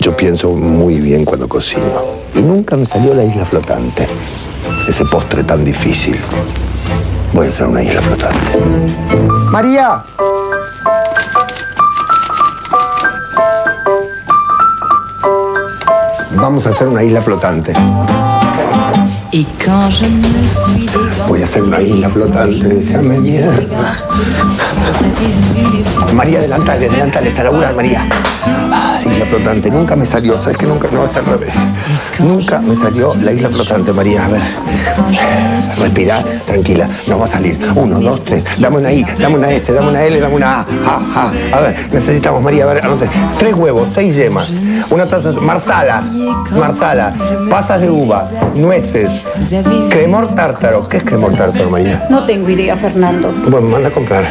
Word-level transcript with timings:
Yo 0.00 0.16
pienso 0.16 0.50
muy 0.52 1.00
bien 1.00 1.24
cuando 1.24 1.48
cocino. 1.48 1.82
Y 2.34 2.40
nunca 2.40 2.76
me 2.76 2.86
salió 2.86 3.14
la 3.14 3.24
isla 3.24 3.44
flotante. 3.44 4.06
Ese 4.88 5.04
postre 5.04 5.42
tan 5.42 5.64
difícil. 5.64 6.18
Voy 7.32 7.46
a 7.46 7.50
hacer 7.50 7.66
una 7.66 7.82
isla 7.82 8.00
flotante. 8.00 8.58
María. 9.50 10.04
Vamos 16.36 16.66
a 16.66 16.70
hacer 16.70 16.86
una 16.86 17.02
isla 17.02 17.20
flotante. 17.20 17.72
Voy 21.28 21.42
a 21.42 21.44
hacer 21.44 21.62
una 21.62 21.80
isla 21.82 22.08
flotante. 22.08 22.68
Déjame 22.68 23.18
mierda. 23.18 23.96
María, 26.14 26.38
adelantale, 26.38 26.88
adelantale, 26.88 27.32
a 27.36 27.42
laburar, 27.42 27.74
María. 27.74 28.08
Flotante, 29.26 29.70
nunca 29.70 29.96
me 29.96 30.06
salió, 30.06 30.38
¿sabes 30.40 30.56
que 30.56 30.66
nunca? 30.66 30.88
No, 30.90 31.04
está 31.04 31.20
al 31.20 31.26
revés. 31.26 31.52
Nunca 32.20 32.60
me 32.60 32.74
salió 32.74 33.14
la 33.22 33.32
isla 33.32 33.48
flotante, 33.48 33.92
María. 33.92 34.24
A 34.24 34.28
ver, 34.28 34.42
respira, 35.78 36.22
tranquila, 36.46 36.88
no 37.06 37.18
va 37.18 37.24
a 37.26 37.28
salir. 37.28 37.58
Uno, 37.74 38.00
dos, 38.00 38.24
tres, 38.24 38.44
dame 38.58 38.78
una 38.78 38.92
I, 38.92 39.04
dame 39.18 39.36
una 39.36 39.50
S, 39.50 39.72
dame 39.72 39.88
una 39.88 40.02
L, 40.04 40.20
dame 40.20 40.34
una 40.34 40.60
A. 40.60 40.66
Ah, 40.86 41.00
ah. 41.14 41.32
A 41.56 41.60
ver, 41.60 41.76
necesitamos, 41.92 42.42
María, 42.42 42.64
a 42.64 42.66
ver, 42.74 42.84
anote. 42.84 43.08
Tres 43.38 43.54
huevos, 43.54 43.88
seis 43.94 44.14
yemas, 44.14 44.58
una 44.90 45.06
taza, 45.06 45.32
marsala, 45.32 46.02
marsala, 46.50 47.14
pasas 47.50 47.80
de 47.80 47.90
uva, 47.90 48.28
nueces, 48.54 49.22
cremor 49.90 50.34
tártaro. 50.34 50.88
¿Qué 50.88 50.98
es 50.98 51.04
cremor 51.04 51.34
tártaro, 51.34 51.70
María? 51.70 52.06
No 52.10 52.24
tengo 52.26 52.48
idea, 52.50 52.76
Fernando. 52.76 53.32
Bueno, 53.48 53.68
manda 53.68 53.88
a 53.88 53.92
comprar. 53.92 54.24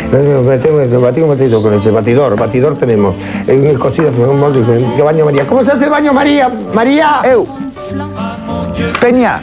Metemos, 0.44 1.02
batimos 1.02 1.30
un 1.30 1.36
batidito 1.36 1.62
con 1.62 1.74
ese 1.74 1.92
batidor. 1.92 2.36
Batidor 2.38 2.78
tenemos. 2.78 3.16
Eh, 3.48 3.72
Un 3.74 3.80
cocido, 3.80 4.10
un 4.10 4.40
molde, 4.40 4.62
¿Qué 4.96 5.02
baño 5.02 5.26
María? 5.26 5.46
¿Cómo 5.46 5.64
se 5.64 5.72
hace 5.72 5.86
el 5.86 5.90
baño 5.90 6.14
María? 6.14 6.50
María. 6.74 7.22
Eu. 7.24 7.48
Peña. 9.00 9.42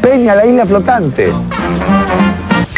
Peña, 0.00 0.34
la 0.34 0.46
isla 0.46 0.66
flotante. 0.66 1.32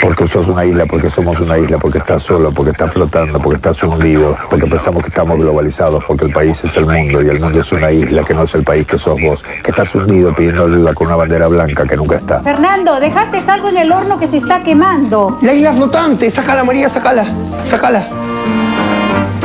Porque 0.02 0.26
sos 0.26 0.48
una 0.48 0.64
isla, 0.64 0.84
porque 0.86 1.08
somos 1.08 1.38
una 1.38 1.56
isla, 1.56 1.78
porque 1.78 1.98
estás 1.98 2.22
solo, 2.24 2.50
porque 2.50 2.72
estás 2.72 2.92
flotando, 2.92 3.38
porque 3.40 3.56
estás 3.56 3.80
hundido, 3.84 4.36
porque 4.50 4.66
pensamos 4.66 5.02
que 5.02 5.10
estamos 5.10 5.38
globalizados, 5.38 6.02
porque 6.04 6.24
el 6.24 6.32
país 6.32 6.62
es 6.64 6.76
el 6.76 6.86
mundo 6.86 7.22
y 7.22 7.28
el 7.28 7.40
mundo 7.40 7.60
es 7.60 7.70
una 7.70 7.92
isla 7.92 8.24
que 8.24 8.34
no 8.34 8.42
es 8.42 8.54
el 8.54 8.64
país 8.64 8.84
que 8.84 8.98
sos 8.98 9.20
vos, 9.22 9.44
que 9.62 9.70
estás 9.70 9.94
hundido 9.94 10.34
pidiendo 10.34 10.64
ayuda 10.64 10.92
con 10.92 11.06
una 11.06 11.16
bandera 11.16 11.46
blanca 11.46 11.86
que 11.86 11.96
nunca 11.96 12.16
está. 12.16 12.42
Fernando, 12.42 12.98
dejaste 12.98 13.38
algo 13.46 13.68
en 13.68 13.76
el 13.76 13.92
horno 13.92 14.18
que 14.18 14.26
se 14.26 14.38
está 14.38 14.64
quemando. 14.64 15.38
La 15.40 15.52
isla 15.52 15.72
flotante, 15.72 16.30
sácala 16.30 16.64
María, 16.64 16.88
sácala, 16.88 17.24
sácala. 17.44 18.08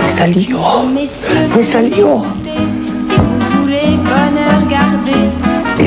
Me 0.01 0.09
salió, 0.09 0.59
me 0.87 1.63
salió. 1.63 2.23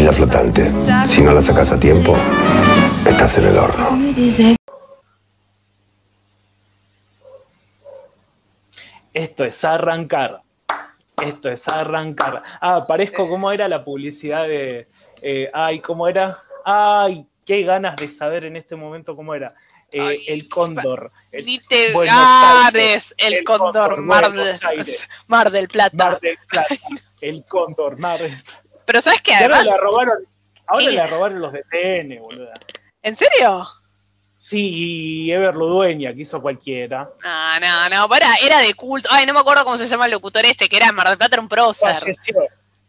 Isla 0.01 0.13
flotante, 0.15 0.71
si 1.07 1.21
no 1.21 1.31
la 1.35 1.43
sacas 1.43 1.73
a 1.73 1.79
tiempo, 1.79 2.17
estás 3.05 3.37
en 3.37 3.49
el 3.49 3.59
horno. 3.59 3.99
Esto 9.13 9.45
es 9.45 9.65
arrancar. 9.65 10.41
Esto 11.23 11.51
es 11.51 11.69
arrancar. 11.69 12.43
Ah, 12.61 12.87
parezco 12.87 13.29
cómo 13.29 13.53
era 13.53 13.69
la 13.69 13.85
publicidad 13.85 14.47
de. 14.49 14.89
eh, 15.21 15.51
ay, 15.53 15.81
¿cómo 15.81 16.09
era? 16.09 16.39
Ay, 16.65 17.27
qué 17.45 17.63
ganas 17.63 17.97
de 17.97 18.09
saber 18.09 18.45
en 18.45 18.57
este 18.57 18.77
momento 18.77 19.15
cómo 19.15 19.35
era. 19.35 19.55
Eh, 19.93 20.01
Ay, 20.01 20.25
el 20.29 20.49
cóndor. 20.49 21.11
El- 21.33 21.61
gares 22.07 23.13
el, 23.19 23.35
el 23.35 23.45
cóndor, 23.45 23.73
cóndor, 23.73 24.01
Mar, 24.01 24.29
Buenos 24.33 24.61
de- 24.61 24.67
Aires. 24.69 25.05
Mar 25.27 25.51
del 25.51 25.69
Plata. 25.69 25.97
Mar 25.97 26.21
del 26.21 26.39
Plata. 26.49 26.75
El 27.21 27.45
cóndor, 27.45 27.99
Mar 27.99 28.19
del 28.21 28.31
Plata. 28.43 28.60
Pero 28.91 29.03
sabes 29.03 29.23
que 29.23 29.31
Y 29.31 29.35
ahora 29.35 29.59
además, 29.59 29.67
la 29.67 29.77
robaron. 29.77 30.19
Ahora 30.67 30.91
la 30.91 31.07
robaron 31.07 31.41
los 31.41 31.53
de 31.53 31.63
TN, 31.63 32.21
boluda. 32.21 32.55
¿en 33.03 33.15
serio? 33.15 33.69
Sí, 34.37 34.73
y 34.75 35.31
Ever 35.31 35.55
Ludueña, 35.55 36.13
que 36.13 36.23
hizo 36.23 36.43
cualquiera. 36.43 37.09
No, 37.23 37.61
no, 37.61 37.89
no, 37.89 38.09
para, 38.09 38.27
era 38.43 38.59
de 38.59 38.75
culto. 38.75 39.09
Ay, 39.13 39.27
no 39.27 39.33
me 39.33 39.39
acuerdo 39.39 39.63
cómo 39.63 39.77
se 39.77 39.87
llama 39.87 40.07
el 40.07 40.11
locutor 40.11 40.45
este, 40.45 40.69
que 40.69 40.77
era 40.77 40.89
en 40.89 40.97
Mar 40.97 41.09
del 41.09 41.19
Plata, 41.19 41.37
era 41.37 41.43
un 41.43 41.49
prócer. 41.49 41.95
Falleció. 42.01 42.35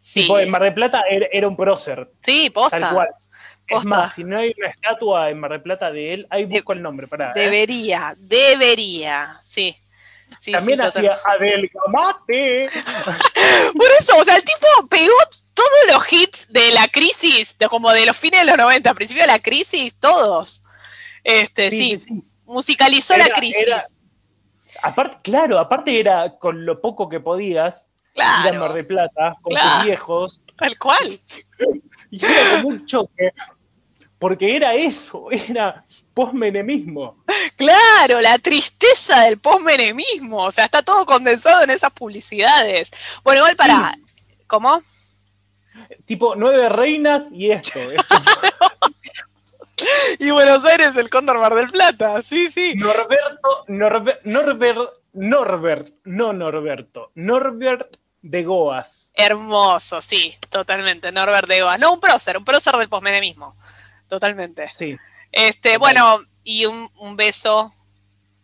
Sí, 0.00 0.22
Tipo, 0.22 0.40
en 0.40 0.50
Mar 0.50 0.62
del 0.64 0.74
Plata 0.74 1.04
era, 1.08 1.28
era 1.30 1.46
un 1.46 1.56
prócer. 1.56 2.10
sí, 2.18 2.50
posta. 2.50 2.78
Tal 2.80 2.94
cual. 2.94 3.08
Es 3.68 3.84
más, 3.84 4.14
si 4.14 4.24
no 4.24 4.38
hay 4.38 4.52
una 4.58 4.70
estatua 4.70 5.30
en 5.30 5.38
Mar 5.38 5.52
del 5.52 5.62
Plata 5.62 5.92
de 5.92 6.14
él, 6.14 6.26
ahí 6.30 6.46
busco 6.46 6.72
el 6.72 6.82
nombre, 6.82 7.06
pará. 7.06 7.28
¿eh? 7.36 7.42
Debería, 7.42 8.16
debería, 8.18 9.38
sí. 9.44 9.78
Sí, 10.36 10.50
También 10.50 10.80
sí, 10.80 10.86
hacía. 10.86 11.16
Adelgamate. 11.24 12.62
Por 13.78 13.86
eso, 14.00 14.16
o 14.16 14.24
sea, 14.24 14.34
el 14.34 14.44
tipo 14.44 14.66
pegó 14.88 15.14
todos 15.54 15.70
los 15.92 16.12
hits 16.12 16.46
de 16.50 16.72
la 16.72 16.88
crisis, 16.88 17.56
de 17.58 17.68
como 17.68 17.92
de 17.92 18.06
los 18.06 18.16
fines 18.16 18.40
de 18.40 18.46
los 18.46 18.56
90, 18.56 18.94
principio 18.94 19.22
de 19.22 19.28
la 19.28 19.38
crisis, 19.38 19.94
todos. 19.98 20.62
Este, 21.24 21.70
sí, 21.70 21.78
Sí, 21.78 21.98
sí, 21.98 22.04
sí. 22.24 22.34
musicalizó 22.44 23.16
la 23.16 23.28
crisis. 23.28 23.66
era- 23.66 23.82
Aparte, 24.82 25.18
claro, 25.22 25.58
aparte 25.58 26.00
era 26.00 26.38
con 26.38 26.64
lo 26.64 26.80
poco 26.80 27.08
que 27.08 27.20
podías 27.20 27.90
ir 28.14 28.22
a 28.22 28.26
Mar 28.42 28.50
claro, 28.52 28.72
del 28.74 28.86
Plata 28.86 29.34
con 29.42 29.52
Claro. 29.52 29.76
tus 29.76 29.84
viejos. 29.84 30.40
tal 30.56 30.78
cual. 30.78 31.20
Y 32.10 32.24
era 32.24 32.56
como 32.62 32.68
un 32.68 32.86
choque. 32.86 33.32
Porque 34.18 34.54
era 34.54 34.74
eso, 34.74 35.30
era 35.30 35.82
posmenemismo. 36.14 37.24
Claro, 37.56 38.20
la 38.20 38.38
tristeza 38.38 39.22
del 39.22 39.38
postmenemismo. 39.38 40.44
O 40.44 40.52
sea, 40.52 40.66
está 40.66 40.82
todo 40.82 41.04
condensado 41.06 41.62
en 41.64 41.70
esas 41.70 41.92
publicidades. 41.92 42.90
Bueno, 43.24 43.40
igual 43.40 43.56
para. 43.56 43.94
¿Cómo? 44.46 44.82
Tipo, 46.04 46.34
nueve 46.36 46.68
reinas 46.68 47.26
y 47.32 47.50
esto. 47.50 47.78
esto. 47.92 48.16
Y 50.18 50.30
Buenos 50.30 50.64
Aires, 50.64 50.96
el 50.96 51.10
Cóndor 51.10 51.38
Mar 51.38 51.54
del 51.54 51.68
Plata. 51.68 52.22
Sí, 52.22 52.50
sí. 52.50 52.74
Norberto, 52.76 53.64
Norbert, 53.68 54.24
Norbert, 54.24 54.90
Norbert, 55.14 55.88
no 56.04 56.32
Norberto, 56.32 57.10
Norbert 57.14 57.96
de 58.20 58.44
Goas. 58.44 59.12
Hermoso, 59.14 60.00
sí, 60.00 60.36
totalmente. 60.48 61.10
Norbert 61.10 61.48
de 61.48 61.62
Goa. 61.62 61.78
No, 61.78 61.94
un 61.94 62.00
prócer, 62.00 62.36
un 62.38 62.44
prócer 62.44 62.76
del 62.76 62.88
postmenemismo. 62.88 63.56
Totalmente. 64.08 64.70
Sí. 64.70 64.96
Este, 65.32 65.78
bueno, 65.78 66.20
y 66.44 66.66
un, 66.66 66.88
un 66.98 67.16
beso 67.16 67.72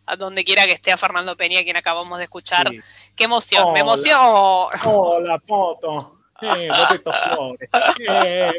a 0.07 0.17
donde 0.17 0.43
quiera 0.43 0.65
que 0.65 0.73
esté 0.73 0.91
a 0.91 0.97
Fernando 0.97 1.37
Peña, 1.37 1.63
quien 1.63 1.77
acabamos 1.77 2.19
de 2.19 2.25
escuchar. 2.25 2.69
sí. 2.71 2.81
Qué 3.15 3.25
emoción, 3.25 3.65
me 3.67 3.71
Hola. 3.71 3.81
emocionó. 3.81 4.69
Hola, 4.85 5.39
poto. 5.39 6.18
Eh, 6.41 6.69
Flores. 7.03 7.69
Eh, 8.09 8.53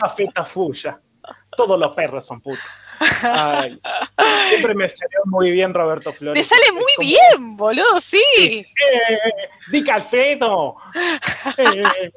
Cafeta 0.00 0.44
Fuya. 0.44 1.00
Todos 1.56 1.78
los 1.78 1.94
perros 1.94 2.24
son 2.26 2.40
putos. 2.40 2.62
Ay, 3.22 3.78
siempre 4.48 4.74
me 4.74 4.88
salió 4.88 5.20
muy 5.26 5.50
bien 5.50 5.74
Roberto 5.74 6.12
Flores. 6.12 6.40
Te 6.48 6.54
sale 6.54 6.72
muy 6.72 6.92
como, 6.96 7.08
bien, 7.08 7.56
boludo, 7.56 8.00
sí. 8.00 8.22
Eh, 8.34 9.18
Dick 9.70 9.88
Alfredo. 9.90 10.76
Eh. 11.58 12.10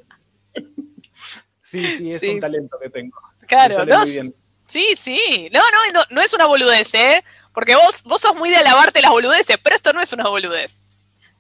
Sí, 1.64 1.86
sí, 1.86 2.12
es 2.14 2.20
Sí. 2.22 2.30
un 2.30 2.40
talento 2.40 2.78
que 2.82 2.90
tengo. 2.90 3.20
Claro, 3.48 3.86
no, 3.86 4.06
sí, 4.06 4.96
sí. 4.96 5.50
No, 5.52 5.60
no, 5.60 5.92
no, 5.94 6.04
no 6.10 6.22
es 6.22 6.34
una 6.34 6.46
boludez, 6.46 6.94
¿eh? 6.94 7.24
Porque 7.54 7.76
vos, 7.76 8.04
vos 8.04 8.22
sos 8.22 8.36
muy 8.36 8.50
de 8.50 8.58
alabarte 8.58 9.02
las 9.02 9.12
boludeces, 9.12 9.58
pero 9.64 9.76
esto 9.76 9.92
no 9.94 10.02
es 10.02 10.12
una 10.14 10.28
boludez, 10.28 10.86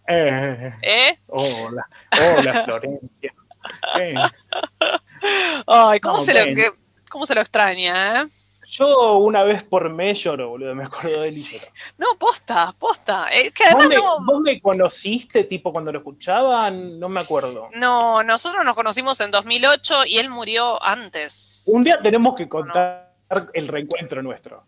Eh, 0.07 0.71
¿eh? 0.81 1.19
hola, 1.27 1.87
hola 2.37 2.63
Florencia. 2.65 3.33
Ay, 5.67 5.99
¿cómo, 5.99 6.17
No, 6.17 6.21
se, 6.23 6.33
lo, 6.33 6.53
que- 6.53 6.71
cómo 7.09 7.25
se 7.25 7.35
lo 7.35 7.41
extraña, 7.41 8.21
eh? 8.21 8.27
Yo 8.71 9.17
una 9.17 9.43
vez 9.43 9.63
por 9.63 9.89
mes 9.89 10.19
lloro, 10.23 10.49
boludo, 10.49 10.75
me 10.75 10.83
acuerdo 10.83 11.21
de 11.21 11.31
Sí. 11.31 11.59
No, 11.97 12.05
posta, 12.19 12.73
posta. 12.77 13.27
Es 13.29 13.51
que 13.51 13.63
además 13.63 13.85
¿Vos 13.85 13.89
me, 13.89 13.95
no, 13.95 14.23
vos 14.23 14.41
me 14.41 14.61
conociste, 14.61 15.43
tipo, 15.45 15.71
cuando 15.73 15.91
lo 15.91 15.97
escuchaban? 15.99 16.99
No 16.99 17.09
me 17.09 17.19
acuerdo. 17.19 17.69
no, 17.73 18.21
nosotros 18.21 18.63
nos 18.63 18.75
conocimos 18.75 19.19
en 19.21 19.31
2008 19.31 20.05
y 20.05 20.19
él 20.19 20.29
murió 20.29 20.81
antes. 20.83 21.63
Un 21.65 21.81
día 21.81 21.99
tenemos 21.99 22.35
que 22.35 22.47
contar 22.47 23.11
el 23.53 23.67
reencuentro 23.67 24.21
nuestro. 24.21 24.63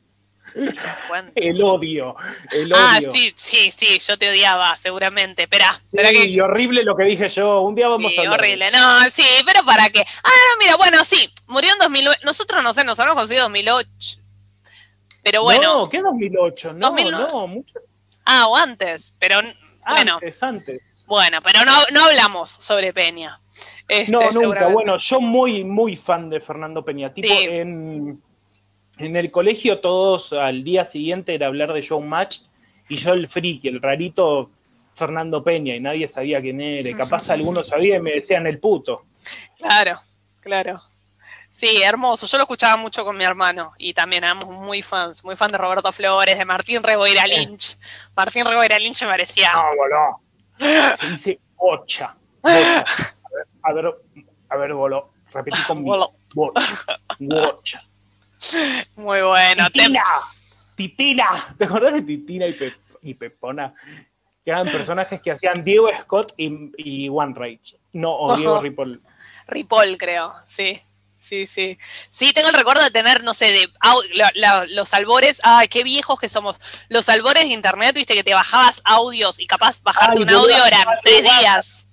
El 1.35 1.61
odio, 1.63 2.15
el 2.51 2.73
odio. 2.73 2.75
Ah, 2.85 2.99
sí, 3.09 3.31
sí, 3.35 3.71
sí, 3.71 3.99
yo 3.99 4.17
te 4.17 4.29
odiaba, 4.29 4.75
seguramente. 4.77 5.43
Espera, 5.43 5.81
Sí, 5.91 5.97
que. 5.97 6.25
y 6.25 6.39
horrible 6.39 6.83
lo 6.83 6.95
que 6.95 7.05
dije 7.05 7.29
yo. 7.29 7.61
Un 7.61 7.75
día 7.75 7.87
vamos 7.87 8.13
Sí, 8.13 8.23
a 8.25 8.31
horrible. 8.31 8.69
No, 8.71 9.01
sí, 9.11 9.23
pero 9.45 9.63
para 9.65 9.89
qué. 9.89 10.01
Ah, 10.01 10.29
no, 10.29 10.57
mira, 10.59 10.75
bueno, 10.77 11.03
sí, 11.03 11.31
murió 11.47 11.71
en 11.73 11.79
2009. 11.79 12.19
Nosotros, 12.23 12.61
no 12.63 12.73
sé, 12.73 12.83
nos 12.83 12.99
habremos 12.99 13.15
conocido 13.15 13.45
en 13.45 13.51
2008. 13.53 14.17
Pero 15.23 15.43
bueno, 15.43 15.79
No, 15.83 15.89
¿qué 15.89 16.01
2008? 16.01 16.73
No, 16.73 16.87
2009. 16.89 17.27
no, 17.31 17.47
mucho 17.47 17.79
ah, 18.25 18.47
o 18.47 18.55
antes, 18.55 19.15
pero 19.19 19.39
bueno, 19.87 20.13
antes, 20.15 20.41
antes. 20.43 20.81
bueno, 21.05 21.41
pero 21.43 21.63
no, 21.65 21.73
no 21.91 22.05
hablamos 22.05 22.49
sobre 22.49 22.91
Peña. 22.93 23.39
Este, 23.87 24.11
No, 24.11 24.19
nunca. 24.19 24.31
seguramente. 24.33 24.73
Bueno, 24.73 24.97
yo 24.97 25.21
muy, 25.21 25.63
muy 25.63 25.95
fan 25.95 26.29
de 26.29 26.39
Fernando 26.39 26.83
Peña. 26.83 27.13
Tipo, 27.13 27.27
Sí. 27.27 27.45
en, 27.49 28.21
en 29.03 29.15
el 29.15 29.31
colegio 29.31 29.79
todos 29.79 30.33
al 30.33 30.63
día 30.63 30.85
siguiente 30.85 31.33
era 31.33 31.47
hablar 31.47 31.73
de 31.73 31.81
Showmatch 31.81 32.41
y 32.89 32.97
yo 32.97 33.13
el 33.13 33.27
friki, 33.27 33.67
el 33.67 33.81
rarito, 33.81 34.49
Fernando 34.93 35.43
Peña 35.43 35.75
y 35.75 35.79
nadie 35.79 36.07
sabía 36.07 36.41
quién 36.41 36.61
era. 36.61 36.89
Y 36.89 36.93
capaz 36.93 37.29
algunos 37.29 37.67
sabían 37.67 37.99
y 37.99 38.03
me 38.03 38.11
decían 38.11 38.45
el 38.47 38.59
puto. 38.59 39.05
Claro, 39.57 39.99
claro. 40.39 40.81
Sí, 41.49 41.81
hermoso. 41.83 42.27
Yo 42.27 42.37
lo 42.37 42.43
escuchaba 42.43 42.77
mucho 42.77 43.03
con 43.03 43.17
mi 43.17 43.25
hermano 43.25 43.73
y 43.77 43.93
también 43.93 44.23
éramos 44.23 44.47
muy 44.47 44.81
fans, 44.81 45.23
muy 45.23 45.35
fan 45.35 45.51
de 45.51 45.57
Roberto 45.57 45.91
Flores, 45.91 46.37
de 46.37 46.45
Martín 46.45 46.81
Reboira 46.81 47.27
Lynch. 47.27 47.77
Martín 48.15 48.45
Reboira 48.45 48.79
Lynch 48.79 49.01
me 49.01 49.09
parecía. 49.09 49.51
No, 49.53 49.75
boludo. 49.75 50.95
Se 50.97 51.09
dice 51.09 51.39
bocha. 51.57 52.15
bocha. 52.41 52.85
A 53.63 53.73
ver, 53.73 53.85
a 54.49 54.57
ver, 54.57 54.73
bolo. 54.73 55.11
Repetí 55.33 55.61
conmigo. 55.63 56.13
Bocha. 56.33 56.61
Bocha. 57.19 57.83
Muy 58.95 59.21
bueno. 59.21 59.65
Te- 59.71 59.79
Titina. 59.79 60.03
Titina. 60.75 61.55
¿Te 61.57 61.65
acordás 61.65 61.93
de 61.93 62.01
Titina 62.01 62.47
y, 62.47 62.53
Pe- 62.53 62.75
y 63.01 63.13
Pepona? 63.13 63.73
Que 64.43 64.51
eran 64.51 64.67
personajes 64.67 65.21
que 65.21 65.31
hacían 65.31 65.63
Diego 65.63 65.89
Scott 66.01 66.33
y, 66.37 66.71
y 66.77 67.09
One 67.09 67.33
Rage. 67.35 67.77
No, 67.93 68.15
o 68.17 68.35
Diego. 68.35 68.59
Ripoll. 68.61 69.01
Ripoll, 69.47 69.97
creo, 69.97 70.33
sí. 70.45 70.81
Sí, 71.13 71.45
sí. 71.45 71.77
Sí, 72.09 72.33
tengo 72.33 72.49
el 72.49 72.55
recuerdo 72.55 72.83
de 72.83 72.89
tener, 72.89 73.23
no 73.23 73.35
sé, 73.35 73.51
de 73.51 73.67
au- 73.81 74.03
la- 74.15 74.31
la- 74.33 74.65
los 74.65 74.91
albores. 74.95 75.39
Ay, 75.43 75.67
qué 75.67 75.83
viejos 75.83 76.19
que 76.19 76.27
somos. 76.27 76.59
Los 76.89 77.09
albores 77.09 77.43
de 77.43 77.49
internet, 77.53 77.93
viste, 77.95 78.15
que 78.15 78.23
te 78.23 78.33
bajabas 78.33 78.81
audios 78.85 79.39
y 79.39 79.45
capaz 79.45 79.83
bajarte 79.83 80.17
Ay, 80.17 80.23
un 80.23 80.29
audio 80.31 80.65
eran 80.65 80.87
tres 81.03 81.21
días. 81.21 81.87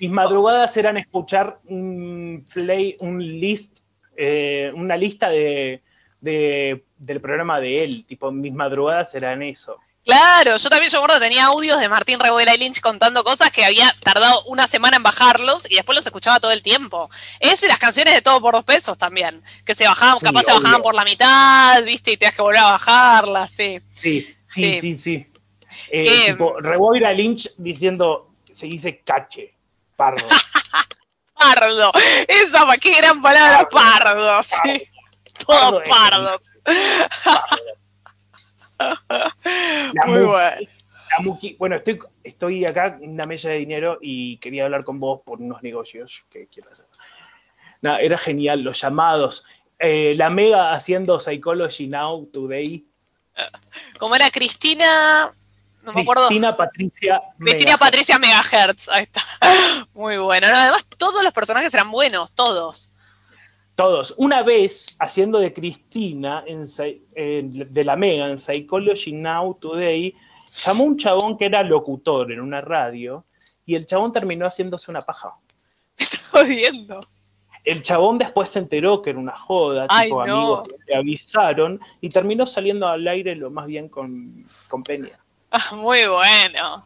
Mis 0.00 0.10
madrugadas 0.10 0.74
eran 0.78 0.96
escuchar 0.96 1.60
un 1.66 2.42
play, 2.54 2.96
un 3.00 3.18
list, 3.18 3.80
eh, 4.16 4.72
una 4.74 4.96
lista 4.96 5.28
de, 5.28 5.82
de- 6.20 6.84
del 6.98 7.20
programa 7.20 7.60
de 7.60 7.82
él. 7.84 8.04
Tipo, 8.06 8.30
mis 8.32 8.52
madrugadas 8.54 9.14
eran 9.14 9.42
eso. 9.42 9.76
Claro, 10.04 10.56
yo 10.56 10.68
también 10.70 10.90
yo 10.90 10.98
me 10.98 11.04
acuerdo 11.04 11.20
que 11.20 11.28
tenía 11.28 11.44
audios 11.44 11.78
de 11.78 11.88
Martín 11.88 12.18
Revuela 12.18 12.54
y 12.54 12.58
Lynch 12.58 12.80
contando 12.80 13.22
cosas 13.22 13.50
que 13.50 13.64
había 13.66 13.94
tardado 14.02 14.42
una 14.44 14.66
semana 14.66 14.96
en 14.96 15.02
bajarlos 15.02 15.70
y 15.70 15.74
después 15.74 15.94
los 15.94 16.06
escuchaba 16.06 16.40
todo 16.40 16.52
el 16.52 16.62
tiempo. 16.62 17.10
Eso 17.38 17.66
y 17.66 17.68
las 17.68 17.78
canciones 17.78 18.14
de 18.14 18.22
todo 18.22 18.40
por 18.40 18.54
dos 18.54 18.64
pesos 18.64 18.96
también, 18.96 19.42
que 19.64 19.74
se 19.74 19.84
bajaban, 19.86 20.18
Sí, 20.18 20.24
capaz 20.24 20.44
se 20.44 20.52
bajaban 20.52 20.80
por 20.82 20.94
la 20.94 21.04
mitad, 21.04 21.84
viste, 21.84 22.12
y 22.12 22.16
tenías 22.16 22.34
que 22.34 22.40
volver 22.42 22.60
a 22.60 22.72
bajarlas, 22.72 23.52
sí. 23.52 23.80
Sí, 23.90 24.34
sí, 24.42 24.74
Sí. 24.74 24.80
sí, 24.80 24.94
sí. 24.94 25.26
Eh, 25.92 26.32
tipo, 26.32 26.58
Reboira 26.60 27.12
Lynch 27.12 27.50
diciendo, 27.58 28.30
se 28.50 28.66
dice 28.66 29.00
cache, 29.04 29.52
pardo. 29.96 30.26
Pardo, 31.34 31.90
esa 32.28 32.66
qué 32.78 32.94
gran 32.96 33.22
palabra, 33.22 33.66
pardo, 33.68 34.42
sí. 34.42 34.50
Pardo 34.62 34.80
es 35.40 35.88
pardos. 35.88 36.40
Muy 40.06 40.18
mu- 40.20 40.26
bueno. 40.28 40.66
bueno, 41.58 41.76
estoy, 41.76 41.98
estoy 42.24 42.64
acá 42.64 42.98
en 43.00 43.10
una 43.10 43.24
mesa 43.24 43.50
de 43.50 43.56
dinero 43.56 43.98
y 44.00 44.38
quería 44.38 44.64
hablar 44.64 44.84
con 44.84 45.00
vos 45.00 45.20
por 45.24 45.40
unos 45.40 45.62
negocios 45.62 46.24
que 46.30 46.46
quiero 46.48 46.70
hacer. 46.72 46.86
Nada, 47.82 48.00
era 48.00 48.18
genial, 48.18 48.62
los 48.62 48.80
llamados. 48.80 49.44
Eh, 49.78 50.14
la 50.16 50.30
Mega 50.30 50.72
haciendo 50.72 51.18
Psychology 51.18 51.86
Now 51.86 52.26
Today. 52.26 52.84
Como 53.98 54.14
era 54.14 54.30
Cristina, 54.30 55.32
no 55.82 55.92
me 55.92 56.02
acuerdo. 56.02 56.26
Cristina 56.26 56.54
Patricia. 56.56 57.22
Cristina. 57.38 57.78
Patricia 57.78 58.18
Megahertz, 58.18 58.88
ahí 58.88 59.04
está. 59.04 59.22
Muy 59.94 60.18
bueno. 60.18 60.48
No, 60.48 60.54
además, 60.56 60.86
todos 60.98 61.24
los 61.24 61.32
personajes 61.32 61.72
eran 61.72 61.90
buenos, 61.90 62.34
todos. 62.34 62.92
Todos. 63.80 64.12
Una 64.18 64.42
vez, 64.42 64.94
haciendo 64.98 65.38
de 65.38 65.54
Cristina 65.54 66.44
en, 66.46 66.66
de 67.72 67.82
la 67.82 67.96
Mega 67.96 68.28
en 68.28 68.38
Psychology 68.38 69.12
Now 69.14 69.54
Today, 69.54 70.14
llamó 70.66 70.84
un 70.84 70.98
chabón 70.98 71.38
que 71.38 71.46
era 71.46 71.62
locutor 71.62 72.30
en 72.30 72.40
una 72.40 72.60
radio 72.60 73.24
y 73.64 73.76
el 73.76 73.86
chabón 73.86 74.12
terminó 74.12 74.44
haciéndose 74.44 74.90
una 74.90 75.00
paja. 75.00 75.32
Me 75.98 76.04
está 76.04 76.18
jodiendo. 76.30 77.00
El 77.64 77.80
chabón 77.82 78.18
después 78.18 78.50
se 78.50 78.58
enteró 78.58 79.00
que 79.00 79.08
era 79.10 79.18
una 79.18 79.34
joda, 79.34 79.86
Ay, 79.88 80.08
tipo 80.08 80.26
no. 80.26 80.32
amigos 80.34 80.68
le 80.86 80.96
avisaron 80.96 81.80
y 82.02 82.10
terminó 82.10 82.44
saliendo 82.44 82.86
al 82.86 83.08
aire 83.08 83.34
lo 83.34 83.50
más 83.50 83.64
bien 83.66 83.88
con, 83.88 84.44
con 84.68 84.82
Peña. 84.82 85.18
Ah, 85.50 85.74
muy 85.74 86.04
bueno. 86.06 86.84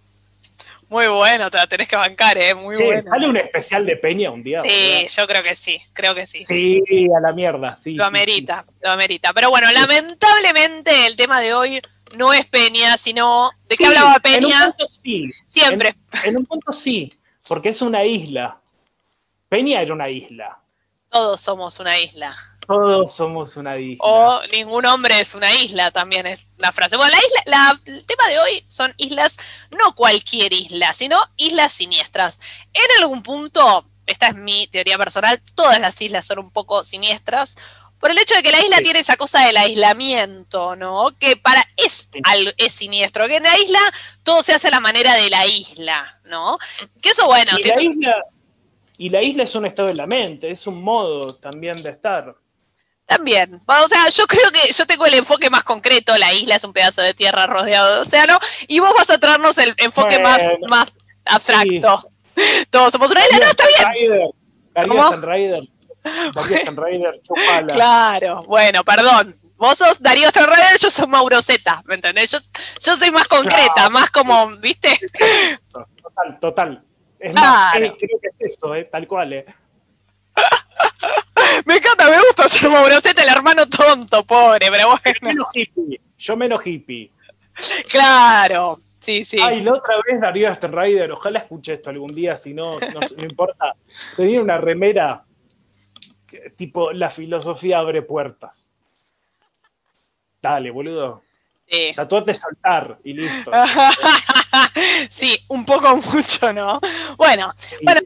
Muy 0.94 1.08
bueno, 1.08 1.50
te 1.50 1.56
la 1.56 1.66
tenés 1.66 1.88
que 1.88 1.96
bancar, 1.96 2.38
¿eh? 2.38 2.54
Muy 2.54 2.76
bueno. 2.76 3.02
¿Sale 3.02 3.26
un 3.26 3.36
especial 3.36 3.84
de 3.84 3.96
Peña 3.96 4.30
un 4.30 4.44
día? 4.44 4.60
Sí, 4.60 5.08
yo 5.08 5.26
creo 5.26 5.42
que 5.42 5.56
sí, 5.56 5.82
creo 5.92 6.14
que 6.14 6.24
sí. 6.24 6.44
Sí, 6.44 7.08
a 7.16 7.18
la 7.18 7.32
mierda, 7.32 7.74
sí. 7.74 7.94
Lo 7.94 8.04
sí, 8.04 8.06
amerita, 8.06 8.64
lo 8.80 8.92
amerita. 8.92 9.32
Pero 9.32 9.50
bueno, 9.50 9.72
lamentablemente 9.72 11.06
el 11.06 11.16
tema 11.16 11.40
de 11.40 11.52
hoy 11.52 11.82
no 12.16 12.32
es 12.32 12.46
Peña, 12.46 12.96
sino 12.96 13.50
¿de 13.68 13.76
qué 13.76 13.86
hablaba 13.86 14.20
En 14.22 14.44
un 14.44 14.50
Peña? 14.50 14.64
punto 14.66 14.86
sí. 15.02 15.24
Siempre. 15.44 15.96
En, 16.22 16.28
en 16.28 16.36
un 16.36 16.46
punto 16.46 16.70
sí, 16.70 17.08
porque 17.48 17.70
es 17.70 17.82
una 17.82 18.04
isla. 18.04 18.60
Peña 19.48 19.82
era 19.82 19.94
una 19.94 20.08
isla. 20.08 20.60
Todos 21.08 21.40
somos 21.40 21.80
una 21.80 21.98
isla. 21.98 22.53
Todos 22.66 23.12
somos 23.14 23.56
una 23.56 23.78
isla. 23.78 23.98
O 24.00 24.40
ningún 24.52 24.86
hombre 24.86 25.20
es 25.20 25.34
una 25.34 25.52
isla, 25.54 25.90
también 25.90 26.26
es 26.26 26.50
la 26.58 26.72
frase. 26.72 26.96
Bueno, 26.96 27.12
la 27.12 27.18
isla, 27.18 27.42
la- 27.46 27.80
el 27.92 28.04
tema 28.06 28.28
de 28.28 28.38
hoy 28.38 28.64
son 28.68 28.92
islas, 28.96 29.36
no 29.78 29.94
cualquier 29.94 30.52
isla, 30.52 30.94
sino 30.94 31.18
islas 31.36 31.72
siniestras. 31.72 32.40
En 32.72 33.02
algún 33.02 33.22
punto, 33.22 33.86
esta 34.06 34.28
es 34.28 34.34
mi 34.36 34.66
teoría 34.68 34.98
personal, 34.98 35.40
todas 35.54 35.80
las 35.80 36.00
islas 36.00 36.26
son 36.26 36.38
un 36.38 36.50
poco 36.50 36.84
siniestras. 36.84 37.56
Por 38.00 38.10
el 38.10 38.18
hecho 38.18 38.34
de 38.34 38.42
que 38.42 38.50
la 38.50 38.60
isla 38.60 38.76
Sí. 38.78 38.82
tiene 38.82 38.98
esa 38.98 39.16
cosa 39.16 39.46
del 39.46 39.56
aislamiento, 39.56 40.76
¿no? 40.76 41.06
Que 41.18 41.36
para 41.36 41.64
es, 41.76 42.10
al- 42.24 42.54
es 42.58 42.74
siniestro. 42.74 43.26
Que 43.28 43.36
en 43.36 43.44
la 43.44 43.56
isla 43.58 43.78
todo 44.22 44.42
se 44.42 44.52
hace 44.52 44.68
a 44.68 44.72
la 44.72 44.80
manera 44.80 45.14
de 45.14 45.30
la 45.30 45.46
isla, 45.46 46.20
¿no? 46.24 46.58
Que 47.02 47.10
eso, 47.10 47.26
bueno, 47.26 47.52
y, 47.58 47.62
si 47.62 47.68
la 47.68 47.74
es 47.74 47.80
isla, 47.80 48.14
y 48.98 49.08
la 49.08 49.22
isla 49.22 49.42
es 49.44 49.54
un 49.54 49.64
estado 49.66 49.88
de 49.88 49.94
la 49.94 50.06
mente, 50.06 50.50
es 50.50 50.66
un 50.66 50.82
modo 50.82 51.34
también 51.36 51.82
de 51.82 51.90
estar. 51.90 52.34
También. 53.06 53.60
O 53.66 53.88
sea, 53.88 54.08
yo 54.08 54.26
creo 54.26 54.50
que 54.50 54.72
yo 54.72 54.86
tengo 54.86 55.04
el 55.06 55.14
enfoque 55.14 55.50
más 55.50 55.62
concreto. 55.64 56.16
La 56.18 56.32
isla 56.32 56.56
es 56.56 56.64
un 56.64 56.72
pedazo 56.72 57.02
de 57.02 57.14
tierra 57.14 57.46
rodeado 57.46 57.94
de 57.96 58.00
océano. 58.00 58.38
Y 58.66 58.80
vos 58.80 58.92
vas 58.94 59.10
a 59.10 59.18
traernos 59.18 59.58
el 59.58 59.74
enfoque 59.76 60.18
más, 60.20 60.38
Bueno, 60.42 60.66
más 60.68 60.96
abstracto. 61.26 62.10
Todos 62.70 62.92
somos 62.92 63.10
una 63.10 63.20
isla. 63.26 63.38
No, 63.38 63.50
está 63.50 63.64
bien. 63.66 63.88
Rider. 65.22 65.68
Darío 66.74 67.12
chupala. 67.22 67.72
Claro. 67.72 68.42
Bueno, 68.44 68.84
perdón. 68.84 69.36
Vos 69.56 69.78
sos 69.78 70.02
Darío 70.02 70.28
Sternrider, 70.30 70.78
yo 70.78 70.90
soy 70.90 71.06
Mauro 71.06 71.40
Zeta. 71.40 71.80
¿Me 71.86 71.94
entendés? 71.94 72.32
Yo, 72.32 72.38
yo 72.84 72.96
soy 72.96 73.10
más 73.10 73.28
concreta, 73.28 73.72
Claro. 73.74 73.90
más 73.90 74.10
como, 74.10 74.48
¿viste? 74.56 74.98
Total, 76.02 76.40
total. 76.40 76.84
Es 77.20 77.32
más, 77.32 77.72
Claro. 77.72 77.86
eh, 77.86 77.96
creo 77.98 78.18
que 78.20 78.28
es 78.28 78.52
eso, 78.56 78.74
eh, 78.74 78.84
tal 78.84 79.06
cual. 79.06 79.32
Eh. 79.32 79.46
Me 81.66 81.76
encanta, 81.76 82.08
me 82.10 82.16
gusta 82.18 82.48
ser 82.48 82.70
Mauro 82.70 83.00
Zeta, 83.00 83.22
el 83.22 83.28
hermano 83.28 83.68
tonto, 83.68 84.24
pobre, 84.24 84.66
pero 84.70 84.88
bueno. 84.88 85.18
Menos 85.22 85.48
hippie, 85.54 86.00
yo 86.18 86.36
menos 86.36 86.66
hippie. 86.66 87.10
Claro. 87.90 88.80
Sí, 88.98 89.22
sí. 89.24 89.36
Ay, 89.40 89.60
la 89.60 89.74
otra 89.74 89.96
vez 90.06 90.20
Darío 90.20 90.52
Stanrider, 90.54 91.12
ojalá 91.12 91.40
escuche 91.40 91.74
esto 91.74 91.90
algún 91.90 92.10
día, 92.12 92.36
si 92.38 92.54
no, 92.54 92.78
no, 92.80 93.00
no 93.18 93.24
importa. 93.24 93.74
Tenía 94.16 94.40
una 94.40 94.56
remera 94.56 95.24
que- 96.26 96.50
tipo, 96.56 96.90
la 96.92 97.10
filosofía 97.10 97.78
abre 97.80 98.00
puertas. 98.02 98.70
Dale, 100.40 100.70
boludo. 100.70 101.22
sí. 101.70 101.92
Tatuate 101.94 102.34
soltar 102.34 102.98
y 103.04 103.12
listo. 103.12 103.50
sí, 105.10 105.38
un 105.48 105.64
poco 105.66 105.96
mucho, 105.96 106.52
¿no? 106.52 106.80
Bueno, 107.16 107.52
bueno, 107.82 108.00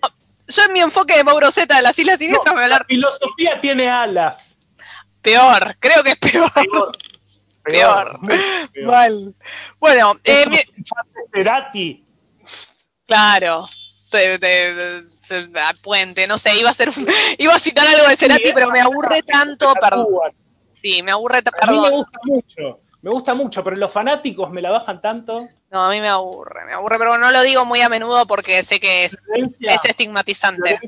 yo 0.49 0.65
en 0.65 0.73
mi 0.73 0.81
enfoque 0.81 1.17
de 1.17 1.25
Mauro 1.25 1.51
Zeta 1.51 1.77
de 1.77 1.83
las 1.83 1.99
Islas 1.99 2.19
Siniestras 2.19 2.47
No, 2.47 2.55
voy 2.55 2.65
a 2.65 2.69
la 2.69 2.75
hablar 2.77 2.87
filosofía 2.89 3.61
tiene 3.61 3.89
alas. 3.89 4.59
peor, 5.23 5.77
creo 5.79 6.03
que 6.03 6.11
es 6.11 6.19
peor. 6.19 6.51
Peor. 7.65 8.19
Peor. 8.23 8.87
Mal. 8.87 9.35
Bueno, 9.79 10.19
eh, 10.25 10.45
mi- 10.49 10.59
Cerati. 11.33 12.05
claro. 13.07 13.69
De, 14.11 14.39
de- 14.39 14.75
de- 15.29 15.47
de- 15.49 15.61
a 15.61 15.75
puente, 15.75 16.27
no 16.27 16.39
sé, 16.39 16.57
iba 16.59 16.71
a 16.71 16.75
ser 16.75 16.89
iba 17.39 17.55
a 17.55 17.59
citar 17.59 17.87
algo 17.87 18.09
de 18.09 18.17
Cerati, 18.17 18.45
Sí, 18.47 18.51
pero 18.55 18.71
me 18.71 18.81
aburre 18.81 19.23
tanto, 19.23 19.75
perdón. 19.75 20.07
Sí, 20.73 21.03
me 21.03 21.13
aburre, 21.13 21.43
ta- 21.43 21.51
A 21.61 21.71
mí 21.71 21.79
me 21.79 21.91
gusta 21.91 22.19
mucho. 22.25 22.77
Me 23.01 23.11
gusta 23.11 23.33
mucho, 23.35 23.63
pero 23.63 23.77
los 23.77 23.93
fanáticos 23.93 24.51
me 24.51 24.61
la 24.61 24.71
bajan 24.71 25.01
tanto. 25.01 25.49
No, 25.71 25.85
a 25.85 25.91
mí 25.91 26.01
me 26.01 26.09
aburre, 26.09 26.65
me 26.67 26.73
aburre, 26.73 26.99
pero 26.99 27.17
no 27.17 27.31
lo 27.31 27.43
digo 27.43 27.65
muy 27.65 27.81
a 27.81 27.89
menudo 27.89 28.27
porque 28.27 28.65
sé 28.65 28.81
que 28.81 29.05
es, 29.05 29.17
Florencia, 29.25 29.73
es 29.75 29.85
estigmatizante. 29.85 30.81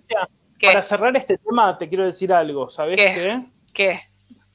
Para 0.61 0.83
cerrar 0.83 1.17
este 1.17 1.39
tema 1.39 1.79
te 1.79 1.89
quiero 1.89 2.05
decir 2.05 2.33
algo. 2.33 2.69
¿Sabes 2.69 2.97
¿Qué? 2.97 3.05
qué? 3.15 3.45
¿Qué? 3.73 4.01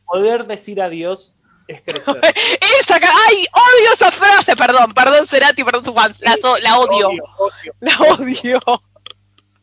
Poder 0.05 0.45
decir 0.45 0.81
adiós 0.81 1.38
es 1.67 1.81
crecer. 1.81 2.19
Esa 2.79 2.95
¡Ay! 2.95 3.47
¡Odio 3.53 3.93
esa 3.93 4.12
frase! 4.12 4.55
Perdón, 4.55 4.93
perdón, 4.93 5.25
Cerati, 5.25 5.63
perdón, 5.63 5.83
su 5.83 5.93
fans. 5.93 6.19
La, 6.21 6.35
so- 6.38 6.59
la 6.59 6.77
odio. 6.77 7.07
odio. 7.09 7.74
La 7.79 7.97
odio. 8.13 8.59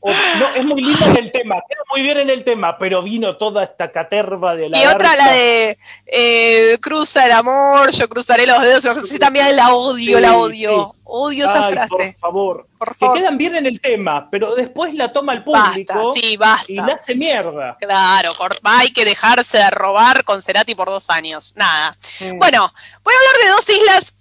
O- 0.04 0.10
no, 0.10 0.48
es 0.56 0.64
muy 0.64 0.82
lindo 0.82 1.06
en 1.06 1.16
el 1.16 1.30
tema, 1.30 1.54
queda 1.68 1.80
muy 1.92 2.02
bien 2.02 2.18
en 2.18 2.28
el 2.30 2.42
tema, 2.42 2.76
pero 2.76 3.02
vino 3.02 3.36
toda 3.36 3.62
esta 3.62 3.92
caterva 3.92 4.56
de 4.56 4.68
la. 4.68 4.78
Y 4.82 4.86
otra, 4.86 5.14
la 5.14 5.30
de 5.30 5.78
eh, 6.06 6.76
cruza 6.80 7.24
el 7.24 7.30
amor, 7.32 7.92
yo 7.92 8.08
cruzaré 8.08 8.44
los 8.46 8.60
dedos. 8.62 9.08
Sí, 9.08 9.18
también 9.20 9.54
la 9.54 9.72
odio, 9.72 10.16
Sí, 10.16 10.22
la 10.22 10.36
odio. 10.36 10.90
sí. 10.92 10.98
Odio 11.04 11.44
esa 11.44 11.66
Ay, 11.66 11.72
frase. 11.72 12.16
Por 12.18 12.20
favor. 12.20 12.66
Por 12.78 12.94
favor. 12.96 13.14
Que 13.14 13.20
quedan 13.20 13.38
bien 13.38 13.54
en 13.54 13.66
el 13.66 13.80
tema, 13.80 14.28
pero 14.30 14.54
después 14.56 14.92
la 14.94 15.12
toma 15.12 15.34
el 15.34 15.40
Basta, 15.46 15.70
público 15.70 16.14
sí, 16.14 16.36
basta. 16.36 16.72
y 16.72 16.76
la 16.76 16.94
hace 16.94 17.14
mierda. 17.14 17.76
Claro, 17.78 18.32
hay 18.64 18.92
que 18.92 19.04
dejarse 19.04 19.58
de 19.58 19.70
robar 19.70 20.24
con 20.24 20.42
Cerati 20.42 20.74
por 20.74 20.88
dos 20.88 21.10
años. 21.10 21.52
Nada. 21.54 21.96
Bueno, 22.38 22.72
voy 23.04 23.14
a 23.14 23.18
hablar 23.18 23.44
de 23.44 23.50
dos 23.50 23.68
islas 23.68 24.14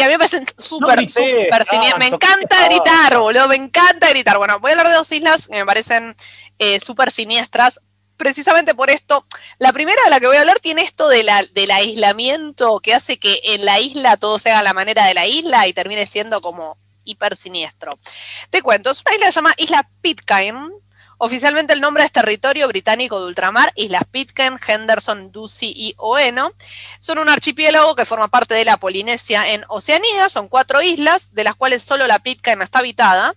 que 0.00 0.04
a 0.04 0.06
mí 0.06 0.14
me 0.14 0.18
parecen 0.18 0.46
súper, 0.56 0.96
grites 0.96 1.14
súper 1.14 1.98
Me 1.98 2.06
encanta 2.06 2.38
¿qué 2.38 2.46
te 2.46 2.64
gritar, 2.64 3.18
boludo, 3.18 3.48
me 3.48 3.56
encanta 3.56 4.08
gritar. 4.08 4.38
Bueno, 4.38 4.58
voy 4.58 4.70
a 4.70 4.72
hablar 4.72 4.88
de 4.88 4.94
dos 4.94 5.12
islas 5.12 5.46
que 5.46 5.56
me 5.56 5.66
parecen 5.66 6.16
eh, 6.58 6.80
súper 6.80 7.10
siniestras. 7.10 7.82
Precisamente 8.16 8.74
por 8.74 8.88
esto, 8.88 9.26
la 9.58 9.74
primera 9.74 10.02
de 10.04 10.10
la 10.10 10.18
que 10.18 10.26
voy 10.26 10.36
a 10.36 10.40
hablar 10.40 10.58
tiene 10.58 10.82
esto 10.82 11.08
de 11.08 11.22
la, 11.22 11.42
del 11.52 11.70
aislamiento 11.70 12.80
que 12.80 12.94
hace 12.94 13.18
que 13.18 13.40
en 13.44 13.66
la 13.66 13.78
isla 13.78 14.16
todo 14.16 14.38
sea 14.38 14.60
a 14.60 14.62
la 14.62 14.72
manera 14.72 15.04
de 15.04 15.12
la 15.12 15.26
isla 15.26 15.66
y 15.66 15.74
termine 15.74 16.06
siendo 16.06 16.40
como 16.40 16.78
hiper 17.04 17.36
siniestro. 17.36 17.98
Te 18.48 18.62
cuento, 18.62 18.90
es 18.90 19.02
una 19.04 19.14
isla 19.14 19.26
que 19.26 19.32
se 19.32 19.36
llama 19.36 19.54
Isla 19.58 19.90
Pitcairn. 20.00 20.70
Oficialmente 21.22 21.74
el 21.74 21.82
nombre 21.82 22.02
es 22.02 22.12
Territorio 22.12 22.66
Británico 22.66 23.20
de 23.20 23.26
Ultramar, 23.26 23.70
Islas 23.74 24.04
Pitcairn, 24.10 24.58
Henderson, 24.66 25.30
Ducie 25.30 25.68
y 25.68 25.94
Oeno. 25.98 26.54
Son 26.98 27.18
un 27.18 27.28
archipiélago 27.28 27.94
que 27.94 28.06
forma 28.06 28.28
parte 28.28 28.54
de 28.54 28.64
la 28.64 28.78
Polinesia 28.78 29.52
en 29.52 29.62
Oceanía. 29.68 30.30
Son 30.30 30.48
cuatro 30.48 30.80
islas, 30.80 31.34
de 31.34 31.44
las 31.44 31.56
cuales 31.56 31.82
solo 31.82 32.06
la 32.06 32.20
Pitcairn 32.20 32.62
está 32.62 32.78
habitada. 32.78 33.34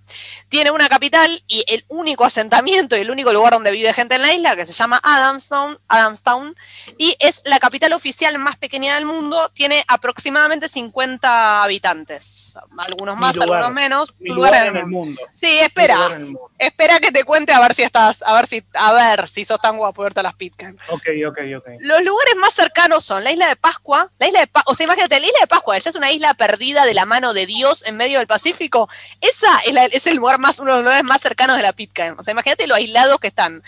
Tiene 0.47 0.71
una 0.71 0.87
capital 0.87 1.43
y 1.45 1.65
el 1.67 1.83
único 1.89 2.23
asentamiento 2.23 2.95
y 2.95 3.01
el 3.01 3.11
único 3.11 3.33
lugar 3.33 3.51
donde 3.51 3.71
vive 3.71 3.91
gente 3.91 4.15
en 4.15 4.21
la 4.21 4.33
isla, 4.33 4.55
que 4.55 4.65
se 4.65 4.71
llama 4.71 5.01
Adamstown, 5.03 5.77
Adamstown 5.89 6.55
y 6.97 7.17
es 7.19 7.41
la 7.43 7.59
capital 7.59 7.91
oficial 7.91 8.39
más 8.39 8.55
pequeña 8.55 8.95
del 8.95 9.05
mundo. 9.05 9.51
Tiene 9.53 9.83
aproximadamente 9.89 10.69
50 10.69 11.63
habitantes. 11.63 12.57
Algunos 12.77 13.17
más, 13.17 13.35
lugar. 13.35 13.49
algunos 13.49 13.73
menos. 13.73 14.13
Tu 14.17 14.33
lugar 14.33 14.53
lugar 14.53 14.67
en 14.67 14.77
el 14.77 14.87
mundo. 14.87 15.21
Sí, 15.31 15.59
espera. 15.59 16.17
Espera 16.57 17.01
que 17.01 17.11
te 17.11 17.25
cuente 17.25 17.51
a 17.51 17.59
ver 17.59 17.72
si 17.73 17.83
estás, 17.83 18.21
a 18.23 18.33
ver 18.35 18.47
si, 18.47 18.63
a 18.73 18.93
ver 18.93 19.27
si 19.29 19.45
sos 19.45 19.59
tan 19.61 19.77
guapo 19.77 20.03
verte 20.03 20.19
a 20.19 20.23
las 20.23 20.35
Pitcairn. 20.35 20.77
Ok, 20.89 21.03
ok, 21.27 21.39
ok. 21.57 21.67
Los 21.79 22.03
lugares 22.03 22.35
más 22.37 22.53
cercanos 22.53 23.03
son 23.05 23.23
la 23.23 23.31
isla 23.31 23.47
de 23.47 23.55
Pascua, 23.55 24.11
la 24.19 24.27
isla 24.27 24.39
de 24.41 24.47
Pa- 24.47 24.63
o 24.65 24.75
sea, 24.75 24.85
imagínate, 24.85 25.19
la 25.19 25.25
isla 25.25 25.39
de 25.41 25.47
Pascua, 25.47 25.75
ella 25.77 25.89
es 25.89 25.95
una 25.95 26.11
isla 26.11 26.33
perdida 26.33 26.85
de 26.85 26.93
la 26.93 27.05
mano 27.05 27.33
de 27.33 27.45
Dios 27.45 27.83
en 27.85 27.97
medio 27.97 28.19
del 28.19 28.27
Pacífico. 28.27 28.89
Esa 29.21 29.59
es, 29.65 29.73
la- 29.73 29.85
es 29.85 30.05
el 30.07 30.15
lugar 30.15 30.39
más, 30.39 30.59
uno 30.59 30.71
de 30.71 30.77
los 30.77 30.83
lugares 30.85 31.03
más 31.03 31.21
cercanos 31.21 31.57
de 31.57 31.63
la 31.63 31.73
Pitcairn. 31.73 32.19
O 32.19 32.23
sea, 32.23 32.31
imagínate 32.31 32.67
lo 32.67 32.75
aislados 32.75 33.19
que 33.19 33.27
están. 33.27 33.63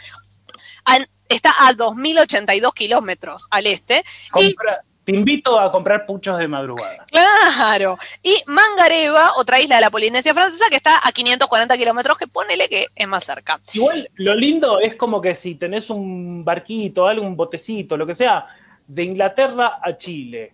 An- 0.85 1.07
está 1.29 1.53
a 1.67 1.73
2.082 1.73 2.73
kilómetros 2.73 3.47
al 3.49 3.65
este. 3.67 4.03
Y 4.35 4.53
Compra- 4.55 4.83
te 5.05 5.15
invito 5.15 5.59
a 5.59 5.71
comprar 5.71 6.05
puchos 6.05 6.37
de 6.39 6.47
madrugada. 6.47 7.05
Claro. 7.11 7.95
Y 8.23 8.35
Mangareva, 8.47 9.33
otra 9.37 9.61
isla 9.61 9.75
de 9.75 9.81
la 9.81 9.91
Polinesia 9.91 10.33
francesa, 10.33 10.65
que 10.69 10.77
está 10.77 10.99
a 11.07 11.11
540 11.11 11.77
kilómetros, 11.77 12.17
que 12.17 12.27
ponele 12.27 12.67
que 12.67 12.87
es 12.95 13.07
más 13.07 13.23
cerca. 13.23 13.61
Igual, 13.73 14.09
lo 14.15 14.33
lindo 14.33 14.79
es 14.79 14.95
como 14.95 15.21
que 15.21 15.35
si 15.35 15.55
tenés 15.55 15.91
un 15.91 16.43
barquito, 16.43 17.07
algún 17.07 17.35
botecito, 17.37 17.95
lo 17.95 18.07
que 18.07 18.15
sea, 18.15 18.47
de 18.87 19.03
Inglaterra 19.03 19.79
a 19.81 19.95
Chile, 19.95 20.53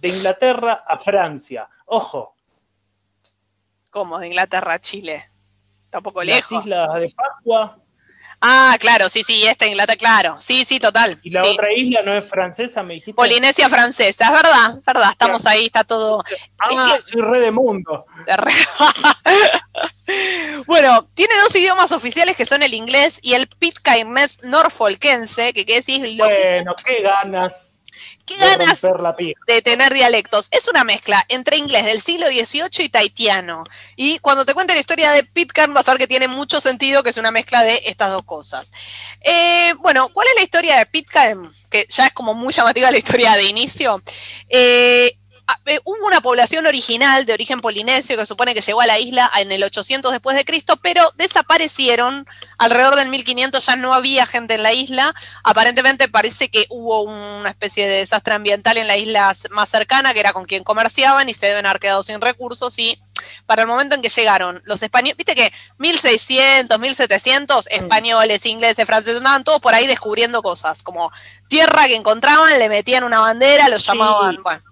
de 0.00 0.08
Inglaterra 0.08 0.82
a 0.86 0.98
Francia. 0.98 1.68
Ojo, 1.86 2.34
Como 3.90 4.18
de 4.18 4.26
Inglaterra 4.26 4.74
a 4.74 4.80
Chile. 4.80 5.30
Tampoco 5.90 6.24
las 6.24 6.36
lejos. 6.36 6.64
islas 6.64 6.94
de 6.94 7.10
Pascua 7.14 7.78
Ah, 8.44 8.76
claro, 8.80 9.08
sí, 9.08 9.22
sí, 9.22 9.46
esta 9.46 9.66
Inglaterra, 9.66 9.96
claro. 9.96 10.36
Sí, 10.40 10.64
sí, 10.64 10.80
total. 10.80 11.16
y 11.22 11.30
la 11.30 11.44
sí. 11.44 11.50
otra 11.50 11.72
isla 11.72 12.02
no 12.02 12.18
es 12.18 12.28
francesa, 12.28 12.82
me 12.82 12.94
dijiste. 12.94 13.14
Polinesia 13.14 13.68
francesa, 13.68 14.26
es 14.26 14.32
verdad, 14.32 14.78
es 14.78 14.84
verdad, 14.84 15.10
estamos 15.12 15.46
ahí, 15.46 15.66
está 15.66 15.84
todo. 15.84 16.24
Ah, 16.58 16.98
soy 17.00 17.20
re 17.20 17.38
de 17.38 17.52
mundo. 17.52 18.04
bueno, 20.66 21.06
tiene 21.14 21.36
dos 21.36 21.54
idiomas 21.54 21.92
oficiales 21.92 22.36
que 22.36 22.44
son 22.44 22.64
el 22.64 22.74
inglés 22.74 23.20
y 23.22 23.34
el 23.34 23.46
pitcairnés 23.46 24.42
norfolkense, 24.42 25.52
que 25.52 25.64
quiere 25.64 25.80
decir 25.80 26.00
lo 26.16 26.26
que, 26.26 26.62
Bueno, 26.64 26.74
qué 26.84 27.00
ganas 27.00 27.71
qué 28.26 28.36
ganas 28.36 28.80
de 29.46 29.62
tener 29.62 29.92
dialectos. 29.92 30.48
Es 30.50 30.68
una 30.68 30.84
mezcla 30.84 31.24
entre 31.28 31.56
inglés 31.56 31.84
del 31.84 32.00
siglo 32.00 32.26
XVIII 32.26 32.84
y 32.84 32.88
taitiano. 32.88 33.64
Y 33.96 34.18
cuando 34.18 34.44
te 34.44 34.54
cuente 34.54 34.74
la 34.74 34.80
historia 34.80 35.12
de 35.12 35.24
Pitcairn 35.24 35.74
vas 35.74 35.88
a 35.88 35.92
ver 35.92 35.98
que 35.98 36.06
tiene 36.06 36.28
mucho 36.28 36.60
sentido 36.60 37.02
que 37.02 37.10
es 37.10 37.16
una 37.16 37.30
mezcla 37.30 37.62
de 37.62 37.82
estas 37.86 38.12
dos 38.12 38.24
cosas. 38.24 38.72
Eh, 39.20 39.74
bueno, 39.80 40.08
¿cuál 40.08 40.28
es 40.28 40.34
la 40.36 40.42
historia 40.42 40.78
de 40.78 40.86
Pitcairn? 40.86 41.50
Que 41.70 41.86
ya 41.88 42.06
es 42.06 42.12
como 42.12 42.34
muy 42.34 42.52
llamativa 42.52 42.90
la 42.90 42.98
historia 42.98 43.34
de 43.34 43.44
inicio. 43.44 44.02
Eh, 44.48 45.18
eh, 45.66 45.80
hubo 45.84 46.06
una 46.06 46.20
población 46.20 46.66
original 46.66 47.24
de 47.26 47.32
origen 47.32 47.60
polinesio 47.60 48.16
que 48.16 48.26
supone 48.26 48.54
que 48.54 48.60
llegó 48.60 48.80
a 48.80 48.86
la 48.86 48.98
isla 48.98 49.30
en 49.36 49.52
el 49.52 49.62
800 49.62 50.12
después 50.12 50.36
de 50.36 50.44
Cristo, 50.44 50.76
pero 50.76 51.10
desaparecieron 51.16 52.26
alrededor 52.58 52.96
del 52.96 53.08
1500 53.08 53.64
ya 53.64 53.76
no 53.76 53.94
había 53.94 54.26
gente 54.26 54.54
en 54.54 54.62
la 54.62 54.72
isla. 54.72 55.14
Aparentemente 55.44 56.08
parece 56.08 56.50
que 56.50 56.66
hubo 56.68 57.02
una 57.02 57.50
especie 57.50 57.86
de 57.86 57.98
desastre 57.98 58.34
ambiental 58.34 58.76
en 58.76 58.86
la 58.86 58.96
isla 58.96 59.32
más 59.50 59.68
cercana, 59.68 60.14
que 60.14 60.20
era 60.20 60.32
con 60.32 60.44
quien 60.44 60.64
comerciaban 60.64 61.28
y 61.28 61.34
se 61.34 61.46
deben 61.46 61.66
haber 61.66 61.80
quedado 61.80 62.02
sin 62.02 62.20
recursos 62.20 62.78
y 62.78 63.00
para 63.46 63.62
el 63.62 63.68
momento 63.68 63.94
en 63.94 64.02
que 64.02 64.08
llegaron 64.08 64.62
los 64.64 64.82
españoles, 64.82 65.16
viste 65.16 65.34
que 65.34 65.52
1600, 65.78 66.78
1700 66.78 67.66
españoles, 67.70 68.46
ingleses, 68.46 68.84
franceses, 68.84 69.18
andaban 69.18 69.44
todos 69.44 69.60
por 69.60 69.74
ahí 69.74 69.86
descubriendo 69.86 70.42
cosas, 70.42 70.82
como 70.82 71.12
tierra 71.48 71.86
que 71.86 71.94
encontraban, 71.94 72.58
le 72.58 72.68
metían 72.68 73.04
una 73.04 73.20
bandera, 73.20 73.68
los 73.68 73.84
llamaban, 73.86 74.42
bueno. 74.42 74.62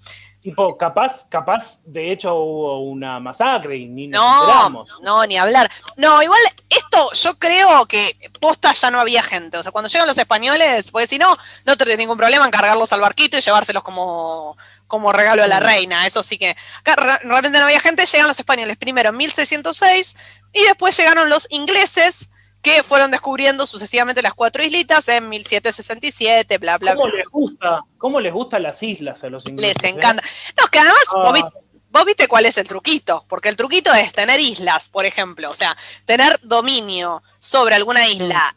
Tipo, 0.43 0.75
capaz, 0.79 1.29
capaz, 1.29 1.81
de 1.85 2.13
hecho 2.13 2.35
hubo 2.35 2.81
una 2.81 3.21
masacre 3.21 3.77
y 3.77 3.87
ni 3.87 4.07
nos 4.09 4.21
No, 4.23 4.41
enteramos. 4.41 4.91
no, 5.03 5.27
ni 5.27 5.37
hablar. 5.37 5.71
No, 5.99 6.23
igual 6.23 6.41
esto 6.71 7.13
yo 7.13 7.39
creo 7.39 7.85
que 7.85 8.17
posta 8.41 8.73
ya 8.73 8.91
no 8.91 8.99
había 9.01 9.23
gente. 9.23 9.59
O 9.59 9.63
sea, 9.63 9.71
cuando 9.71 9.91
llegan 9.91 10.09
los 10.09 10.17
españoles, 10.17 10.91
porque 10.91 11.07
si 11.07 11.19
no, 11.19 11.37
no 11.67 11.77
tenés 11.77 11.99
ningún 11.99 12.17
problema 12.17 12.47
en 12.47 12.51
cargarlos 12.51 12.91
al 12.95 13.01
barquito 13.03 13.37
y 13.37 13.43
llevárselos 13.43 13.83
como, 13.83 14.57
como 14.87 15.13
regalo 15.13 15.45
a 15.45 15.47
la 15.47 15.61
reina. 15.61 16.07
Eso 16.07 16.23
sí 16.23 16.39
que. 16.39 16.57
Acá 16.79 16.97
re- 16.97 17.19
realmente 17.29 17.59
no 17.59 17.67
había 17.67 17.81
gente, 17.81 18.07
llegan 18.07 18.29
los 18.29 18.39
españoles 18.41 18.79
primero 18.79 19.11
en 19.11 19.19
1606 19.19 20.17
y 20.55 20.63
después 20.65 20.97
llegaron 20.97 21.29
los 21.29 21.49
ingleses 21.51 22.31
que 22.63 22.83
fueron 22.83 23.11
descubriendo 23.11 23.67
sucesivamente 23.67 24.23
las 24.23 24.35
cuatro 24.35 24.63
islitas 24.63 25.09
en 25.09 25.29
1767, 25.29 26.59
bla, 26.59 26.79
bla, 26.79 26.95
¿Cómo 26.95 27.07
bla. 27.07 27.17
les 27.17 27.29
gusta? 27.29 27.81
¿Cómo 27.99 28.21
les 28.21 28.33
gustan 28.33 28.63
las 28.63 28.83
islas 28.83 29.25
a 29.25 29.31
los 29.31 29.47
ingleses? 29.47 29.83
Les 29.83 29.93
eh? 29.93 29.95
encanta. 29.97 30.23
No, 30.57 30.65
es 30.65 30.71
que 30.71 30.79
además, 30.79 31.03
Ah. 31.15 31.23
vos, 31.23 31.33
vi- 31.33 31.45
vos 31.91 32.05
viste 32.05 32.29
cuál 32.29 32.47
es 32.47 32.59
el 32.59 32.69
truquito, 32.69 33.25
porque 33.29 33.49
el 33.49 33.57
truquito 33.57 33.93
es 33.95 34.13
tener 34.13 34.41
islas, 34.41 34.89
por 34.89 35.07
ejemplo, 35.07 35.51
o 35.51 35.55
sea, 35.55 35.77
tener 36.05 36.39
dominio 36.43 37.23
sobre 37.39 37.75
alguna 37.77 38.07
isla 38.09 38.55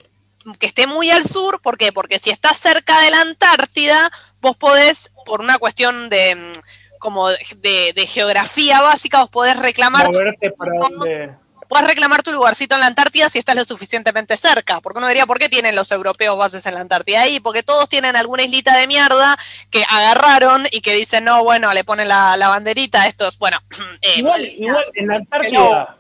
que 0.60 0.66
esté 0.66 0.88
muy 0.88 1.10
al 1.10 1.24
sur, 1.26 1.62
¿por 1.62 1.78
qué? 1.78 1.94
Porque 1.94 2.20
si 2.20 2.30
estás 2.30 2.58
cerca 2.60 3.00
de 3.00 3.10
la 3.12 3.22
Antártida, 3.22 4.12
vos 4.42 4.58
podés, 4.58 5.12
por 5.26 5.40
una 5.40 5.58
cuestión 5.58 6.10
de 6.10 6.36
mm, 6.36 6.52
como 7.00 7.30
de, 7.30 7.94
de 7.96 8.06
geografía 8.08 8.82
básica, 8.82 9.20
vos 9.22 9.30
podés 9.30 9.58
reclamar 9.58 10.12
Moverte 10.12 10.52
para 10.52 10.72
donde. 10.78 11.36
Puedes 11.74 11.88
reclamar 11.88 12.22
tu 12.22 12.32
lugarcito 12.32 12.76
en 12.76 12.82
la 12.82 12.88
Antártida 12.88 13.30
si 13.30 13.40
estás 13.40 13.56
lo 13.56 13.66
suficientemente 13.66 14.38
cerca. 14.38 14.80
Porque 14.80 15.00
uno 15.00 15.08
diría, 15.08 15.26
¿por 15.26 15.40
qué 15.40 15.50
tienen 15.50 15.76
los 15.76 15.92
europeos 15.92 16.38
bases 16.38 16.66
en 16.68 16.76
la 16.76 16.82
Antártida 16.82 17.22
ahí? 17.22 17.40
Porque 17.40 17.64
todos 17.64 17.90
tienen 17.90 18.16
alguna 18.16 18.44
islita 18.44 18.78
de 18.78 18.86
mierda 18.86 19.36
que 19.72 19.84
agarraron 19.90 20.68
y 20.72 20.82
que 20.82 20.94
dicen, 20.94 21.24
no, 21.24 21.44
bueno, 21.44 21.74
le 21.74 21.84
ponen 21.84 22.08
la, 22.08 22.38
la 22.38 22.50
banderita, 22.50 23.08
estos, 23.08 23.40
bueno. 23.40 23.58
eh, 24.02 24.20
Igual, 24.20 24.46
igual 24.46 24.84
en 24.94 25.08
la 25.08 25.16
Antártida. 25.16 25.98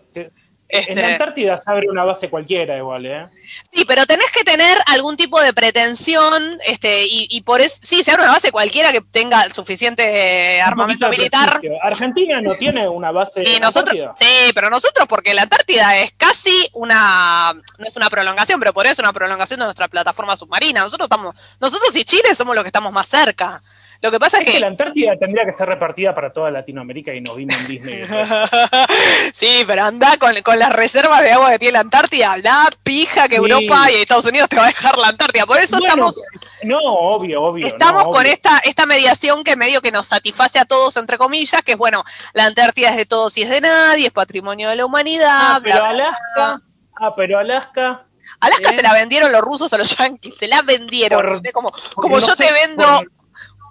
En 0.70 0.80
Este- 0.82 0.96
la 1.02 1.08
Antártida 1.10 1.58
se 1.58 1.72
abre 1.72 1.88
una 1.90 2.04
base 2.04 2.30
cualquiera, 2.30 2.76
igual, 2.78 3.06
¿eh? 3.06 3.28
Sí, 3.72 3.86
pero 3.86 4.08
tenés 4.08 4.32
que 4.32 4.44
tener 4.44 4.78
algún 4.88 5.16
tipo 5.16 5.40
de 5.40 5.54
pretensión, 5.54 6.58
este, 6.66 7.06
y, 7.06 7.28
y 7.30 7.42
por 7.42 7.62
eso, 7.62 7.78
sí, 7.84 8.04
se 8.04 8.10
abre 8.12 8.24
una 8.24 8.32
base 8.34 8.52
cualquiera 8.52 8.92
que 8.92 9.02
tenga 9.02 9.44
el 9.44 9.54
suficiente 9.54 10.56
eh, 10.58 10.62
armamento 10.62 11.08
militar. 11.10 11.60
Argentina 11.84 12.42
no 12.42 12.56
tiene 12.56 12.90
una 12.90 13.12
base. 13.12 13.44
Y 13.46 13.56
en 13.56 13.62
nosotros, 13.62 13.96
Antártida. 14.00 14.28
sí, 14.28 14.52
pero 14.56 14.70
nosotros, 14.72 15.08
porque 15.08 15.34
la 15.36 15.44
Antártida 15.44 15.98
es 16.00 16.14
casi 16.14 16.68
una, 16.74 17.54
no 17.78 17.86
es 17.86 17.96
una 17.96 18.10
prolongación, 18.10 18.60
pero 18.60 18.74
por 18.74 18.86
eso 18.86 18.94
es 18.94 19.00
una 19.00 19.14
prolongación 19.14 19.60
de 19.60 19.66
nuestra 19.66 19.88
plataforma 19.88 20.36
submarina. 20.36 20.82
Nosotros 20.82 21.06
estamos, 21.06 21.36
nosotros 21.60 21.96
y 21.96 22.04
Chile 22.04 22.34
somos 22.34 22.56
los 22.56 22.64
que 22.64 22.70
estamos 22.70 22.92
más 22.92 23.08
cerca. 23.08 23.62
Lo 24.04 24.12
que 24.12 24.20
pasa 24.20 24.38
es 24.38 24.42
Es 24.44 24.48
que 24.48 24.54
que 24.56 24.60
la 24.60 24.68
Antártida 24.68 25.14
tendría 25.18 25.46
que 25.46 25.54
ser 25.54 25.68
repartida 25.68 26.14
para 26.14 26.32
toda 26.32 26.52
Latinoamérica 26.52 27.14
y 27.14 27.22
no 27.22 27.34
vino 27.36 27.56
en 27.58 27.68
Disney. 27.68 28.04
sí, 29.34 29.64
pero 29.66 29.84
anda 29.84 30.18
con, 30.18 30.36
con 30.42 30.60
las 30.60 30.72
reservas 30.74 31.22
de 31.22 31.32
agua 31.32 31.52
que 31.52 31.60
tiene 31.60 31.72
la 31.74 31.80
Antártida, 31.80 32.38
la 32.38 32.70
pija 32.84 33.28
que 33.28 33.36
Sí. 33.36 33.42
Europa 33.42 33.90
y 33.92 33.96
Estados 33.96 34.26
Unidos 34.26 34.50
te 34.50 34.58
va 34.58 34.66
a 34.66 34.68
dejar 34.68 34.98
la 34.98 35.08
Antártida. 35.08 35.46
Por 35.46 35.60
eso 35.60 35.78
Bueno, 35.78 35.88
estamos, 36.12 36.22
No, 36.64 36.80
obvio, 36.80 37.42
obvio. 37.42 37.66
estamos 37.66 38.04
no, 38.04 38.10
con 38.10 38.22
obvio. 38.22 38.32
esta, 38.34 38.60
esta 38.60 38.86
mediación 38.86 39.44
que 39.44 39.56
medio 39.56 39.82
que 39.82 39.92
nos 39.92 40.08
satisface 40.08 40.60
a 40.60 40.66
todos, 40.66 40.96
entre 40.98 41.18
comillas, 41.18 41.62
que 41.64 41.72
es 41.74 41.78
bueno, 41.78 42.04
la 42.34 42.46
Antártida 42.46 42.90
es 42.90 42.98
de 42.98 43.06
todos 43.06 43.38
y 43.38 43.44
es 43.44 43.50
de 43.50 43.62
nadie, 43.62 44.08
es 44.08 44.14
patrimonio 44.14 44.70
de 44.70 44.76
la 44.76 44.86
humanidad, 44.86 45.56
Ah, 45.56 45.60
bla, 45.60 45.74
pero 45.76 45.84
bla, 45.86 45.94
bla. 45.94 46.04
Alaska. 46.46 46.62
Ah, 47.00 47.14
pero 47.16 47.40
Alaska. 47.40 48.06
Alaska 48.40 48.70
¿Eh? 48.72 48.76
se 48.76 48.82
la 48.82 48.94
vendieron 48.94 49.32
los 49.32 49.42
rusos 49.42 49.72
a 49.74 49.78
los 49.78 49.96
yanquis, 49.98 50.36
se 50.36 50.48
la 50.48 50.62
vendieron. 50.62 51.42
Como 51.54 51.72
como 51.96 52.20
no 52.20 52.26
yo 52.28 52.36
sé, 52.36 52.46
te 52.46 52.52
vendo, 52.54 52.84
por- 52.86 53.08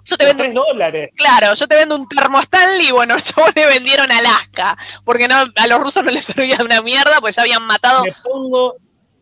yo 0.05 0.17
te 0.17 0.25
vendo, 0.25 0.43
tres 0.43 0.53
dólares. 0.53 1.11
claro, 1.15 1.53
yo 1.53 1.67
te 1.67 1.75
vendo 1.75 1.95
un 1.95 2.07
termo 2.07 2.39
Stanley, 2.39 2.91
bueno, 2.91 3.15
yo 3.37 3.45
le 3.55 3.65
vendieron 3.65 4.11
Alaska, 4.11 4.77
porque 5.03 5.27
no, 5.27 5.35
a 5.55 5.67
los 5.67 5.81
rusos 5.81 6.03
no 6.03 6.11
les 6.11 6.25
servía 6.25 6.57
de 6.57 6.63
una 6.63 6.81
mierda, 6.81 7.19
pues 7.21 7.35
ya 7.35 7.41
habían 7.43 7.63
matado. 7.63 8.03
Me 8.03 8.11
pongo, 8.23 8.75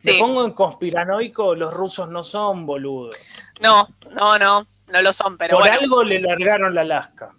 me 0.04 0.12
Sí. 0.14 0.18
pongo 0.20 0.44
en 0.46 0.52
conspiranoico, 0.54 1.54
los 1.56 1.72
rusos 1.74 2.10
no 2.10 2.24
son 2.24 2.66
boludos. 2.66 3.16
No, 3.60 3.88
no, 4.12 4.40
no, 4.40 4.66
no 4.92 5.02
lo 5.02 5.14
son, 5.14 5.38
pero 5.38 5.58
Por 5.58 5.64
bueno. 5.68 5.78
algo 5.80 6.04
le 6.04 6.20
largaron 6.22 6.74
la 6.74 6.82
Alaska. 6.82 7.34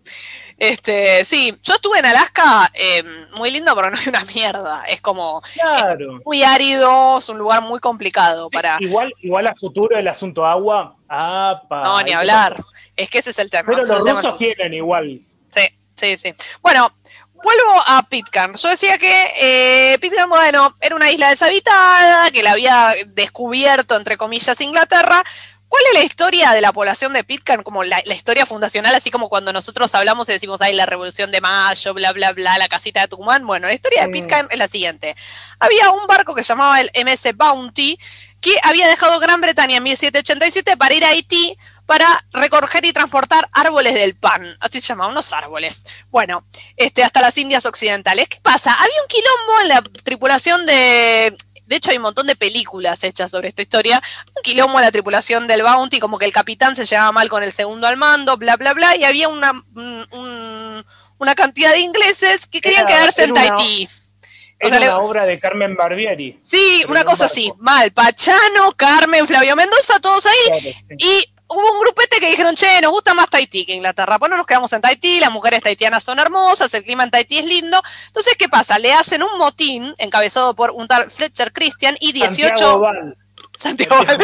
Este, 0.63 1.25
sí, 1.25 1.53
yo 1.65 1.75
estuve 1.75 1.99
en 1.99 2.07
Alaska, 2.07 2.71
eh, 2.73 3.03
muy 3.37 3.51
lindo, 3.51 3.75
pero 3.75 3.91
no 3.91 3.99
hay 3.99 4.09
una 4.09 4.25
mierda. 4.27 4.85
Es 4.89 5.01
como 5.01 5.43
Claro. 5.55 6.21
muy 6.25 6.45
árido, 6.45 7.19
es 7.19 7.29
un 7.29 7.39
lugar 7.39 7.63
muy 7.63 7.81
complicado 7.81 8.49
para. 8.49 8.77
Igual, 8.79 9.13
igual 9.23 9.49
a 9.49 9.55
futuro 9.57 9.97
el 9.97 10.07
asunto 10.07 10.47
agua. 10.47 10.95
apa, 11.09 11.83
No, 11.83 12.01
ni 12.03 12.13
hablar. 12.13 12.63
Es 12.97 13.11
que 13.11 13.19
ese 13.19 13.31
es 13.31 13.39
el 13.41 13.51
tema. 13.51 13.65
Pero 13.67 13.83
es 13.83 13.89
los 13.89 13.99
el 13.99 14.05
tema. 14.05 14.21
rusos 14.21 14.37
quieren 14.39 14.73
igual. 14.73 15.21
Sí, 15.53 15.63
sí, 15.97 16.17
sí. 16.17 16.35
Bueno, 16.63 16.93
vuelvo 17.35 17.83
a 17.85 18.03
Pitcairn. 18.09 18.55
Yo 18.55 18.69
decía 18.69 18.99
que 18.99 19.31
eh, 19.41 19.99
Pitcairn, 19.99 20.31
bueno, 20.31 20.77
era 20.81 20.95
una 20.95 21.11
isla 21.11 21.31
deshabitada, 21.31 22.31
que 22.31 22.45
la 22.45 22.53
había 22.53 22.93
descubierto, 23.09 23.97
entre 23.97 24.17
comillas, 24.17 24.61
Inglaterra. 24.61 25.25
¿Cuál 25.73 25.85
es 25.87 25.95
la 25.95 26.05
historia 26.05 26.51
de 26.51 26.61
la 26.61 26.71
población 26.71 27.15
de 27.15 27.25
Pitcairn? 27.25 27.63
Como 27.63 27.83
la, 27.83 28.03
la 28.05 28.15
historia 28.15 28.45
fundacional, 28.45 28.95
así 28.95 29.11
como 29.11 29.31
cuando 29.31 29.55
nosotros 29.55 29.95
hablamos 29.95 30.29
y 30.29 30.33
decimos, 30.33 30.61
ay, 30.61 30.75
la 30.75 30.85
revolución 30.85 31.31
de 31.31 31.41
mayo, 31.41 31.95
bla, 31.95 32.13
bla, 32.13 32.35
bla, 32.35 32.59
la 32.59 32.69
casita 32.69 33.01
de 33.01 33.09
Tucumán. 33.09 33.47
Bueno, 33.47 33.69
la 33.69 33.73
historia 33.73 34.03
de. 34.03 34.13
Pitcairn 34.13 34.49
es 34.51 34.59
la 34.59 34.69
siguiente. 34.69 35.17
Había 35.61 35.91
un 35.91 36.07
barco 36.07 36.35
que 36.35 36.43
se 36.43 36.49
llamaba 36.49 36.79
el 36.79 36.91
MS 36.95 37.35
Bounty, 37.35 37.99
que 38.43 38.55
había 38.63 38.87
dejado 38.87 39.19
Gran 39.19 39.41
Bretaña 39.41 39.79
en 39.79 39.83
1787 39.85 40.77
para 40.77 40.95
ir 40.95 41.07
a 41.07 41.09
Haití 41.09 41.57
para 41.87 42.23
recoger 42.33 42.85
y 42.85 42.93
transportar 42.93 43.49
árboles 43.53 43.95
del 43.95 44.15
pan, 44.15 44.57
así 44.61 44.81
se 44.81 44.89
llamaban 44.89 45.13
unos 45.13 45.33
árboles. 45.33 45.85
Bueno, 46.11 46.47
este, 46.77 47.03
hasta 47.03 47.21
las 47.21 47.37
Indias 47.39 47.67
Occidentales. 47.67 48.29
¿Qué 48.29 48.41
pasa? 48.41 48.75
Había 48.75 49.03
un 49.03 49.09
quilombo 49.09 49.61
en 49.63 49.69
la 49.69 49.83
tripulación 50.03 50.67
de... 50.67 51.35
De 51.73 51.77
hecho, 51.79 51.91
hay 51.91 51.97
un 51.97 52.03
montón 52.03 52.27
de 52.27 52.37
películas 52.37 53.03
hechas 53.03 53.31
sobre 53.31 53.49
esta 53.49 53.63
historia. 53.63 54.03
Un 54.37 54.43
quilombo 54.43 54.79
en 54.79 54.85
la 54.85 54.93
tripulación 54.93 55.47
del 55.47 55.63
Bounty, 55.63 56.01
como 56.01 56.19
que 56.19 56.27
el 56.27 56.33
capitán 56.35 56.77
se 56.77 56.85
llevaba 56.85 57.13
mal 57.13 57.31
con 57.31 57.43
el 57.43 57.51
segundo 57.51 57.87
al 57.87 57.97
mando, 57.97 58.37
bla, 58.37 58.57
bla, 58.59 58.75
bla, 58.75 58.95
y 58.95 59.05
había 59.05 59.29
una, 59.31 59.53
un- 59.75 60.07
un- 60.13 60.85
una 61.17 61.35
cantidad 61.35 61.73
de 61.73 61.79
ingleses 61.79 62.47
que 62.47 62.61
querían 62.61 62.83
Era- 62.87 62.95
quedarse 62.99 63.25
en 63.25 63.35
era 63.35 63.57
Tahití. 63.57 63.87
O 63.87 64.67
Era 64.67 64.69
sea, 64.69 64.79
le- 64.81 64.89
una 64.91 64.99
obra 64.99 65.25
de 65.25 65.39
Carmen 65.41 65.75
Barbieri. 65.77 66.37
Sí, 66.39 66.85
una 66.89 67.01
un 67.01 67.07
cosa 67.07 67.25
así, 67.25 67.51
mal. 67.59 67.91
Pachano, 67.93 68.73
Carmen, 68.77 69.27
Flavio 69.27 69.57
Mendoza, 69.57 69.99
todos 69.99 70.27
ahí. 70.27 70.35
Claro, 70.47 70.61
sí. 70.63 70.95
Y 70.99 71.32
hubo 71.53 71.73
un 71.73 71.81
grupete 71.81 72.19
que 72.19 72.31
dijeron, 72.31 72.55
che, 72.55 72.81
nos 72.81 72.91
gusta 72.91 73.15
más 73.15 73.31
Tahití 73.31 73.65
que 73.65 73.75
Inglaterra. 73.75 74.19
Pues 74.19 74.31
no 74.31 74.37
nos 74.37 74.47
quedamos 74.47 74.73
en 74.73 74.81
Tahití, 74.81 75.21
las 75.21 75.31
mujeres 75.31 75.63
tahitianas 75.63 76.03
son 76.03 76.19
hermosas, 76.19 76.73
el 76.75 76.85
clima 76.85 77.05
en 77.05 77.11
Tahití 77.11 77.39
es 77.39 77.45
lindo. 77.45 77.81
Entonces, 78.07 78.35
¿qué 78.39 78.49
pasa? 78.49 78.79
Le 78.79 78.93
hacen 78.93 79.23
un 79.23 79.39
motín 79.39 79.95
encabezado 79.99 80.55
por 80.55 80.71
un 80.71 80.89
tal 80.89 81.11
Fletcher 81.11 81.53
Christian 81.53 81.97
y 82.01 82.13
18... 82.13 82.49
Santiago 82.57 82.81
Val. 82.81 83.17
Santiago 83.55 84.05
Val, 84.05 84.19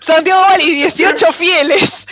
Santiago 0.00 0.40
Val 0.40 0.60
y 0.60 0.70
18 0.72 1.32
fieles 1.32 2.06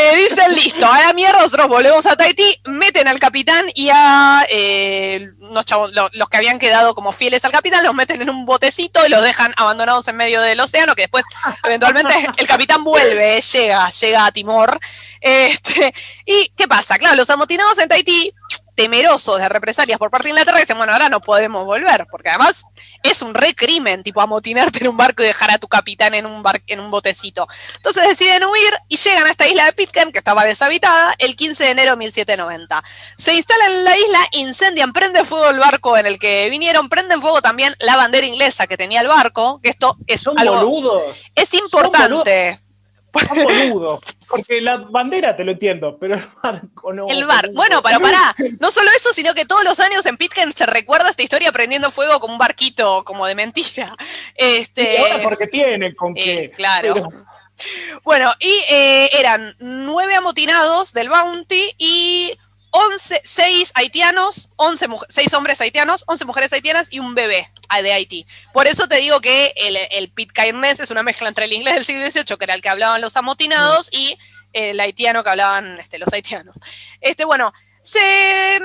eh, 0.00 0.16
dicen, 0.16 0.54
listo, 0.54 0.86
a 0.90 1.00
la 1.00 1.12
mierda, 1.12 1.40
nosotros 1.40 1.68
volvemos 1.68 2.06
a 2.06 2.16
Tahití, 2.16 2.60
meten 2.64 3.08
al 3.08 3.18
capitán 3.18 3.66
y 3.74 3.88
a 3.92 4.44
eh, 4.48 5.28
unos 5.40 5.66
chavos- 5.66 5.92
lo- 5.92 6.08
los 6.12 6.28
que 6.28 6.36
habían 6.36 6.58
quedado 6.58 6.94
como 6.94 7.12
fieles 7.12 7.44
al 7.44 7.52
capitán, 7.52 7.84
los 7.84 7.94
meten 7.94 8.22
en 8.22 8.30
un 8.30 8.46
botecito 8.46 9.04
y 9.06 9.08
los 9.08 9.22
dejan 9.22 9.52
abandonados 9.56 10.06
en 10.08 10.16
medio 10.16 10.40
del 10.40 10.60
océano, 10.60 10.94
que 10.94 11.02
después 11.02 11.24
eventualmente 11.64 12.14
el 12.36 12.46
capitán 12.46 12.84
vuelve, 12.84 13.40
llega, 13.40 13.88
llega 13.90 14.26
a 14.26 14.32
Timor. 14.32 14.78
Este, 15.20 15.92
¿Y 16.24 16.52
qué 16.56 16.66
pasa? 16.66 16.96
Claro, 16.98 17.16
los 17.16 17.28
amotinados 17.30 17.78
en 17.78 17.88
Tahití, 17.88 18.32
temerosos 18.80 19.38
de 19.38 19.46
represalias 19.46 19.98
por 19.98 20.10
parte 20.10 20.24
de 20.28 20.30
Inglaterra, 20.30 20.58
dicen, 20.58 20.78
bueno, 20.78 20.94
ahora 20.94 21.10
no 21.10 21.20
podemos 21.20 21.66
volver, 21.66 22.06
porque 22.10 22.30
además 22.30 22.64
es 23.02 23.20
un 23.20 23.34
re 23.34 23.54
crimen, 23.54 24.02
tipo 24.02 24.22
amotinarte 24.22 24.78
en 24.80 24.88
un 24.88 24.96
barco 24.96 25.22
y 25.22 25.26
dejar 25.26 25.50
a 25.50 25.58
tu 25.58 25.68
capitán 25.68 26.14
en 26.14 26.24
un, 26.24 26.42
bar- 26.42 26.62
en 26.66 26.80
un 26.80 26.90
botecito. 26.90 27.46
Entonces 27.76 28.08
deciden 28.08 28.42
huir 28.44 28.72
y 28.88 28.96
llegan 28.96 29.26
a 29.26 29.30
esta 29.32 29.46
isla 29.46 29.66
de 29.66 29.74
Pitcairn, 29.74 30.12
que 30.12 30.18
estaba 30.18 30.46
deshabitada, 30.46 31.14
el 31.18 31.36
15 31.36 31.62
de 31.64 31.70
enero 31.72 31.90
de 31.90 31.96
1790. 31.98 32.82
Se 33.18 33.34
instalan 33.34 33.70
en 33.70 33.84
la 33.84 33.98
isla, 33.98 34.18
incendian, 34.32 34.94
prenden 34.94 35.26
fuego 35.26 35.50
el 35.50 35.58
barco 35.58 35.98
en 35.98 36.06
el 36.06 36.18
que 36.18 36.48
vinieron, 36.48 36.88
prenden 36.88 37.20
fuego 37.20 37.42
también 37.42 37.76
la 37.80 37.96
bandera 37.96 38.26
inglesa 38.26 38.66
que 38.66 38.78
tenía 38.78 39.02
el 39.02 39.08
barco, 39.08 39.60
que 39.62 39.68
esto 39.68 39.98
es 40.06 40.22
Son 40.22 40.38
algo, 40.38 40.56
boludos. 40.56 41.02
es 41.34 41.52
importante. 41.52 42.58
Son 42.58 42.69
boludos. 43.12 44.00
Porque 44.28 44.60
la 44.60 44.76
bandera 44.76 45.34
te 45.34 45.44
lo 45.44 45.52
entiendo, 45.52 45.96
pero 45.98 46.14
el 46.16 46.22
barco 46.42 46.92
no. 46.92 47.08
El 47.08 47.26
bar. 47.26 47.46
boludo. 47.46 47.56
Bueno, 47.56 47.82
pero 47.82 48.00
pará. 48.00 48.34
No 48.60 48.70
solo 48.70 48.90
eso, 48.96 49.12
sino 49.12 49.34
que 49.34 49.44
todos 49.44 49.64
los 49.64 49.80
años 49.80 50.06
en 50.06 50.16
Pitcairn 50.16 50.52
se 50.52 50.66
recuerda 50.66 51.08
esta 51.10 51.22
historia 51.22 51.50
prendiendo 51.52 51.90
fuego 51.90 52.20
como 52.20 52.34
un 52.34 52.38
barquito, 52.38 53.02
como 53.04 53.26
de 53.26 53.34
mentira. 53.34 53.94
Este, 54.34 54.94
Y 54.94 54.96
ahora 54.98 55.22
porque 55.22 55.46
tienen 55.48 55.94
con 55.94 56.16
eh, 56.16 56.22
qué. 56.22 56.50
claro. 56.54 56.94
Pero- 56.94 57.08
Bueno, 58.04 58.32
y 58.38 58.52
eh, 58.70 59.10
eran 59.18 59.54
nueve 59.58 60.14
amotinados 60.14 60.92
del 60.92 61.08
Bounty 61.10 61.74
y 61.76 62.38
11, 62.72 63.20
seis 63.24 63.72
haitianos, 63.74 64.48
11 64.56 64.88
muj- 64.88 65.06
seis 65.08 65.32
hombres 65.34 65.60
haitianos, 65.60 66.04
11 66.06 66.24
mujeres 66.24 66.52
haitianas 66.52 66.88
y 66.90 66.98
un 67.00 67.14
bebé 67.14 67.50
de 67.82 67.92
Haití. 67.92 68.26
Por 68.52 68.66
eso 68.66 68.86
te 68.88 68.96
digo 68.96 69.20
que 69.20 69.52
el, 69.56 69.76
el 69.90 70.10
pitcairnés 70.10 70.80
es 70.80 70.90
una 70.90 71.02
mezcla 71.02 71.28
entre 71.28 71.44
el 71.46 71.52
inglés 71.52 71.74
del 71.74 71.84
siglo 71.84 72.10
XVIII, 72.10 72.36
que 72.36 72.44
era 72.44 72.54
el 72.54 72.60
que 72.60 72.68
hablaban 72.68 73.00
los 73.00 73.16
amotinados, 73.16 73.88
y 73.92 74.18
el 74.52 74.78
haitiano 74.80 75.22
que 75.24 75.30
hablaban 75.30 75.78
este, 75.78 75.98
los 75.98 76.12
haitianos. 76.12 76.56
Este, 77.00 77.24
bueno, 77.24 77.52
se, 77.82 78.60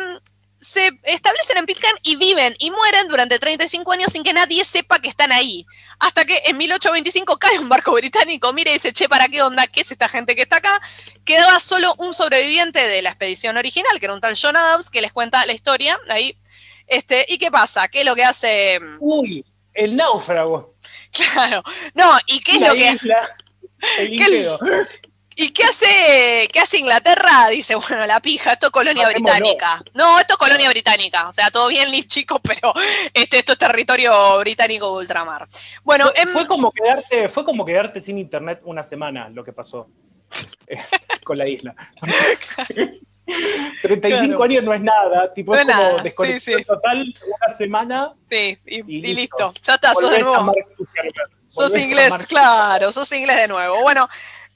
se 0.76 0.92
establecen 1.04 1.58
en 1.58 1.66
Pitcairn 1.66 1.98
y 2.04 2.18
viven 2.18 2.56
y 2.60 2.70
mueren 2.70 3.08
durante 3.08 3.40
35 3.40 3.92
años 3.94 4.12
sin 4.12 4.24
que 4.24 4.34
nadie 4.34 4.64
sepa 4.66 5.00
que 5.00 5.10
están 5.10 5.32
ahí. 5.32 5.66
Hasta 6.00 6.26
que 6.26 6.38
en 6.46 6.58
1825 6.58 7.38
cae 7.40 7.58
un 7.60 7.70
barco 7.70 7.94
británico, 7.94 8.52
mira 8.54 8.72
y 8.72 8.74
dice, 8.76 8.92
che, 8.94 9.08
¿para 9.08 9.28
qué 9.30 9.42
onda? 9.42 9.68
¿Qué 9.68 9.82
es 9.82 9.92
esta 9.92 10.08
gente 10.10 10.36
que 10.36 10.42
está 10.44 10.58
acá? 10.58 10.82
Quedaba 11.24 11.60
solo 11.60 11.96
un 11.98 12.14
sobreviviente 12.14 12.88
de 12.88 13.02
la 13.02 13.10
expedición 13.12 13.56
original, 13.58 13.98
que 14.00 14.06
era 14.06 14.14
un 14.14 14.22
tal 14.22 14.38
John 14.40 14.58
Adams, 14.58 14.90
que 14.90 15.02
les 15.02 15.14
cuenta 15.14 15.46
la 15.46 15.54
historia 15.54 15.98
ahí. 16.10 16.38
Este, 16.88 17.26
¿Y 17.30 17.38
qué 17.38 17.50
pasa? 17.50 17.88
¿Qué 17.88 18.02
es 18.02 18.06
lo 18.06 18.14
que 18.16 18.24
hace? 18.26 18.80
Uy, 19.00 19.46
el 19.74 19.96
náufrago. 19.96 20.76
Claro. 21.12 21.64
No, 21.94 22.18
¿y 22.28 22.42
qué 22.42 22.52
es 22.54 22.62
la 22.62 22.68
lo 22.68 22.74
que. 22.76 22.90
El 22.90 23.00
¿Qué- 24.18 24.30
Liqueo. 24.30 24.60
¿Y 25.38 25.50
qué 25.52 25.64
hace, 25.66 26.50
qué 26.54 26.60
hace 26.60 26.78
Inglaterra? 26.78 27.48
Dice, 27.50 27.76
bueno, 27.76 28.06
la 28.06 28.20
pija, 28.22 28.54
esto 28.54 28.68
es 28.68 28.72
colonia 28.72 29.08
británica. 29.10 29.84
No, 29.94 30.18
esto 30.20 30.34
es 30.36 30.38
colonia 30.38 30.70
británica. 30.70 31.28
O 31.28 31.34
sea, 31.34 31.52
todo 31.52 31.68
bien, 31.68 31.90
chicos, 32.06 32.40
pero 32.42 32.72
este, 33.14 33.40
esto 33.40 33.52
es 33.52 33.58
territorio 33.58 34.40
británico 34.40 34.92
de 34.94 34.98
ultramar. 35.00 35.48
Bueno, 35.84 36.06
fue, 36.14 36.22
en- 36.22 36.30
fue 36.30 36.48
como 36.48 36.72
quedarte, 36.72 37.28
fue 37.30 37.44
como 37.44 37.66
quedarte 37.66 38.00
sin 38.00 38.18
internet 38.18 38.62
una 38.64 38.84
semana 38.84 39.28
lo 39.30 39.44
que 39.44 39.52
pasó 39.52 39.90
con 41.24 41.38
la 41.38 41.48
isla. 41.48 41.76
35 43.82 44.28
Claro. 44.28 44.44
años 44.44 44.64
no 44.64 44.74
es 44.74 44.82
nada, 44.82 45.34
tipo 45.34 45.54
No 45.56 45.60
es 45.60 45.66
como 45.66 45.78
nada, 45.82 46.02
desconexión 46.04 46.60
sí. 46.60 46.66
total, 46.66 47.14
una 47.26 47.56
semana 47.56 48.14
sí, 48.30 48.58
y, 48.68 48.76
y 48.76 48.98
y 49.10 49.16
listo. 49.16 49.48
listo. 49.50 49.54
Ya 49.64 49.74
está, 49.74 49.94
sos 49.96 50.12
de 50.12 50.20
nuevo. 50.20 50.54
Sos 51.48 51.76
inglés, 51.78 52.14
claro, 52.28 52.92
sos 52.92 53.12
inglés 53.14 53.38
de 53.38 53.48
nuevo. 53.48 53.82
Bueno, 53.82 54.08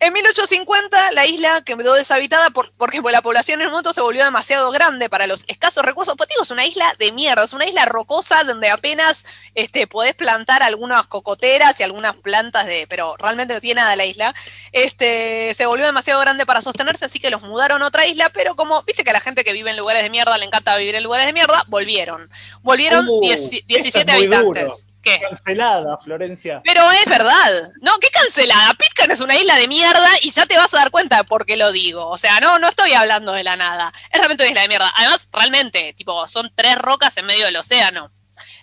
en 0.02 0.14
1850 0.14 1.12
la 1.12 1.26
isla 1.26 1.62
quedó 1.66 1.94
deshabitada 1.94 2.50
por- 2.52 2.72
porque 2.78 3.02
la 3.12 3.22
población 3.22 3.60
en 3.60 3.66
el 3.66 3.72
momento 3.72 3.92
se 3.92 4.02
volvió 4.02 4.24
demasiado 4.24 4.72
grande 4.72 5.10
para 5.10 5.28
los 5.28 5.44
escasos 5.48 5.84
recursos. 5.84 6.16
Pues 6.18 6.30
digo, 6.30 6.44
es 6.44 6.52
una 6.52 6.66
isla 6.66 6.96
de 6.98 7.12
mierda, 7.12 7.44
es 7.44 7.54
una 7.54 7.66
isla 7.66 7.86
rocosa 7.86 8.44
donde 8.44 8.70
apenas 8.70 9.26
este, 9.56 9.88
podés 9.88 10.14
plantar 10.16 10.64
algunas 10.64 11.06
cocoteras 11.08 11.80
y 11.80 11.84
algunas 11.84 12.16
plantas 12.16 12.66
de, 12.66 12.88
pero 12.88 13.16
realmente 13.18 13.54
no 13.54 13.62
tiene 13.62 13.82
nada 13.82 13.96
la 13.96 14.06
isla. 14.06 14.34
Este, 14.72 15.54
se 15.56 15.66
volvió 15.66 15.86
demasiado 15.86 16.20
grande 16.22 16.46
para 16.46 16.62
sostenerse, 16.62 17.06
así 17.06 17.20
que 17.20 17.30
los 17.30 17.42
mudaron 17.44 17.82
a 17.84 17.88
otra 17.88 18.06
isla, 18.06 18.30
pero 18.30 18.56
como, 18.56 18.84
viste 18.84 19.04
que 19.04 19.10
a 19.10 19.14
la 19.14 19.20
gente 19.20 19.44
que 19.44 19.54
vive 19.54 19.72
en 19.72 19.78
lugares 19.78 20.04
de 20.04 20.10
mierda 20.10 20.38
le 20.38 20.46
encanta 20.46 20.76
vivir 20.78 20.96
en 20.96 21.04
lugares 21.04 21.26
de 21.26 21.34
mierda, 21.34 21.64
volvieron. 21.68 22.30
Volvieron 22.62 23.06
Uh, 23.10 23.22
10 23.22 23.42
esto 23.42 23.56
es 23.58 23.66
17 23.68 24.12
muy 24.14 24.22
habitantes. 24.22 24.64
duro. 24.64 24.76
¿Qué? 25.10 25.20
Cancelada, 25.22 25.98
Florencia. 25.98 26.62
Pero 26.64 26.82
es 26.92 27.06
verdad. 27.06 27.72
No, 27.82 27.98
qué 28.00 28.10
cancelada. 28.10 28.74
Pitcairn 28.74 29.12
es 29.12 29.22
una 29.22 29.36
isla 29.36 29.56
de 29.56 29.68
mierda 29.68 30.10
y 30.22 30.32
ya 30.32 30.46
te 30.46 30.58
vas 30.58 30.74
a 30.74 30.78
dar 30.78 30.92
cuenta 30.92 31.18
de 31.18 31.24
por 31.24 31.46
qué 31.46 31.58
lo 31.58 31.72
digo. 31.72 32.08
O 32.08 32.18
sea, 32.18 32.40
no, 32.40 32.60
no 32.60 32.70
estoy 32.70 32.94
hablando 32.94 33.34
de 33.34 33.44
la 33.44 33.56
nada. 33.56 33.92
Es 34.12 34.20
realmente 34.20 34.44
una 34.44 34.50
isla 34.52 34.62
de 34.62 34.68
mierda. 34.68 34.94
Además, 34.98 35.28
realmente, 35.32 35.94
tipo, 35.94 36.28
son 36.28 36.52
tres 36.56 36.78
rocas 36.78 37.16
en 37.18 37.26
medio 37.26 37.46
del 37.46 37.58
océano. 37.58 38.12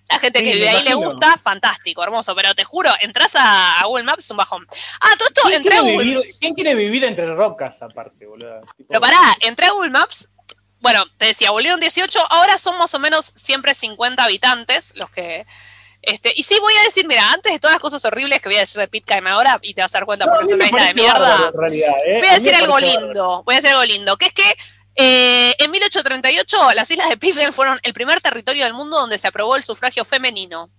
La 0.09 0.19
gente 0.19 0.39
Sí, 0.39 0.45
que 0.45 0.53
vive 0.53 0.69
ahí 0.69 0.85
le 0.85 0.95
gusta, 0.95 1.37
fantástico, 1.37 2.03
hermoso. 2.03 2.35
Pero 2.35 2.55
te 2.55 2.65
juro, 2.65 2.91
entras 3.01 3.33
a, 3.35 3.83
Google 3.85 4.05
Maps, 4.05 4.25
es 4.25 4.31
un 4.31 4.37
bajón. 4.37 4.67
Ah, 5.01 5.11
todo 5.19 5.29
esto, 5.29 5.43
¿Quién 5.45 5.55
entré 5.55 5.77
a 5.77 5.81
Google 5.81 6.05
vivir, 6.05 6.23
quién 6.39 6.55
quiere 6.55 6.75
vivir 6.75 7.05
entre 7.05 7.35
rocas 7.35 7.83
aparte, 7.83 8.27
boludo? 8.27 8.61
Tipo, 8.77 8.89
Pero 8.89 9.01
pará, 9.01 9.21
entré 9.41 9.67
a 9.67 9.71
Google 9.71 9.91
Maps. 9.91 10.29
Bueno, 10.81 11.05
te 11.17 11.27
decía, 11.27 11.51
volvieron 11.51 11.81
18, 11.81 12.21
ahora 12.31 12.59
son 12.59 12.79
más 12.79 12.95
o 12.95 12.99
menos 12.99 13.33
siempre 13.35 13.75
50 13.75 14.23
habitantes 14.23 14.93
los 14.95 15.11
que, 15.11 15.45
Este, 16.07 16.33
y 16.37 16.45
sí, 16.45 16.57
voy 16.61 16.73
a 16.81 16.85
decir, 16.85 17.05
mira, 17.09 17.33
antes 17.33 17.53
de 17.53 17.59
todas 17.59 17.75
las 17.75 17.81
cosas 17.83 18.05
horribles 18.05 18.41
que 18.41 18.49
voy 18.49 18.57
a 18.57 18.61
decir 18.61 18.81
de 18.81 18.87
Pitcairn 18.87 19.27
ahora, 19.27 19.59
y 19.61 19.75
te 19.75 19.83
vas 19.83 19.93
a 19.93 19.99
dar 19.99 20.07
cuenta 20.07 20.25
No, 20.25 20.31
porque 20.33 20.47
es 20.47 20.53
una 20.53 20.67
isla 20.67 20.85
de 20.85 20.95
mierda, 20.95 21.51
realidad, 21.53 21.95
¿eh? 22.07 22.19
voy 22.21 22.29
a 22.29 22.35
decir 22.35 22.55
algo 22.55 22.75
bárbaro. 22.75 23.01
lindo, 23.01 23.43
voy 23.45 23.55
a 23.55 23.57
decir 23.57 23.71
algo 23.71 23.85
lindo, 23.85 24.17
que 24.17 24.27
es 24.27 24.33
que 24.33 24.57
eh, 24.95 25.55
en 25.59 25.69
1838 25.71 26.73
las 26.75 26.89
islas 26.91 27.09
de 27.09 27.17
Pitcairn 27.17 27.53
fueron 27.53 27.81
el 27.83 27.93
primer 27.93 28.21
territorio 28.21 28.63
del 28.65 28.73
mundo 28.73 29.01
donde 29.01 29.19
se 29.19 29.27
aprobó 29.27 29.57
el 29.57 29.65
sufragio 29.65 30.05
femenino. 30.05 30.71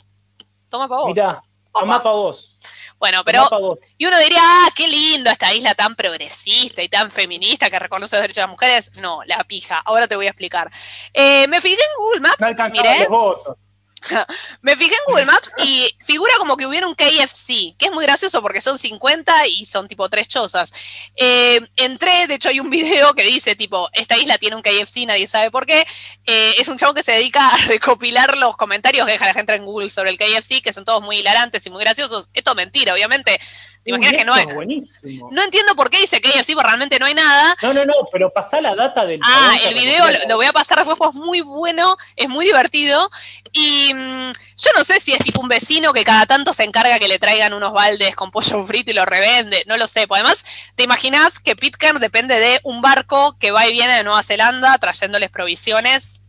Toma 0.69 0.87
para 0.87 1.01
vos. 1.01 1.09
Mirá, 1.09 1.41
toma 1.73 2.01
para 2.01 2.15
vos. 2.15 2.57
Bueno, 2.97 3.21
Pero, 3.25 3.49
vos. 3.49 3.79
y 3.97 4.05
uno 4.05 4.17
diría, 4.19 4.39
ah, 4.41 4.69
qué 4.75 4.87
lindo 4.87 5.29
esta 5.29 5.53
isla 5.53 5.75
tan 5.75 5.93
progresista 5.95 6.81
y 6.81 6.89
tan 6.89 7.11
feminista 7.11 7.69
que 7.69 7.77
reconoce 7.77 8.15
los 8.15 8.21
derechos 8.21 8.37
de 8.37 8.41
las 8.43 8.49
mujeres. 8.49 8.91
No, 8.95 9.23
la 9.25 9.43
pija. 9.43 9.79
Ahora 9.85 10.07
te 10.07 10.15
voy 10.15 10.25
a 10.25 10.29
explicar. 10.29 10.71
Eh, 11.13 11.47
me 11.49 11.59
fijé 11.61 11.75
en 11.75 11.97
Google 11.97 12.21
Maps, 12.21 12.39
No 12.39 12.47
alcanzaban 12.47 12.71
miré, 12.71 12.99
los 13.01 13.09
votos. 13.09 13.57
me 14.61 14.75
fijé 14.75 14.93
en 14.93 15.01
Google 15.07 15.25
Maps 15.25 15.51
y 15.63 15.95
figura 16.03 16.33
como 16.37 16.57
que 16.57 16.65
hubiera 16.65 16.87
un 16.87 16.95
KFC, 16.95 17.75
que 17.77 17.85
es 17.85 17.91
muy 17.91 18.05
gracioso 18.05 18.41
porque 18.41 18.61
son 18.61 18.77
50 18.77 19.47
y 19.47 19.65
son 19.65 19.87
tipo 19.87 20.09
tres 20.09 20.27
chozas. 20.27 20.73
Eh, 21.15 21.59
entré, 21.75 22.27
de 22.27 22.35
hecho 22.35 22.49
hay 22.49 22.59
un 22.59 22.69
video 22.69 23.13
que 23.13 23.23
dice 23.23 23.55
tipo, 23.55 23.89
esta 23.93 24.17
isla 24.17 24.37
tiene 24.37 24.55
un 24.55 24.61
KFC, 24.61 25.05
nadie 25.05 25.27
sabe 25.27 25.51
por 25.51 25.65
qué. 25.65 25.85
Eh, 26.25 26.55
es 26.57 26.67
un 26.67 26.77
chavo 26.77 26.93
que 26.93 27.03
se 27.03 27.11
dedica 27.11 27.47
a 27.49 27.57
recopilar 27.67 28.37
los 28.37 28.55
comentarios 28.57 29.05
que 29.05 29.13
deja 29.13 29.25
la 29.25 29.33
gente 29.33 29.53
en 29.53 29.65
Google 29.65 29.89
sobre 29.89 30.09
el 30.09 30.17
KFC, 30.17 30.61
que 30.61 30.73
son 30.73 30.85
todos 30.85 31.01
muy 31.01 31.17
hilarantes 31.17 31.65
y 31.65 31.69
muy 31.69 31.83
graciosos. 31.83 32.29
Esto 32.33 32.51
es 32.51 32.57
mentira, 32.57 32.93
obviamente. 32.93 33.39
¿Te 33.87 33.91
imaginas 33.91 34.11
Uy, 34.11 34.17
que 34.19 34.25
no 34.25 34.33
hay? 34.33 34.45
buenísimo. 34.47 35.29
No 35.31 35.41
entiendo 35.43 35.73
por 35.73 35.89
qué 35.89 35.99
dice 35.99 36.19
KFC, 36.19 36.53
porque 36.55 36.67
realmente 36.67 36.99
no 36.99 37.05
hay 37.05 37.13
nada. 37.13 37.55
No, 37.61 37.73
no, 37.73 37.85
no, 37.85 37.93
pero 38.11 38.33
pasá 38.33 38.59
la 38.59 38.75
data 38.75 39.05
del. 39.05 39.21
Ah, 39.23 39.55
el 39.63 39.73
que 39.73 39.79
video 39.79 40.03
lo 40.27 40.35
voy 40.35 40.45
a 40.45 40.51
pasar 40.51 40.77
después, 40.77 40.97
pues 40.97 41.11
es 41.11 41.15
muy 41.15 41.39
bueno, 41.39 41.95
es 42.17 42.27
muy 42.27 42.43
divertido. 42.43 43.09
Y 43.53 43.93
mm, 43.93 44.31
yo 44.57 44.71
no 44.75 44.83
sé 44.83 44.99
si 44.99 45.13
es 45.13 45.19
tipo 45.19 45.39
un 45.39 45.47
vecino 45.47 45.93
que 45.93 46.03
cada 46.03 46.25
tanto 46.25 46.51
se 46.51 46.65
encarga 46.65 46.99
que 46.99 47.07
le 47.07 47.17
traigan 47.17 47.53
unos 47.53 47.71
baldes 47.71 48.13
con 48.17 48.29
pollo 48.29 48.65
frito 48.65 48.91
y 48.91 48.93
lo 48.93 49.05
revende, 49.05 49.63
no 49.67 49.77
lo 49.77 49.87
sé. 49.87 50.05
Pues 50.05 50.21
además, 50.21 50.43
te 50.75 50.83
imaginas 50.83 51.39
que 51.39 51.55
Pitcairn 51.55 52.01
depende 52.01 52.37
de 52.39 52.59
un 52.63 52.81
barco 52.81 53.37
que 53.39 53.51
va 53.51 53.67
y 53.67 53.71
viene 53.71 53.95
de 53.95 54.03
Nueva 54.03 54.21
Zelanda 54.21 54.77
trayéndoles 54.79 55.29
provisiones 55.29 56.19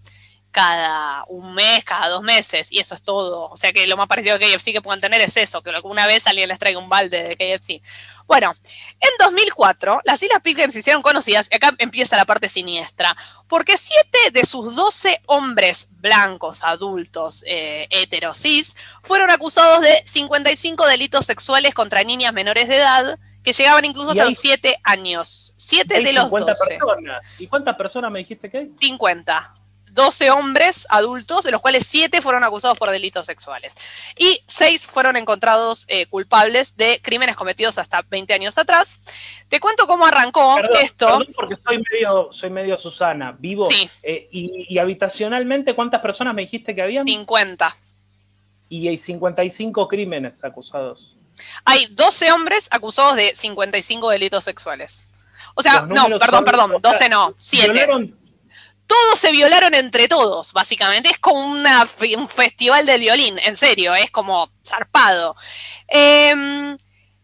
cada 0.51 1.25
un 1.29 1.55
mes, 1.55 1.85
cada 1.85 2.09
dos 2.09 2.23
meses, 2.23 2.73
y 2.73 2.79
eso 2.79 2.95
es 2.95 3.03
todo. 3.03 3.49
O 3.51 3.57
sea 3.57 3.73
que 3.73 3.87
lo 3.87 3.97
más 3.97 4.09
parecido 4.09 4.37
a 4.37 4.39
KFC 4.39 4.73
que 4.73 4.83
puedan 4.83 5.01
tener 5.01 5.21
es 5.21 5.37
eso, 5.37 5.63
que 5.63 5.71
alguna 5.71 6.07
vez 6.07 6.27
alguien 6.27 6.49
les 6.49 6.59
traiga 6.59 6.79
un 6.79 6.89
balde 6.89 7.23
de 7.23 7.37
KFC. 7.37 7.83
Bueno, 8.27 8.55
en 9.01 9.11
2004, 9.19 10.01
las 10.05 10.23
Islas 10.23 10.43
Pitcairn 10.43 10.71
se 10.71 10.81
hicieron 10.81 11.03
conocidas, 11.03 11.49
y 11.51 11.57
acá 11.57 11.75
empieza 11.79 12.17
la 12.17 12.25
parte 12.25 12.49
siniestra, 12.49 13.17
porque 13.47 13.77
siete 13.77 14.19
de 14.33 14.45
sus 14.45 14.75
12 14.75 15.23
hombres 15.27 15.89
blancos, 15.91 16.63
adultos, 16.63 17.43
eh, 17.47 17.87
heterosis, 17.91 18.77
fueron 19.03 19.31
acusados 19.31 19.81
de 19.81 20.03
55 20.05 20.87
delitos 20.87 21.27
sexuales 21.27 21.75
contra 21.75 22.05
niñas 22.05 22.33
menores 22.33 22.69
de 22.69 22.77
edad, 22.77 23.19
que 23.43 23.53
llegaban 23.53 23.85
incluso 23.85 24.11
hasta 24.11 24.25
los 24.25 24.37
7 24.37 24.79
años. 24.85 25.55
7 25.57 25.97
Hay 25.97 26.05
de 26.05 26.13
los 26.13 26.25
50 26.25 26.53
12. 26.53 26.67
personas. 26.67 27.27
¿Y 27.39 27.47
cuántas 27.47 27.77
personas 27.77 28.11
me 28.11 28.19
dijiste 28.19 28.51
que 28.51 28.59
hay? 28.59 28.73
50. 28.73 29.55
12 29.93 30.31
hombres 30.31 30.87
adultos, 30.91 31.45
de 31.45 31.51
los 31.51 31.61
cuales 31.61 31.87
7 31.87 32.21
fueron 32.23 32.45
acusados 32.45 32.79
por 32.79 32.91
delitos 32.91 33.27
sexuales. 33.27 33.75
Y 34.17 34.43
6 34.47 34.87
fueron 34.87 35.17
encontrados 35.17 35.85
eh, 35.89 36.07
culpables 36.07 36.77
de 36.77 37.01
crímenes 37.03 37.37
cometidos 37.37 37.79
hasta 37.79 38.03
20 38.03 38.33
años 38.35 38.59
atrás. 38.59 39.01
Te 39.49 39.61
cuento 39.61 39.87
cómo 39.87 40.07
arrancó 40.07 40.57
Perdón, 40.57 40.77
esto. 40.83 41.07
perdón 41.07 41.27
porque 41.37 41.57
soy 41.57 41.83
medio, 41.91 42.29
soy 42.33 42.51
medio 42.51 42.77
Susana, 42.77 43.35
vivo. 43.39 43.67
Sí. 43.67 43.89
Eh, 44.03 44.29
y, 44.31 44.67
y 44.69 44.79
habitacionalmente, 44.79 45.75
¿cuántas 45.75 46.01
personas 46.01 46.35
me 46.35 46.43
dijiste 46.43 46.75
que 46.75 46.83
habían? 46.83 47.05
50. 47.05 47.77
Y 48.71 48.89
hay 48.89 48.99
55 48.99 49.89
crímenes 49.89 50.45
acusados. 50.45 51.15
Hay 51.65 51.87
12 51.87 52.33
hombres 52.33 52.69
acusados 52.71 53.17
de 53.17 53.35
55 53.35 54.11
delitos 54.11 54.45
sexuales. 54.45 55.07
O 55.55 55.63
sea, 55.63 55.83
no, 55.83 56.05
perdón, 56.07 56.21
son- 56.31 56.45
perdón, 56.45 56.71
o 56.73 56.81
sea, 56.81 56.91
12 56.93 57.09
no, 57.09 57.35
7. 57.39 57.73
Violaron 57.73 58.15
todos 58.89 59.19
se 59.21 59.31
violaron 59.31 59.75
entre 59.75 60.09
todos, 60.09 60.53
básicamente. 60.53 61.11
Es 61.11 61.19
como 61.21 61.41
una 61.47 61.87
un 62.17 62.29
festival 62.29 62.85
del 62.87 63.01
violín, 63.03 63.39
en 63.39 63.55
serio, 63.55 63.95
es 63.95 64.11
como 64.11 64.51
zarpado. 64.67 65.37
Em, 65.87 66.77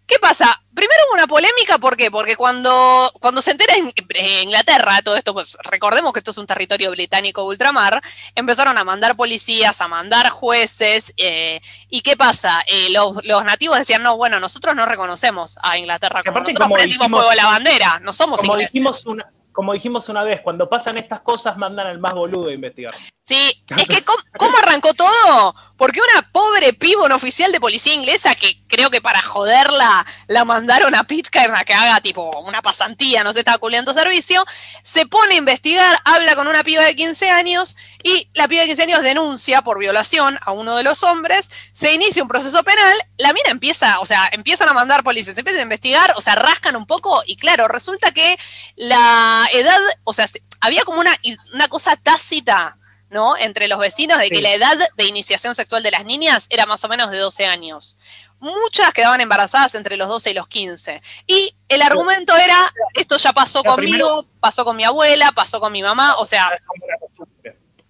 ¿Qué 0.07 0.19
pasa? 0.19 0.61
Primero 0.75 1.01
hubo 1.09 1.15
una 1.15 1.27
polémica, 1.27 1.79
¿por 1.79 1.97
qué? 1.97 2.11
Porque 2.11 2.37
cuando, 2.37 3.11
cuando 3.23 3.41
se 3.41 3.53
entera 3.53 3.75
en, 3.75 3.91
en 4.11 4.43
Inglaterra 4.43 5.01
todo 5.03 5.17
esto, 5.17 5.33
pues 5.33 5.57
recordemos 5.63 6.13
que 6.13 6.19
esto 6.21 6.31
es 6.31 6.37
un 6.37 6.47
territorio 6.47 6.91
británico 6.91 7.41
de 7.41 7.49
ultramar, 7.49 8.03
empezaron 8.35 8.77
a 8.77 8.85
mandar 8.85 9.17
policías, 9.17 9.81
a 9.81 9.89
mandar 9.89 10.29
jueces, 10.29 11.15
eh, 11.17 11.63
¿y 11.89 12.03
qué 12.03 12.19
pasa? 12.19 12.63
Eh, 12.67 12.91
los, 12.91 13.25
los 13.25 13.45
nativos 13.45 13.79
decían, 13.79 14.03
no, 14.03 14.19
bueno, 14.19 14.39
nosotros 14.41 14.77
no 14.77 14.85
reconocemos 14.85 15.59
a 15.63 15.79
Inglaterra 15.79 16.21
como 16.23 16.33
aparte, 16.33 16.53
nosotros 16.53 16.67
como 16.67 16.75
prendimos 16.75 17.07
dijimos- 17.07 17.21
fuego 17.21 17.31
a 17.31 17.37
la 17.37 17.47
bandera, 17.47 18.01
no 18.05 18.13
somos 18.13 18.41
como 18.41 18.53
ingleses. 18.53 18.73
dijimos 18.75 19.07
una 19.07 19.33
como 19.55 19.73
dijimos 19.73 20.09
una 20.09 20.25
vez, 20.25 20.41
cuando 20.43 20.69
pasan 20.69 20.99
estas 20.99 21.21
cosas 21.21 21.57
mandan 21.57 21.87
al 21.87 22.01
más 22.01 22.13
boludo 22.13 22.49
a 22.49 22.53
investigar. 22.53 22.93
Sí, 23.27 23.65
es 23.79 23.89
que 23.89 24.05
¿cómo, 24.05 24.19
cómo 24.37 24.59
arrancó 24.59 24.93
todo? 24.93 25.55
Porque 25.79 25.99
una 26.01 26.31
pobre 26.31 26.75
piba, 26.75 27.05
un 27.05 27.13
oficial 27.13 27.51
de 27.53 27.59
policía 27.61 27.95
inglesa 27.95 28.35
que 28.35 28.63
creo 28.69 28.91
que 28.91 29.01
para 29.01 29.23
joderla 29.23 30.05
la 30.27 30.45
mandaron 30.45 30.95
a 30.95 31.05
Pitcairn 31.05 31.57
a 31.57 31.65
que 31.65 31.73
haga 31.73 32.03
tipo 32.03 32.39
una 32.41 32.61
pasantía, 32.61 33.25
no 33.25 33.33
se 33.33 33.39
estaba 33.39 33.57
culiando 33.57 33.95
servicio, 33.95 34.45
se 34.83 35.07
pone 35.07 35.37
a 35.37 35.39
investigar, 35.39 35.99
habla 36.05 36.37
con 36.37 36.49
una 36.49 36.63
piba 36.65 36.83
de 36.85 36.95
15 36.95 37.31
años 37.31 37.77
y 38.03 38.29
la 38.35 38.47
piba 38.47 38.61
de 38.61 38.67
15 38.69 38.83
años 38.83 39.03
denuncia 39.03 39.63
por 39.63 39.79
violación 39.79 40.39
a 40.43 40.53
uno 40.53 40.77
de 40.77 40.83
los 40.83 41.03
hombres, 41.03 41.49
se 41.73 41.95
inicia 41.95 42.23
un 42.23 42.29
proceso 42.29 42.63
penal, 42.63 42.95
la 43.17 43.33
mina 43.33 43.49
empieza, 43.49 44.01
o 44.01 44.07
sea, 44.07 44.29
empiezan 44.33 44.69
a 44.69 44.75
mandar 44.75 45.03
policías, 45.03 45.39
empiezan 45.39 45.61
a 45.61 45.63
investigar, 45.65 46.13
o 46.19 46.21
sea, 46.21 46.35
rascan 46.35 46.77
un 46.77 46.85
poco 46.85 47.23
y 47.27 47.37
claro, 47.37 47.69
resulta 47.69 48.13
que 48.13 48.39
la 48.77 49.49
edad, 49.51 49.81
o 50.05 50.13
sea, 50.13 50.27
se- 50.29 50.43
había 50.61 50.85
como 50.85 51.01
una, 51.01 51.19
una 51.55 51.69
cosa 51.69 51.97
tácita, 51.97 52.77
¿no? 53.15 53.35
Entre 53.39 53.69
los 53.69 53.79
vecinos 53.79 54.19
de 54.19 54.29
que 54.29 54.37
Sí. 54.37 54.43
la 54.43 54.53
edad 54.53 54.77
de 54.97 55.05
iniciación 55.05 55.55
sexual 55.55 55.83
de 55.83 55.91
las 55.93 56.05
niñas 56.05 56.47
era 56.51 56.67
más 56.67 56.85
o 56.85 56.89
menos 56.89 57.11
de 57.11 57.17
12 57.19 57.47
años. 57.47 57.97
Muchas 58.41 58.93
quedaban 58.93 59.23
embarazadas 59.23 59.75
entre 59.75 59.97
los 59.97 60.09
12 60.09 60.33
y 60.33 60.35
los 60.35 60.49
15. 60.49 61.01
Y 61.27 61.55
el 61.69 61.81
argumento 61.81 62.37
era, 62.37 62.57
esto 62.95 63.17
ya 63.17 63.33
pasó 63.33 63.63
conmigo, 63.63 63.79
primero- 63.97 64.27
pasó 64.41 64.65
con 64.67 64.77
mi 64.77 64.85
abuela, 64.85 65.33
pasó 65.33 65.61
con 65.61 65.73
mi 65.73 65.83
mamá, 65.83 66.17
o 66.17 66.27
sea, 66.27 66.51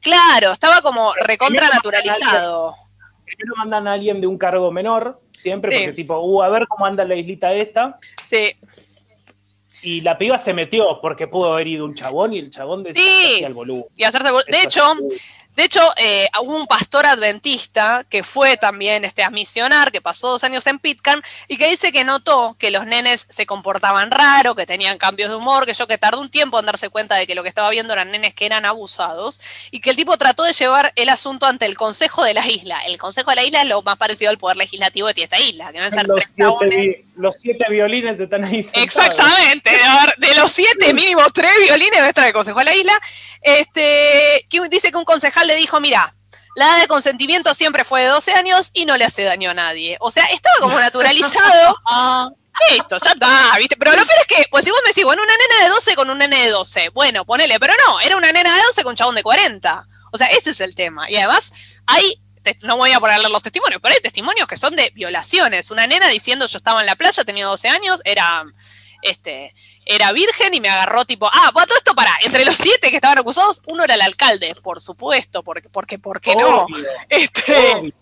claro, 0.00 0.52
estaba 0.52 0.80
como 0.82 1.14
recontra 1.14 1.68
naturalizado. 1.68 2.76
Primero 3.24 3.56
mandan 3.56 3.88
a 3.88 3.92
alguien 3.94 4.20
de 4.20 4.26
un 4.26 4.38
cargo 4.38 4.70
menor, 4.70 5.20
siempre, 5.32 5.76
Sí. 5.76 5.84
porque 5.84 5.96
tipo, 5.96 6.18
uh, 6.20 6.42
a 6.42 6.48
ver 6.50 6.66
cómo 6.68 6.87
anda 6.87 7.04
la 7.04 7.14
islita 7.16 7.52
esta. 7.52 7.98
Sí, 8.22 8.56
Y 9.84 10.00
la 10.00 10.16
piba 10.18 10.38
se 10.38 10.52
metió 10.52 10.98
porque 11.00 11.28
pudo 11.28 11.52
haber 11.52 11.68
ido 11.68 11.84
un 11.84 11.94
chabón 11.94 12.32
y 12.32 12.38
el 12.38 12.50
chabón 12.50 12.82
decía 12.82 13.02
Sí. 13.02 13.44
el 13.44 13.52
boludo. 13.54 13.86
y 13.96 14.04
hacerse... 14.04 14.30
De 14.48 14.62
hecho, 14.62 14.82
De 15.56 15.62
hecho, 15.62 15.80
eh, 15.98 16.26
hubo 16.42 16.56
un 16.56 16.66
pastor 16.66 17.06
adventista 17.06 18.04
que 18.10 18.24
fue 18.24 18.56
también 18.56 19.04
este, 19.04 19.22
a 19.22 19.30
misionar, 19.30 19.92
que 19.92 20.00
pasó 20.00 20.30
dos 20.30 20.42
años 20.42 20.66
en 20.66 20.80
Pitcairn, 20.80 21.22
y 21.46 21.56
que 21.56 21.70
dice 21.70 21.92
que 21.92 22.02
notó 22.02 22.56
que 22.58 22.72
los 22.72 22.86
nenes 22.86 23.24
se 23.28 23.46
comportaban 23.46 24.10
raro, 24.10 24.56
que 24.56 24.66
tenían 24.66 24.98
cambios 24.98 25.30
de 25.30 25.36
humor, 25.36 25.64
que 25.64 25.72
yo 25.72 25.86
que 25.86 25.96
tardó 25.96 26.20
un 26.20 26.28
tiempo 26.28 26.58
en 26.58 26.66
darse 26.66 26.88
cuenta 26.88 27.14
de 27.14 27.28
que 27.28 27.36
lo 27.36 27.44
que 27.44 27.48
estaba 27.50 27.70
viendo 27.70 27.92
eran 27.92 28.10
nenes 28.10 28.34
que 28.34 28.46
eran 28.46 28.64
abusados, 28.64 29.40
y 29.70 29.78
que 29.78 29.90
el 29.90 29.96
tipo 29.96 30.16
trató 30.16 30.42
de 30.42 30.54
llevar 30.54 30.92
el 30.96 31.08
asunto 31.08 31.46
ante 31.46 31.66
el 31.66 31.76
Consejo 31.76 32.24
de 32.24 32.34
la 32.34 32.44
Isla. 32.50 32.80
El 32.86 32.98
Consejo 32.98 33.30
de 33.30 33.36
la 33.36 33.44
Isla 33.44 33.62
es 33.62 33.68
lo 33.68 33.80
más 33.82 33.96
parecido 33.96 34.30
al 34.32 34.38
poder 34.38 34.56
legislativo 34.56 35.06
de 35.12 35.22
esta 35.22 35.38
isla, 35.38 35.66
que 35.66 35.78
deben 35.78 35.92
ser 35.92 36.08
Los 36.08 36.58
tres 36.58 37.03
los 37.16 37.37
siete 37.37 37.66
violines 37.70 38.18
están 38.18 38.44
ahí. 38.44 38.62
sentados. 38.62 38.85
Exactamente, 38.85 39.70
de, 39.70 40.27
de 40.29 40.35
los 40.35 40.53
siete, 40.53 40.92
mínimo 40.94 41.22
tres 41.33 41.53
violines 41.61 41.96
debe 41.96 42.09
estar 42.09 42.27
el 42.27 42.33
Consejo 42.33 42.59
de 42.59 42.64
la 42.64 42.74
Isla. 42.74 42.98
Este, 43.42 44.46
que 44.48 44.61
dice 44.68 44.90
que 44.90 44.96
un 44.96 45.05
concejal 45.05 45.46
le 45.46 45.55
dijo, 45.57 45.81
mira, 45.81 46.14
la 46.57 46.66
edad 46.66 46.81
de 46.81 46.87
consentimiento 46.87 47.53
siempre 47.53 47.85
fue 47.85 48.03
de 48.03 48.09
12 48.09 48.33
años 48.33 48.70
y 48.72 48.87
no 48.87 48.96
le 48.96 49.05
hace 49.05 49.24
daño 49.24 49.50
a 49.50 49.55
nadie. 49.55 49.96
O 50.00 50.11
sea, 50.11 50.24
estaba 50.27 50.57
como 50.61 50.79
naturalizado. 50.79 51.77
Ah, 51.87 52.70
Listo, 52.70 52.96
ya 52.98 53.11
está, 53.11 53.59
¿viste? 53.59 53.77
Pero 53.77 53.90
lo 53.90 54.07
peor 54.07 54.18
es 54.20 54.27
que, 54.29 54.46
pues 54.48 54.64
si 54.64 54.70
vos 54.70 54.81
me 54.85 54.90
decís, 54.90 55.03
bueno, 55.05 55.24
una 55.24 55.33
nena 55.33 55.64
de 55.64 55.70
12 55.70 55.96
con 55.96 56.09
un 56.09 56.18
nene 56.18 56.44
de 56.44 56.50
12, 56.50 56.90
bueno, 56.90 57.24
ponele, 57.24 57.59
pero 57.59 57.74
no, 57.85 58.00
era 58.00 58.16
una 58.16 58.31
nena 58.31 58.55
de 58.55 58.62
12 58.62 58.85
con 58.85 58.90
un 58.90 58.96
chabón 58.96 59.16
de 59.16 59.24
40. 59.24 59.88
O 60.12 60.16
sea, 60.16 60.29
ese 60.29 60.50
es 60.50 60.61
el 60.61 60.77
tema. 60.77 61.11
Y 61.11 61.16
además, 61.16 61.53
hay, 61.87 62.20
te- 62.44 62.59
no 62.62 62.76
voy 62.76 62.92
a 62.92 63.00
poner 63.00 63.18
los 63.28 63.42
testimonios, 63.42 63.80
pero 63.83 63.94
hay 63.94 64.00
testimonios 64.00 64.46
que 64.46 64.57
son 64.57 64.76
de 64.76 64.90
violaciones. 64.94 65.72
Una 65.72 65.87
nena 65.88 66.07
diciendo, 66.09 66.46
yo 66.46 66.59
estaba 66.59 66.80
en 66.80 66.87
la 66.87 66.94
playa, 66.94 67.24
tenía 67.24 67.46
12 67.46 67.68
años, 67.68 68.00
era, 68.04 68.44
este, 69.02 69.54
era 69.85 70.12
virgen 70.12 70.54
y 70.54 70.61
me 70.61 70.68
agarró 70.68 71.04
tipo, 71.04 71.28
ah, 71.33 71.50
pues 71.52 71.66
todo 71.66 71.76
esto 71.78 71.94
para, 71.94 72.12
entre 72.22 72.44
los 72.44 72.57
siete 72.57 72.90
que 72.90 72.96
estaban 72.96 73.18
acusados, 73.18 73.61
uno 73.66 73.83
era 73.83 73.94
el 73.94 74.02
alcalde, 74.02 74.54
por 74.62 74.80
supuesto, 74.80 75.42
porque, 75.42 75.68
porque, 75.68 75.98
¿por 75.98 76.20
qué 76.20 76.37
no? 76.37 76.66
Este, 77.09 77.74
obvio. 77.74 77.92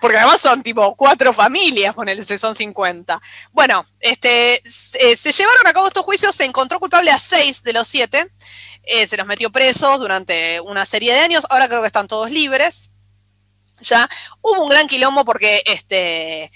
porque 0.00 0.16
además 0.16 0.40
son 0.40 0.62
tipo 0.62 0.94
cuatro 0.96 1.32
familias, 1.34 1.94
ponele, 1.94 2.22
son 2.22 2.54
50. 2.54 3.20
Bueno, 3.52 3.84
este, 3.98 4.62
se, 4.64 5.16
se 5.16 5.32
llevaron 5.32 5.66
a 5.66 5.72
cabo 5.72 5.88
estos 5.88 6.04
juicios, 6.04 6.34
se 6.34 6.44
encontró 6.44 6.80
culpable 6.80 7.10
a 7.10 7.18
seis 7.18 7.62
de 7.62 7.72
los 7.74 7.86
siete, 7.86 8.32
eh, 8.84 9.06
se 9.06 9.18
los 9.18 9.26
metió 9.26 9.50
presos 9.50 9.98
durante 9.98 10.60
una 10.60 10.86
serie 10.86 11.12
de 11.12 11.20
años, 11.20 11.46
ahora 11.50 11.68
creo 11.68 11.82
que 11.82 11.86
están 11.88 12.08
todos 12.08 12.30
libres. 12.30 12.90
Ya 13.80 14.08
hubo 14.42 14.62
un 14.62 14.68
gran 14.68 14.86
quilombo 14.86 15.24
porque 15.24 15.62
este 15.66 16.50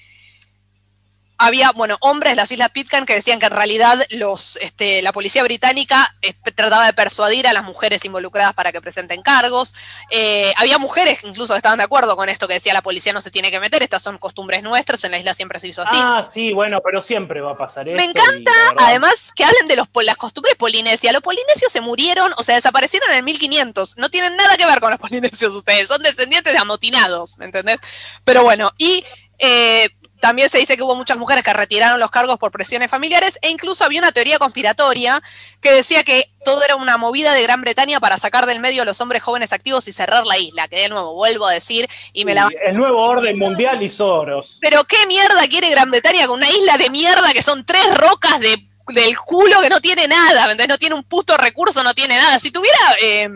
había, 1.36 1.72
bueno, 1.72 1.96
hombres 2.00 2.32
de 2.32 2.36
las 2.36 2.50
Islas 2.52 2.70
Pitcairn 2.70 3.06
que 3.06 3.14
decían 3.14 3.38
que 3.38 3.46
en 3.46 3.52
realidad 3.52 3.98
los, 4.10 4.56
este, 4.56 5.02
la 5.02 5.12
policía 5.12 5.42
británica 5.42 6.14
eh, 6.22 6.32
trataba 6.54 6.86
de 6.86 6.92
persuadir 6.92 7.48
a 7.48 7.52
las 7.52 7.64
mujeres 7.64 8.04
involucradas 8.04 8.54
para 8.54 8.72
que 8.72 8.80
presenten 8.80 9.22
cargos. 9.22 9.74
Eh, 10.10 10.52
había 10.56 10.78
mujeres 10.78 11.20
incluso 11.24 11.54
que 11.54 11.58
estaban 11.58 11.78
de 11.78 11.84
acuerdo 11.84 12.16
con 12.16 12.28
esto, 12.28 12.46
que 12.46 12.54
decía 12.54 12.72
la 12.72 12.82
policía 12.82 13.12
no 13.12 13.20
se 13.20 13.30
tiene 13.30 13.50
que 13.50 13.58
meter, 13.58 13.82
estas 13.82 14.02
son 14.02 14.18
costumbres 14.18 14.62
nuestras, 14.62 15.02
en 15.04 15.10
la 15.10 15.18
isla 15.18 15.34
siempre 15.34 15.58
se 15.58 15.68
hizo 15.68 15.82
así. 15.82 15.96
Ah, 15.98 16.22
sí, 16.22 16.52
bueno, 16.52 16.80
pero 16.84 17.00
siempre 17.00 17.40
va 17.40 17.52
a 17.52 17.56
pasar 17.56 17.86
Me 17.86 18.04
esto. 18.04 18.10
encanta, 18.10 18.52
y 18.78 18.82
además, 18.82 19.32
que 19.34 19.44
hablen 19.44 19.66
de 19.66 19.76
los, 19.76 19.88
las 20.02 20.16
costumbres 20.16 20.54
polinesias. 20.56 21.12
Los 21.12 21.22
polinesios 21.22 21.72
se 21.72 21.80
murieron, 21.80 22.32
o 22.36 22.42
sea, 22.44 22.54
desaparecieron 22.54 23.10
en 23.10 23.16
el 23.18 23.22
1500. 23.24 23.98
No 23.98 24.08
tienen 24.08 24.36
nada 24.36 24.56
que 24.56 24.66
ver 24.66 24.80
con 24.80 24.90
los 24.90 25.00
polinesios 25.04 25.54
ustedes. 25.54 25.88
Son 25.88 26.02
descendientes 26.02 26.52
de 26.52 26.58
amotinados, 26.58 27.38
¿me 27.38 27.46
entendés? 27.46 27.80
Pero 28.24 28.44
bueno, 28.44 28.72
y 28.78 29.04
eh, 29.38 29.88
también 30.24 30.48
se 30.48 30.56
dice 30.56 30.78
que 30.78 30.82
hubo 30.82 30.96
muchas 30.96 31.18
mujeres 31.18 31.44
que 31.44 31.52
retiraron 31.52 32.00
los 32.00 32.10
cargos 32.10 32.38
por 32.38 32.50
presiones 32.50 32.90
familiares 32.90 33.38
e 33.42 33.50
incluso 33.50 33.84
había 33.84 34.00
una 34.00 34.10
teoría 34.10 34.38
conspiratoria 34.38 35.22
que 35.60 35.70
decía 35.70 36.02
que 36.02 36.30
todo 36.46 36.64
era 36.64 36.76
una 36.76 36.96
movida 36.96 37.34
de 37.34 37.42
Gran 37.42 37.60
Bretaña 37.60 38.00
para 38.00 38.16
sacar 38.16 38.46
del 38.46 38.58
medio 38.58 38.80
a 38.80 38.84
los 38.86 39.02
hombres 39.02 39.22
jóvenes 39.22 39.52
activos 39.52 39.86
y 39.86 39.92
cerrar 39.92 40.24
la 40.24 40.38
isla. 40.38 40.66
Que 40.66 40.76
de 40.76 40.88
nuevo, 40.88 41.12
vuelvo 41.12 41.46
a 41.46 41.52
decir 41.52 41.86
y 42.14 42.24
me 42.24 42.32
la 42.32 42.48
El 42.66 42.74
nuevo 42.74 43.02
orden 43.02 43.38
mundial 43.38 43.82
y 43.82 43.90
Soros. 43.90 44.56
pero 44.62 44.84
qué 44.84 45.06
mierda 45.06 45.46
quiere 45.46 45.68
Gran 45.68 45.90
Bretaña 45.90 46.26
con 46.26 46.38
una 46.38 46.48
isla 46.48 46.78
de 46.78 46.88
mierda 46.88 47.34
que 47.34 47.42
son 47.42 47.66
tres 47.66 47.84
rocas 47.94 48.40
de, 48.40 48.66
del 48.94 49.18
culo 49.18 49.60
que 49.60 49.68
no 49.68 49.82
tiene 49.82 50.08
nada, 50.08 50.46
¿me 50.46 50.52
entendés? 50.52 50.68
No 50.68 50.78
tiene 50.78 50.94
un 50.94 51.04
puto 51.04 51.36
recurso, 51.36 51.82
no 51.82 51.92
tiene 51.92 52.16
nada. 52.16 52.38
Si 52.38 52.50
tuviera 52.50 52.78
eh, 53.02 53.28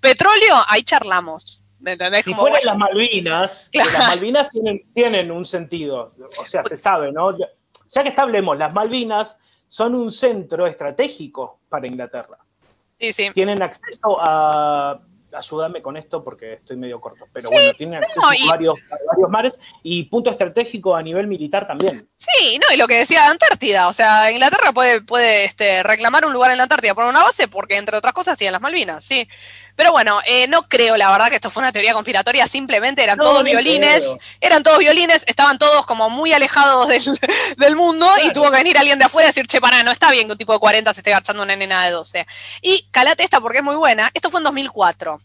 petróleo, 0.00 0.64
ahí 0.68 0.84
charlamos. 0.84 1.60
¿Me 1.80 1.92
entendés? 1.92 2.24
Si 2.24 2.30
Como, 2.30 2.42
fueran 2.42 2.60
bueno, 2.64 2.70
las 2.70 2.78
Malvinas, 2.78 3.68
Claro. 3.72 3.90
las 3.92 4.08
Malvinas 4.08 4.50
tienen, 4.50 4.82
tienen 4.94 5.30
un 5.30 5.44
sentido, 5.44 6.14
o 6.38 6.44
sea, 6.44 6.62
se 6.62 6.76
sabe, 6.76 7.12
¿no? 7.12 7.36
Ya, 7.36 7.46
ya 7.90 8.02
que 8.02 8.08
establemos, 8.10 8.56
las 8.58 8.72
Malvinas 8.72 9.38
son 9.68 9.94
un 9.94 10.10
centro 10.10 10.66
estratégico 10.66 11.60
para 11.68 11.86
Inglaterra. 11.86 12.38
sí, 12.98 13.12
sí. 13.12 13.30
Tienen 13.34 13.62
acceso 13.62 14.16
a. 14.20 15.00
Ayúdame 15.32 15.82
con 15.82 15.96
esto 15.96 16.22
porque 16.22 16.54
estoy 16.54 16.76
medio 16.76 17.00
corto, 17.00 17.26
pero 17.32 17.50
bueno, 17.50 17.72
tienen 17.74 18.02
acceso 18.02 18.20
no, 18.20 18.28
a, 18.28 18.50
varios, 18.50 18.76
a 18.90 18.96
varios 19.12 19.30
mares 19.30 19.60
y 19.82 20.04
punto 20.04 20.30
estratégico 20.30 20.94
a 20.94 21.02
nivel 21.02 21.26
militar 21.26 21.66
también. 21.66 22.08
Sí, 22.14 22.58
no, 22.58 22.74
y 22.74 22.78
lo 22.78 22.86
que 22.86 22.98
decía 22.98 23.22
de 23.22 23.28
Antártida, 23.28 23.88
o 23.88 23.92
sea, 23.92 24.30
Inglaterra 24.30 24.72
puede, 24.72 25.02
puede 25.02 25.44
este, 25.44 25.82
reclamar 25.82 26.24
un 26.24 26.32
lugar 26.32 26.50
en 26.50 26.56
la 26.56 26.62
Antártida 26.62 26.94
por 26.94 27.04
una 27.04 27.22
base 27.22 27.48
porque, 27.48 27.76
entre 27.76 27.96
otras 27.96 28.14
cosas, 28.14 28.38
tienen 28.38 28.52
las 28.52 28.62
Malvinas, 28.62 29.04
sí. 29.04 29.28
Pero 29.76 29.92
bueno, 29.92 30.20
eh, 30.24 30.48
no 30.48 30.68
creo, 30.68 30.96
la 30.96 31.10
verdad, 31.10 31.28
que 31.28 31.34
esto 31.34 31.50
fue 31.50 31.62
una 31.62 31.70
teoría 31.70 31.92
conspiratoria, 31.92 32.46
simplemente 32.48 33.04
eran 33.04 33.18
No, 33.18 33.24
todos 33.24 33.44
violines, 33.44 34.06
creo. 34.06 34.18
eran 34.40 34.62
todos 34.62 34.78
violines, 34.78 35.22
estaban 35.26 35.58
todos 35.58 35.84
como 35.84 36.08
muy 36.08 36.32
alejados 36.32 36.88
del, 36.88 37.02
del 37.58 37.76
mundo 37.76 38.10
y 38.24 38.32
tuvo 38.32 38.50
que 38.50 38.56
venir 38.56 38.78
alguien 38.78 38.98
de 38.98 39.04
afuera 39.04 39.28
y 39.28 39.30
decir, 39.30 39.46
che, 39.46 39.60
pará, 39.60 39.82
no 39.82 39.92
está 39.92 40.10
bien 40.10 40.26
que 40.28 40.32
un 40.32 40.38
tipo 40.38 40.54
de 40.54 40.58
40 40.58 40.94
se 40.94 41.00
esté 41.00 41.10
garchando 41.10 41.42
una 41.42 41.54
nena 41.54 41.84
de 41.84 41.90
12. 41.90 42.26
Y 42.62 42.88
calate 42.90 43.22
esta 43.22 43.40
porque 43.40 43.58
es 43.58 43.64
muy 43.64 43.76
buena, 43.76 44.10
esto 44.14 44.30
fue 44.30 44.40
en 44.40 44.44
2004. 44.44 45.20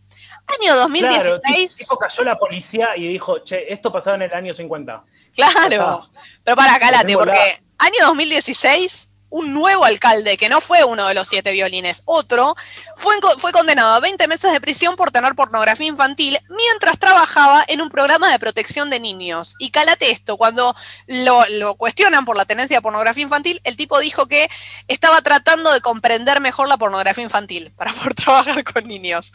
Año 0.48 0.74
Claro, 0.74 0.82
2016. 0.82 1.78
tipo 1.78 1.98
cayó 1.98 2.24
la 2.24 2.38
policía 2.38 2.90
y 2.98 3.08
dijo, 3.08 3.40
che, 3.40 3.72
esto 3.72 3.92
pasaba 3.92 4.16
en 4.18 4.24
el 4.24 4.34
año 4.34 4.54
50. 4.54 5.04
Claro. 5.34 6.10
Pero 6.44 6.56
para, 6.58 6.78
la- 6.92 7.04
porque 7.14 7.64
año 7.78 7.96
2016, 8.08 9.08
un 9.30 9.54
nuevo 9.54 9.86
alcalde, 9.86 10.36
que 10.36 10.50
no 10.50 10.60
fue 10.60 10.84
uno 10.84 11.08
de 11.08 11.14
los 11.14 11.26
siete 11.26 11.54
violines, 11.54 12.02
otro, 12.04 12.54
fue, 12.98 13.16
fue 13.38 13.54
condenado 13.54 13.94
a 13.96 14.00
20 14.02 14.28
meses 14.28 14.52
de 14.52 14.60
prisión 14.60 14.98
por 14.98 15.10
tener 15.12 15.36
pornografía 15.36 15.88
infantil 15.88 16.38
mientras 16.50 17.00
trabajaba 17.00 17.64
en 17.70 17.80
un 17.82 17.90
programa 17.90 18.30
de 18.30 18.40
protección 18.40 18.90
de 18.90 19.00
niños. 19.00 19.56
Y 19.58 19.72
calate 19.72 20.12
esto, 20.12 20.36
cuando 20.36 20.76
lo, 21.08 21.46
lo 21.48 21.76
cuestionan 21.76 22.26
por 22.26 22.36
la 22.36 22.44
tenencia 22.44 22.76
de 22.78 22.82
pornografía 22.82 23.24
infantil, 23.24 23.62
el 23.64 23.78
tipo 23.78 24.00
dijo 24.02 24.28
que 24.28 24.50
estaba 24.90 25.22
tratando 25.22 25.72
de 25.72 25.80
comprender 25.80 26.42
mejor 26.42 26.68
la 26.68 26.76
pornografía 26.76 27.24
infantil 27.24 27.72
para 27.78 27.94
poder 27.94 28.14
trabajar 28.16 28.62
con 28.66 28.84
niños. 28.84 29.32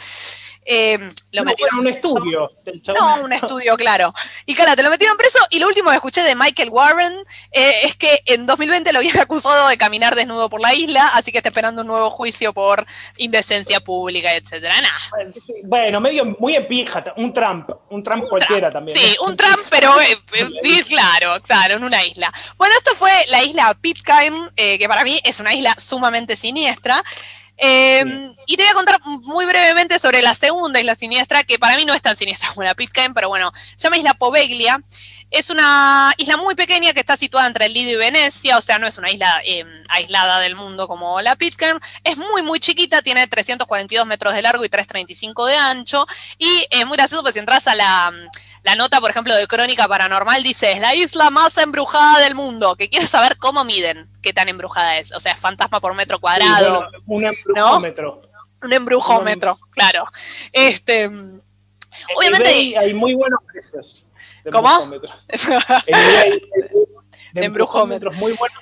Eh, 0.68 0.98
lo 1.32 1.42
No, 1.42 1.44
metieron 1.44 1.76
bueno, 1.76 1.90
un 1.90 1.94
estudio. 1.94 2.50
del 2.64 2.82
no, 2.98 3.22
un 3.22 3.32
estudio, 3.32 3.76
claro. 3.76 4.12
Y 4.44 4.54
claro, 4.54 4.74
te 4.74 4.82
lo 4.82 4.90
metieron 4.90 5.16
preso. 5.16 5.38
Y 5.50 5.60
lo 5.60 5.68
último 5.68 5.90
que 5.90 5.96
escuché 5.96 6.22
de 6.22 6.34
Michael 6.34 6.70
Warren 6.70 7.14
eh, 7.52 7.72
es 7.84 7.96
que 7.96 8.22
en 8.26 8.46
2020 8.46 8.92
lo 8.92 8.98
habían 8.98 9.18
acusado 9.20 9.68
de 9.68 9.78
caminar 9.78 10.14
desnudo 10.14 10.50
por 10.50 10.60
la 10.60 10.74
isla, 10.74 11.08
así 11.14 11.30
que 11.30 11.38
está 11.38 11.50
esperando 11.50 11.82
un 11.82 11.86
nuevo 11.88 12.10
juicio 12.10 12.52
por 12.52 12.84
indecencia 13.16 13.80
pública, 13.80 14.34
etcétera. 14.34 14.74
Nah, 14.80 15.24
Bueno, 15.64 16.00
medio 16.00 16.24
muy 16.38 16.56
en 16.56 16.66
pija, 16.66 17.04
un 17.16 17.32
Trump, 17.32 17.70
un 17.90 18.02
Trump 18.02 18.24
cualquiera 18.28 18.70
también. 18.70 18.98
Sí, 18.98 19.16
un 19.20 19.36
Trump, 19.36 19.60
pero 19.70 20.00
eh, 20.00 20.18
eh, 20.32 20.84
claro, 20.88 21.40
claro, 21.42 21.74
en 21.74 21.84
una 21.84 22.04
isla. 22.04 22.32
Bueno, 22.56 22.74
esto 22.76 22.94
fue 22.94 23.10
la 23.28 23.42
isla 23.42 23.76
Pitcairn, 23.80 24.50
eh, 24.56 24.78
que 24.78 24.88
para 24.88 25.04
mí 25.04 25.20
es 25.24 25.40
una 25.40 25.54
isla 25.54 25.74
sumamente 25.78 26.36
siniestra. 26.36 27.02
Eh, 27.58 28.32
Y 28.48 28.56
te 28.56 28.62
voy 28.62 28.70
a 28.70 28.74
contar 28.74 29.00
muy 29.04 29.44
brevemente 29.44 29.98
sobre 29.98 30.22
la 30.22 30.34
segunda 30.34 30.78
isla 30.78 30.94
siniestra, 30.94 31.42
que 31.42 31.58
para 31.58 31.76
mí 31.76 31.84
no 31.84 31.94
es 31.94 32.02
tan 32.02 32.14
siniestra 32.14 32.48
como 32.50 32.62
la 32.64 32.74
Pitcairn, 32.76 33.12
pero 33.12 33.28
bueno, 33.28 33.52
se 33.76 33.84
llama 33.84 33.96
Isla 33.98 34.14
Poveglia. 34.14 34.80
Es 35.32 35.50
una 35.50 36.14
isla 36.18 36.36
muy 36.36 36.54
pequeña 36.54 36.92
que 36.92 37.00
está 37.00 37.16
situada 37.16 37.48
entre 37.48 37.66
el 37.66 37.72
Lido 37.74 37.90
y 37.90 37.96
Venecia, 37.96 38.56
o 38.56 38.60
sea, 38.60 38.78
no 38.78 38.86
es 38.86 38.96
una 38.98 39.10
isla 39.10 39.42
eh, 39.44 39.64
aislada 39.88 40.38
del 40.38 40.54
mundo 40.54 40.86
como 40.86 41.20
la 41.20 41.34
Pitcairn. 41.34 41.80
Es 42.04 42.16
muy, 42.18 42.42
muy 42.42 42.60
chiquita, 42.60 43.02
tiene 43.02 43.26
342 43.26 44.06
metros 44.06 44.34
de 44.34 44.42
largo 44.42 44.64
y 44.64 44.68
335 44.68 45.46
de 45.46 45.56
ancho. 45.56 46.06
Y 46.38 46.66
es 46.70 46.86
muy 46.86 46.96
gracioso, 46.96 47.22
pues 47.22 47.34
si 47.34 47.40
entras 47.40 47.66
a 47.66 47.74
la, 47.74 48.12
la 48.66 48.74
nota, 48.74 49.00
por 49.00 49.10
ejemplo, 49.10 49.32
de 49.36 49.46
Crónica 49.46 49.86
Paranormal, 49.86 50.42
dice, 50.42 50.72
es 50.72 50.80
la 50.80 50.92
isla 50.92 51.30
más 51.30 51.56
embrujada 51.56 52.18
del 52.18 52.34
mundo, 52.34 52.74
que 52.74 52.88
quiere 52.90 53.06
saber 53.06 53.36
cómo 53.36 53.62
miden 53.64 54.10
qué 54.22 54.32
tan 54.32 54.48
embrujada 54.48 54.98
es. 54.98 55.12
O 55.12 55.20
sea, 55.20 55.36
fantasma 55.36 55.80
por 55.80 55.94
metro 55.94 56.16
Sí, 56.16 56.20
cuadrado, 56.20 56.88
bueno, 57.04 57.04
un 57.06 57.24
embrujómetro. 57.26 58.22
un 58.62 58.72
embrujómetro, 58.72 59.56
claro. 59.70 60.04
Este, 60.52 61.04
En 61.04 61.40
Obviamente- 62.16 62.76
hay 62.76 62.92
muy 62.92 63.14
buenos 63.14 63.38
precios. 63.50 64.04
de 64.44 64.50
¿Cómo? 64.50 64.90
de 67.32 67.44
embrujómetros, 67.44 68.16
muy 68.16 68.32
buenos. 68.32 68.58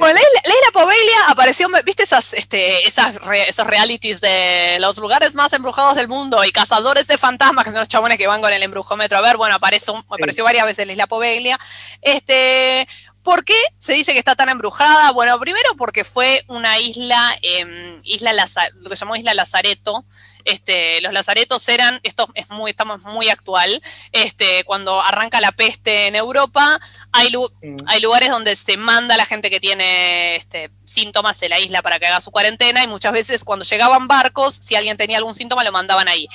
Bueno, 0.00 0.14
la 0.14 0.20
isla, 0.20 0.40
la 0.46 0.54
isla 0.54 0.70
Poveglia 0.72 1.16
apareció, 1.28 1.68
¿viste 1.84 2.02
esas, 2.04 2.32
este, 2.34 2.88
esas 2.88 3.16
re- 3.16 3.48
esos 3.50 3.66
realities 3.66 4.20
de 4.22 4.78
los 4.80 4.96
lugares 4.96 5.34
más 5.34 5.52
embrujados 5.52 5.94
del 5.94 6.08
mundo 6.08 6.42
y 6.42 6.52
cazadores 6.52 7.06
de 7.06 7.18
fantasmas, 7.18 7.64
que 7.66 7.70
son 7.70 7.80
los 7.80 7.88
chabones 7.88 8.16
que 8.16 8.26
van 8.26 8.40
con 8.40 8.50
el 8.52 8.62
embrujómetro 8.62 9.18
a 9.18 9.20
ver? 9.20 9.36
Bueno, 9.36 9.54
apareció, 9.56 9.94
apareció 10.08 10.42
varias 10.42 10.64
veces 10.64 10.86
la 10.86 10.94
isla 10.94 11.06
Poveglia. 11.06 11.58
Este, 12.00 12.88
¿Por 13.22 13.44
qué 13.44 13.60
se 13.76 13.92
dice 13.92 14.14
que 14.14 14.18
está 14.18 14.34
tan 14.34 14.48
embrujada? 14.48 15.10
Bueno, 15.12 15.38
primero 15.38 15.74
porque 15.76 16.04
fue 16.04 16.42
una 16.48 16.78
isla, 16.78 17.38
em, 17.42 18.00
isla 18.02 18.32
Laza- 18.32 18.70
lo 18.76 18.88
que 18.88 18.96
llamó 18.96 19.14
Isla 19.16 19.34
Lazareto. 19.34 20.06
Este, 20.44 21.00
los 21.00 21.12
lazaretos 21.12 21.68
eran, 21.68 22.00
esto 22.02 22.28
es 22.34 22.50
muy, 22.50 22.70
estamos 22.70 23.02
muy 23.02 23.28
actual, 23.28 23.82
este, 24.12 24.64
cuando 24.64 25.00
arranca 25.00 25.40
la 25.40 25.52
peste 25.52 26.06
en 26.06 26.16
Europa, 26.16 26.78
hay, 27.12 27.30
lu- 27.30 27.50
Mm. 27.62 27.76
hay 27.86 28.00
lugares 28.00 28.30
donde 28.30 28.56
se 28.56 28.76
manda 28.76 29.14
a 29.14 29.18
la 29.18 29.24
gente 29.26 29.50
que 29.50 29.60
tiene 29.60 30.36
este, 30.36 30.70
síntomas 30.84 31.38
de 31.40 31.48
la 31.48 31.58
isla 31.58 31.82
para 31.82 31.98
que 31.98 32.06
haga 32.06 32.20
su 32.20 32.30
cuarentena 32.30 32.82
y 32.82 32.86
muchas 32.86 33.12
veces 33.12 33.44
cuando 33.44 33.64
llegaban 33.64 34.08
barcos, 34.08 34.54
si 34.56 34.74
alguien 34.76 34.96
tenía 34.96 35.18
algún 35.18 35.34
síntoma, 35.34 35.62
lo 35.64 35.72
mandaban 35.72 36.08
ahí. 36.08 36.26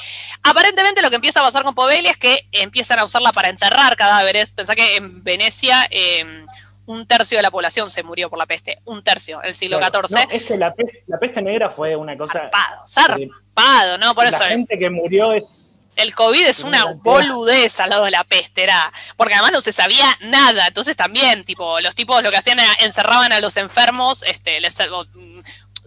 Aparentemente 0.43 1.01
lo 1.01 1.09
que 1.09 1.15
empieza 1.15 1.39
a 1.39 1.43
pasar 1.43 1.63
con 1.63 1.75
Poveglia 1.75 2.11
es 2.11 2.17
que 2.17 2.47
empiezan 2.51 2.99
a 2.99 3.05
usarla 3.05 3.31
para 3.31 3.49
enterrar 3.49 3.95
cadáveres. 3.95 4.53
Pensá 4.53 4.75
que 4.75 4.97
en 4.97 5.23
Venecia 5.23 5.87
eh, 5.89 6.45
un 6.87 7.07
tercio 7.07 7.37
de 7.37 7.41
la 7.43 7.51
población 7.51 7.89
se 7.89 8.03
murió 8.03 8.29
por 8.29 8.37
la 8.39 8.45
peste, 8.45 8.79
un 8.85 9.03
tercio, 9.03 9.41
el 9.43 9.55
siglo 9.55 9.77
Claro. 9.79 10.07
XIV. 10.07 10.15
No, 10.27 10.31
es 10.31 10.43
que 10.43 10.57
la 10.57 10.73
peste, 10.73 11.03
la 11.07 11.17
peste 11.19 11.41
negra 11.41 11.69
fue 11.69 11.95
una 11.95 12.17
cosa. 12.17 12.49
Zarpado, 12.87 13.19
eh, 13.21 13.29
zarpado, 13.55 13.97
¿no? 13.97 14.13
Por 14.15 14.23
la 14.25 14.29
eso 14.29 14.43
gente 14.45 14.77
que 14.77 14.89
murió 14.89 15.33
es. 15.33 15.87
el 15.95 16.13
COVID 16.13 16.45
es 16.45 16.59
una 16.59 16.93
boludez 16.93 17.79
al 17.79 17.89
lado 17.89 18.05
de 18.05 18.11
la 18.11 18.23
peste, 18.23 18.63
era. 18.63 18.91
Porque 19.17 19.33
además 19.33 19.51
no 19.53 19.61
se 19.61 19.71
sabía 19.71 20.05
nada. 20.21 20.67
Entonces 20.67 20.95
también, 20.95 21.43
tipo, 21.45 21.79
los 21.79 21.95
tipos 21.95 22.21
lo 22.21 22.29
que 22.31 22.37
hacían 22.37 22.59
era 22.59 22.73
encerraban 22.81 23.31
a 23.31 23.39
los 23.39 23.55
enfermos, 23.57 24.23
este, 24.23 24.59
les, 24.59 24.77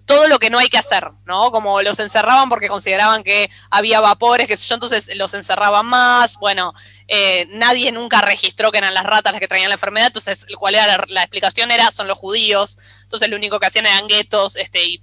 todo 0.08 0.26
lo 0.26 0.38
que 0.38 0.48
no 0.48 0.58
hay 0.58 0.70
que 0.70 0.78
hacer, 0.78 1.10
¿no? 1.26 1.50
Como 1.50 1.82
los 1.82 1.98
encerraban 1.98 2.48
porque 2.48 2.68
consideraban 2.68 3.22
que 3.22 3.50
había 3.70 4.00
vapores, 4.00 4.48
sé 4.48 4.66
yo, 4.66 4.74
entonces 4.74 5.14
los 5.16 5.34
encerraban 5.34 5.84
más. 5.84 6.38
Bueno, 6.38 6.72
eh, 7.08 7.46
nadie 7.50 7.92
nunca 7.92 8.22
registró 8.22 8.72
que 8.72 8.78
eran 8.78 8.94
las 8.94 9.04
ratas 9.04 9.34
las 9.34 9.40
que 9.40 9.46
traían 9.46 9.68
la 9.68 9.74
enfermedad, 9.74 10.06
entonces, 10.06 10.46
¿cuál 10.58 10.76
era 10.76 10.86
la, 10.86 11.04
la 11.08 11.22
explicación? 11.22 11.70
Era, 11.70 11.90
son 11.92 12.08
los 12.08 12.16
judíos. 12.16 12.78
Entonces 13.02 13.28
lo 13.28 13.36
único 13.36 13.60
que 13.60 13.66
hacían 13.66 13.84
eran 13.84 14.08
guetos, 14.08 14.56
este, 14.56 14.82
y, 14.82 14.98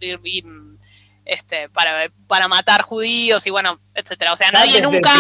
este, 1.23 1.69
para, 1.69 2.09
para 2.27 2.47
matar 2.47 2.81
judíos 2.81 3.45
y 3.45 3.51
bueno, 3.51 3.79
etcétera. 3.93 4.33
O 4.33 4.37
sea, 4.37 4.47
ya 4.51 4.59
nadie 4.59 4.81
nunca, 4.81 5.13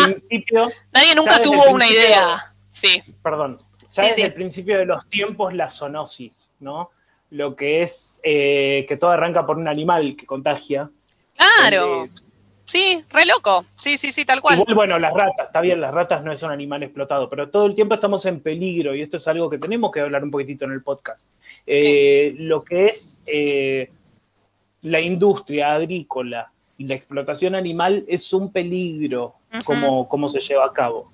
nadie 0.91 1.13
nunca 1.15 1.41
tuvo 1.43 1.69
una 1.69 1.87
idea. 1.87 2.55
Sí, 2.67 3.03
perdón, 3.21 3.61
ya 3.91 4.01
Sí, 4.01 4.01
desde 4.01 4.15
sí. 4.15 4.21
el 4.23 4.33
principio 4.33 4.79
de 4.79 4.85
los 4.85 5.07
tiempos 5.07 5.53
la 5.53 5.69
zoonosis, 5.69 6.55
¿no? 6.59 6.89
Lo 7.31 7.55
que 7.55 7.81
es 7.81 8.19
eh, 8.23 8.85
que 8.87 8.97
todo 8.97 9.11
arranca 9.11 9.45
por 9.45 9.57
un 9.57 9.67
animal 9.67 10.15
que 10.15 10.25
contagia. 10.25 10.89
claro. 11.35 12.05
Eh, 12.05 12.09
Sí, 12.67 13.03
re 13.11 13.25
loco. 13.27 13.63
Sí, 13.75 13.95
sí, 13.95 14.11
sí, 14.11 14.25
tal 14.25 14.41
cual. 14.41 14.57
Igual, 14.59 14.73
bueno, 14.75 14.97
las 14.99 15.13
ratas, 15.13 15.45
está 15.45 15.61
bien, 15.61 15.79
las 15.79 15.93
ratas 15.93 16.23
no 16.23 16.31
es 16.31 16.41
un 16.41 16.51
animal 16.51 16.81
explotado, 16.81 17.29
pero 17.29 17.47
todo 17.49 17.67
el 17.67 17.75
tiempo 17.75 17.93
estamos 17.93 18.25
en 18.25 18.39
peligro 18.39 18.95
y 18.95 19.03
esto 19.03 19.17
es 19.17 19.27
algo 19.27 19.49
que 19.51 19.59
tenemos 19.59 19.91
que 19.91 19.99
hablar 20.01 20.23
un 20.23 20.31
poquitito 20.31 20.65
en 20.65 20.71
el 20.71 20.81
podcast. 20.81 21.29
Eh, 21.67 22.33
Lo 22.39 22.63
que 22.63 22.87
es 22.87 23.21
eh, 23.27 23.91
la 24.81 24.99
industria 24.99 25.75
agrícola 25.75 26.51
y 26.77 26.87
la 26.87 26.95
explotación 26.95 27.53
animal 27.53 28.03
es 28.07 28.33
un 28.33 28.51
peligro 28.51 29.35
Ujú. 29.53 29.63
como, 29.63 30.09
como 30.09 30.27
se 30.27 30.39
lleva 30.39 30.65
a 30.65 30.73
cabo. 30.73 31.11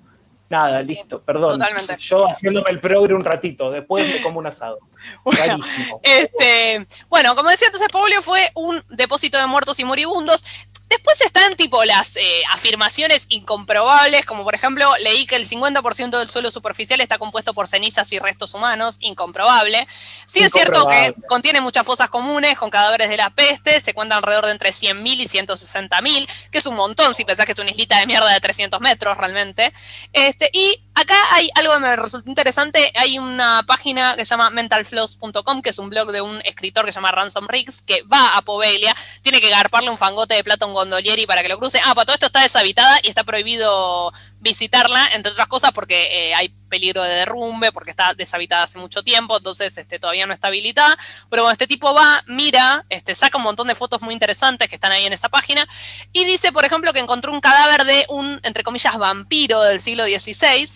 Nada, 0.52 0.82
listo, 0.82 1.22
perdón. 1.22 1.52
Totalmente. 1.52 1.96
Yo 1.96 2.28
haciéndome 2.28 2.70
el 2.70 2.78
progre 2.78 3.14
un 3.14 3.24
ratito, 3.24 3.70
después 3.70 4.06
me 4.06 4.20
como 4.20 4.38
un 4.38 4.46
asado. 4.46 4.78
Bueno. 5.24 5.58
Este, 6.02 6.86
bueno, 7.08 7.34
como 7.34 7.50
decía 7.50 7.66
entonces, 7.66 7.88
Paulio 7.90 8.22
fue 8.22 8.50
un 8.54 8.84
depósito 8.90 9.36
de 9.38 9.46
muertos 9.46 9.80
y 9.80 9.84
moribundos. 9.84 10.44
Después 10.92 11.22
están 11.22 11.56
tipo 11.56 11.82
las 11.86 12.16
eh, 12.16 12.42
afirmaciones 12.52 13.24
incomprobables, 13.30 14.26
como 14.26 14.44
por 14.44 14.54
ejemplo, 14.54 14.92
leí 15.00 15.24
que 15.24 15.36
el 15.36 15.48
50% 15.48 16.18
del 16.18 16.28
suelo 16.28 16.50
superficial 16.50 17.00
está 17.00 17.16
compuesto 17.16 17.54
por 17.54 17.66
cenizas 17.66 18.12
y 18.12 18.18
restos 18.18 18.52
humanos, 18.52 18.98
incomprobable. 19.00 19.88
Sí 20.26 20.40
es 20.40 20.52
cierto 20.52 20.86
que 20.86 21.14
contiene 21.26 21.62
muchas 21.62 21.86
fosas 21.86 22.10
comunes 22.10 22.58
con 22.58 22.68
cadáveres 22.68 23.08
de 23.08 23.16
la 23.16 23.30
peste, 23.30 23.80
se 23.80 23.94
cuentan 23.94 24.18
alrededor 24.18 24.44
de 24.44 24.52
entre 24.52 24.68
100.000 24.68 25.16
y 25.16 25.28
160.000, 25.28 26.28
que 26.50 26.58
es 26.58 26.66
un 26.66 26.76
montón 26.76 27.14
si 27.14 27.24
pensás 27.24 27.46
que 27.46 27.52
es 27.52 27.58
una 27.58 27.70
islita 27.70 27.98
de 27.98 28.06
mierda 28.06 28.30
de 28.30 28.40
300 28.40 28.78
metros 28.82 29.16
realmente. 29.16 29.72
Este, 30.12 30.50
y 30.52 30.78
acá 30.94 31.14
hay 31.32 31.50
algo 31.54 31.72
que 31.74 31.80
me 31.80 31.96
resultó 31.96 32.28
interesante, 32.28 32.92
hay 32.94 33.18
una 33.18 33.62
página 33.66 34.16
que 34.16 34.24
se 34.24 34.30
llama 34.30 34.50
mentalfloss.com, 34.50 35.62
que 35.62 35.70
es 35.70 35.78
un 35.78 35.90
blog 35.90 36.12
de 36.12 36.20
un 36.20 36.40
escritor 36.44 36.84
que 36.84 36.92
se 36.92 36.96
llama 36.96 37.12
Ransom 37.12 37.46
Riggs, 37.48 37.80
que 37.82 38.02
va 38.02 38.36
a 38.36 38.42
Poveglia, 38.42 38.94
tiene 39.22 39.40
que 39.40 39.50
garparle 39.50 39.90
un 39.90 39.98
fangote 39.98 40.34
de 40.34 40.44
plata 40.44 40.64
a 40.64 40.68
un 40.68 40.74
gondolieri 40.74 41.26
para 41.26 41.42
que 41.42 41.48
lo 41.48 41.58
cruce. 41.58 41.80
Ah, 41.84 41.94
para 41.94 42.06
todo 42.06 42.14
esto 42.14 42.26
está 42.26 42.42
deshabitada 42.42 42.98
y 43.02 43.08
está 43.08 43.24
prohibido 43.24 44.12
visitarla, 44.42 45.08
entre 45.14 45.32
otras 45.32 45.46
cosas 45.46 45.72
porque 45.72 46.08
eh, 46.30 46.34
hay 46.34 46.48
peligro 46.68 47.02
de 47.02 47.10
derrumbe, 47.10 47.70
porque 47.70 47.90
está 47.90 48.12
deshabitada 48.14 48.64
hace 48.64 48.78
mucho 48.78 49.02
tiempo, 49.04 49.36
entonces 49.36 49.76
este, 49.78 49.98
todavía 50.00 50.26
no 50.26 50.32
está 50.32 50.48
habilitada. 50.48 50.96
Pero 51.30 51.42
bueno, 51.42 51.52
este 51.52 51.66
tipo 51.68 51.94
va, 51.94 52.24
mira, 52.26 52.84
este, 52.88 53.14
saca 53.14 53.38
un 53.38 53.44
montón 53.44 53.68
de 53.68 53.74
fotos 53.76 54.02
muy 54.02 54.12
interesantes 54.14 54.68
que 54.68 54.74
están 54.74 54.90
ahí 54.90 55.04
en 55.06 55.12
esa 55.12 55.28
página 55.28 55.66
y 56.12 56.24
dice, 56.24 56.50
por 56.50 56.64
ejemplo, 56.64 56.92
que 56.92 56.98
encontró 56.98 57.32
un 57.32 57.40
cadáver 57.40 57.84
de 57.84 58.04
un, 58.08 58.40
entre 58.42 58.64
comillas, 58.64 58.98
vampiro 58.98 59.62
del 59.62 59.80
siglo 59.80 60.04
XVI. 60.06 60.66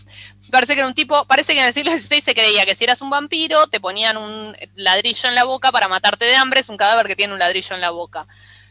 Parece 0.52 0.74
que 0.74 0.80
era 0.80 0.88
un 0.88 0.94
tipo, 0.94 1.24
parece 1.26 1.54
que 1.54 1.60
en 1.60 1.66
el 1.66 1.72
siglo 1.72 1.90
XVI 1.90 2.20
se 2.20 2.34
creía 2.34 2.64
que 2.66 2.76
si 2.76 2.84
eras 2.84 3.02
un 3.02 3.10
vampiro 3.10 3.66
te 3.66 3.80
ponían 3.80 4.16
un 4.16 4.56
ladrillo 4.76 5.28
en 5.28 5.34
la 5.34 5.42
boca 5.44 5.72
para 5.72 5.88
matarte 5.88 6.24
de 6.24 6.36
hambre, 6.36 6.60
es 6.60 6.68
un 6.68 6.76
cadáver 6.76 7.06
que 7.08 7.16
tiene 7.16 7.32
un 7.32 7.38
ladrillo 7.40 7.74
en 7.74 7.80
la 7.80 7.90
boca. 7.90 8.28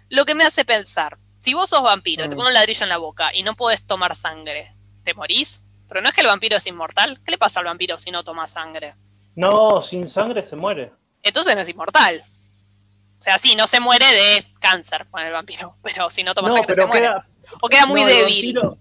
Lo 0.08 0.26
que 0.26 0.36
me 0.36 0.46
hace 0.46 0.64
pensar, 0.64 1.18
si 1.42 1.54
vos 1.54 1.70
sos 1.70 1.82
vampiro 1.84 2.24
y 2.26 2.30
te 2.30 2.36
Mm. 2.36 2.38
ponen 2.38 2.48
un 2.50 2.54
ladrillo 2.54 2.84
en 2.84 2.90
la 2.90 2.98
boca 2.98 3.34
y 3.34 3.44
no 3.44 3.56
podés 3.56 3.86
tomar 3.86 4.16
sangre, 4.16 4.75
¿te 5.06 5.14
morís? 5.14 5.64
Pero 5.88 6.02
no 6.02 6.10
es 6.10 6.14
que 6.16 6.22
el 6.22 6.28
vampiro 6.28 6.58
es 6.58 6.68
inmortal. 6.68 7.20
¿Qué 7.24 7.32
le 7.32 7.38
pasa 7.38 7.60
al 7.62 7.66
vampiro 7.68 7.98
si 7.98 8.12
no 8.12 8.24
toma 8.26 8.48
sangre? 8.48 8.96
No, 9.36 9.80
sin 9.80 10.10
sangre 10.10 10.44
se 10.44 10.56
muere. 10.58 10.92
Entonces 11.24 11.56
no 11.56 11.62
es 11.62 11.70
inmortal. 11.70 12.22
O 13.18 13.22
sea, 13.22 13.40
sí, 13.40 13.56
no 13.56 13.68
se 13.68 13.80
muere 13.80 14.06
de 14.06 14.46
cáncer 14.60 15.06
con 15.10 15.22
el 15.22 15.32
vampiro, 15.32 15.78
pero 15.84 16.10
si 16.10 16.24
no 16.24 16.34
toma 16.36 16.50
No, 16.50 16.56
sangre 16.58 16.76
se 16.76 16.86
muere. 16.86 17.02
queda, 17.06 17.28
o 17.62 17.70
queda 17.70 17.86
muy 17.86 18.02
no, 18.02 18.08
débil. 18.08 18.54
vampiro- 18.58 18.78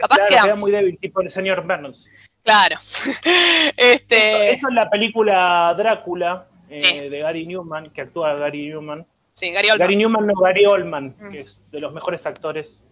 Capaz 0.00 0.16
claro, 0.16 0.28
queda- 0.28 0.42
queda 0.42 0.54
muy 0.56 0.70
débil, 0.70 0.98
tipo 0.98 1.20
el 1.20 1.30
señor 1.30 1.66
Burns. 1.66 2.10
Claro. 2.42 2.78
este. 3.76 4.50
Eso 4.54 4.68
es 4.68 4.74
la 4.74 4.88
película 4.90 5.74
Drácula 5.76 6.46
eh, 6.68 7.08
de 7.10 7.18
Gary 7.20 7.46
Newman, 7.46 7.90
que 7.90 8.00
actúa 8.02 8.34
Gary 8.34 8.68
Newman. 8.68 9.06
Sí, 9.32 9.50
Gary 9.50 9.70
Oldman. 9.70 9.86
Gary 9.86 9.96
Newman 9.96 10.26
no, 10.26 10.34
Gary 10.34 10.66
Oldman, 10.66 11.16
Mm. 11.18 11.30
que 11.30 11.40
es 11.40 11.70
de 11.70 11.80
los 11.80 11.92
mejores 11.92 12.26
actores 12.26 12.84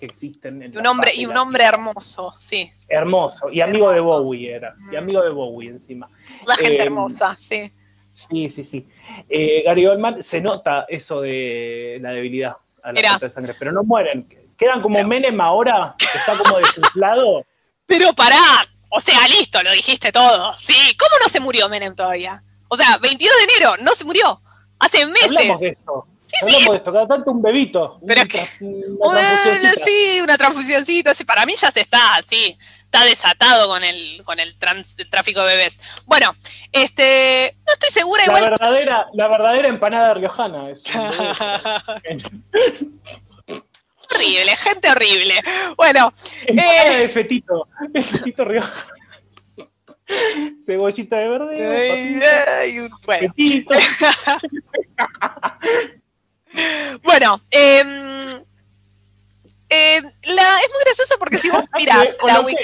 que 0.00 0.06
existen. 0.06 0.62
En 0.62 0.74
Y 0.74 0.76
un 0.78 0.86
hombre, 0.86 1.12
y 1.14 1.26
un 1.26 1.36
hombre 1.36 1.62
hermoso, 1.64 2.34
sí. 2.38 2.72
hermoso. 2.88 3.50
Y 3.50 3.60
amigo 3.60 3.92
de. 3.92 4.00
Bowie 4.00 4.52
era. 4.54 4.74
Y 4.90 4.96
amigo 4.96 5.22
de 5.22 5.30
Bowie 5.30 5.68
encima. 5.70 6.08
La 6.46 6.56
gente 6.56 6.78
Eh, 6.78 6.86
hermosa, 6.86 7.36
sí. 7.36 7.72
Sí, 8.12 8.48
sí, 8.48 8.64
sí. 8.64 8.88
Eh, 9.28 9.62
Gary 9.64 9.86
Oldman 9.86 10.22
se 10.22 10.40
nota 10.40 10.84
eso 10.88 11.20
de 11.20 11.98
la 12.00 12.10
debilidad 12.10 12.56
a 12.82 12.92
la 12.92 13.00
falta 13.10 13.26
de 13.26 13.32
sangre, 13.32 13.54
pero 13.58 13.70
no 13.72 13.84
mueren. 13.84 14.26
Quedan 14.56 14.80
como 14.82 14.96
Pero- 14.96 15.08
Menem 15.08 15.40
ahora, 15.40 15.94
que 15.96 16.04
está 16.18 16.36
como 16.36 16.58
desinflado. 16.58 17.44
Pero 17.86 18.12
pará, 18.12 18.38
o 18.90 19.00
sea, 19.00 19.26
listo, 19.28 19.62
lo 19.62 19.72
dijiste 19.72 20.12
todo. 20.12 20.54
Sí, 20.58 20.74
¿cómo 20.98 21.12
no 21.22 21.28
se 21.28 21.40
murió 21.40 21.68
Menem 21.68 21.94
todavía? 21.94 22.42
O 22.68 22.76
sea, 22.76 22.98
22 22.98 23.34
de 23.36 23.44
enero, 23.44 23.76
no 23.82 23.92
se 23.92 24.04
murió. 24.04 24.40
Hace 24.78 25.06
meses. 25.06 25.36
Hablamos 25.36 25.60
de 25.60 25.68
esto. 25.68 26.06
Hablamos 26.42 26.70
de 26.70 26.76
esto. 26.76 26.92
Cada 26.92 27.06
tanto 27.08 27.30
un 27.30 27.42
bebito. 27.42 28.00
Pero 28.06 28.22
una 28.22 28.28
Bueno, 28.98 29.20
transfusioncita. 29.20 29.84
sí, 29.84 30.20
una 30.22 30.38
transfusioncita. 30.38 31.14
sí, 31.14 31.24
para 31.24 31.46
mí 31.46 31.54
ya 31.56 31.70
se 31.70 31.80
está, 31.80 32.00
sí. 32.28 32.56
Está 32.84 33.04
desatado 33.04 33.68
con 33.68 33.84
el, 33.84 34.20
con 34.24 34.40
el, 34.40 34.58
trans- 34.58 34.98
el 34.98 35.08
tráfico 35.08 35.40
de 35.42 35.56
bebés. 35.56 35.80
Bueno, 36.06 36.34
este. 36.72 37.56
No 37.66 37.72
estoy 37.74 37.90
segura, 37.90 38.26
La 38.26 38.38
igual. 38.38 38.50
verdadera, 38.50 39.06
la 39.14 39.28
verdadera 39.28 39.68
empanada 39.68 40.14
riojana. 40.14 40.70
Es 40.70 40.82
horrible, 44.10 44.56
gente 44.56 44.90
horrible. 44.90 45.40
Bueno, 45.76 46.12
Empanada 46.46 46.96
eh, 46.96 47.00
de 47.02 47.08
fetito. 47.08 47.68
El 47.94 48.02
fetito 48.04 48.44
riojano. 48.44 48.92
Cebollita 50.66 51.16
de 51.18 51.28
verde. 51.28 52.20
ay, 52.58 52.78
ay, 52.82 52.88
bueno. 53.06 53.32
Bueno, 57.02 57.40
em, 57.50 58.44
em, 59.68 60.04
la, 60.22 60.60
es 60.60 60.70
muy 60.70 60.80
gracioso 60.84 61.16
porque 61.18 61.38
si 61.38 61.50
vos 61.50 61.64
mirás 61.76 62.16
la 62.26 62.40
wiki. 62.40 62.62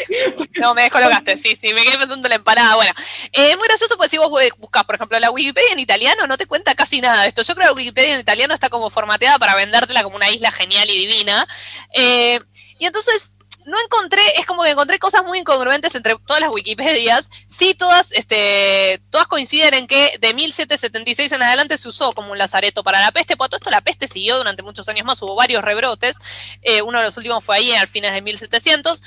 No, 0.60 0.74
me 0.74 0.82
descolocaste, 0.82 1.36
sí, 1.36 1.56
sí, 1.56 1.72
me 1.72 1.84
quedé 1.84 1.98
pensando 1.98 2.26
en 2.26 2.30
la 2.30 2.36
empanada. 2.36 2.74
Bueno, 2.76 2.92
eh, 3.32 3.50
es 3.50 3.56
muy 3.56 3.68
gracioso 3.68 3.96
porque 3.96 4.10
si 4.10 4.18
vos 4.18 4.30
buscas, 4.58 4.84
por 4.84 4.96
ejemplo, 4.96 5.18
la 5.18 5.30
Wikipedia 5.30 5.72
en 5.72 5.78
italiano, 5.78 6.26
no 6.26 6.36
te 6.36 6.46
cuenta 6.46 6.74
casi 6.74 7.00
nada 7.00 7.22
de 7.22 7.28
esto. 7.28 7.42
Yo 7.42 7.54
creo 7.54 7.68
que 7.68 7.74
la 7.74 7.76
Wikipedia 7.76 8.14
en 8.14 8.20
italiano 8.20 8.54
está 8.54 8.68
como 8.68 8.90
formateada 8.90 9.38
para 9.38 9.54
vendértela 9.54 10.02
como 10.02 10.16
una 10.16 10.30
isla 10.30 10.50
genial 10.50 10.90
y 10.90 10.98
divina. 10.98 11.46
Eh, 11.92 12.40
y 12.78 12.86
entonces. 12.86 13.34
No 13.66 13.76
encontré, 13.80 14.22
es 14.38 14.46
como 14.46 14.62
que 14.62 14.70
encontré 14.70 14.98
cosas 15.00 15.24
muy 15.24 15.40
incongruentes 15.40 15.94
entre 15.96 16.16
todas 16.24 16.40
las 16.40 16.50
Wikipedias. 16.50 17.30
Sí, 17.48 17.74
todas, 17.74 18.12
este, 18.12 19.02
todas 19.10 19.26
coinciden 19.26 19.74
en 19.74 19.86
que 19.88 20.16
de 20.20 20.34
1776 20.34 21.32
en 21.32 21.42
adelante 21.42 21.76
se 21.76 21.88
usó 21.88 22.12
como 22.12 22.30
un 22.30 22.38
lazareto 22.38 22.84
para 22.84 23.00
la 23.00 23.10
peste. 23.10 23.36
Por 23.36 23.48
todo 23.48 23.58
esto 23.58 23.70
la 23.70 23.80
peste 23.80 24.06
siguió 24.06 24.38
durante 24.38 24.62
muchos 24.62 24.88
años 24.88 25.04
más, 25.04 25.20
hubo 25.20 25.34
varios 25.34 25.64
rebrotes. 25.64 26.16
Eh, 26.62 26.80
uno 26.80 26.98
de 26.98 27.04
los 27.04 27.16
últimos 27.16 27.44
fue 27.44 27.56
ahí 27.56 27.72
al 27.72 27.88
fines 27.88 28.12
de 28.12 28.22
1700. 28.22 29.02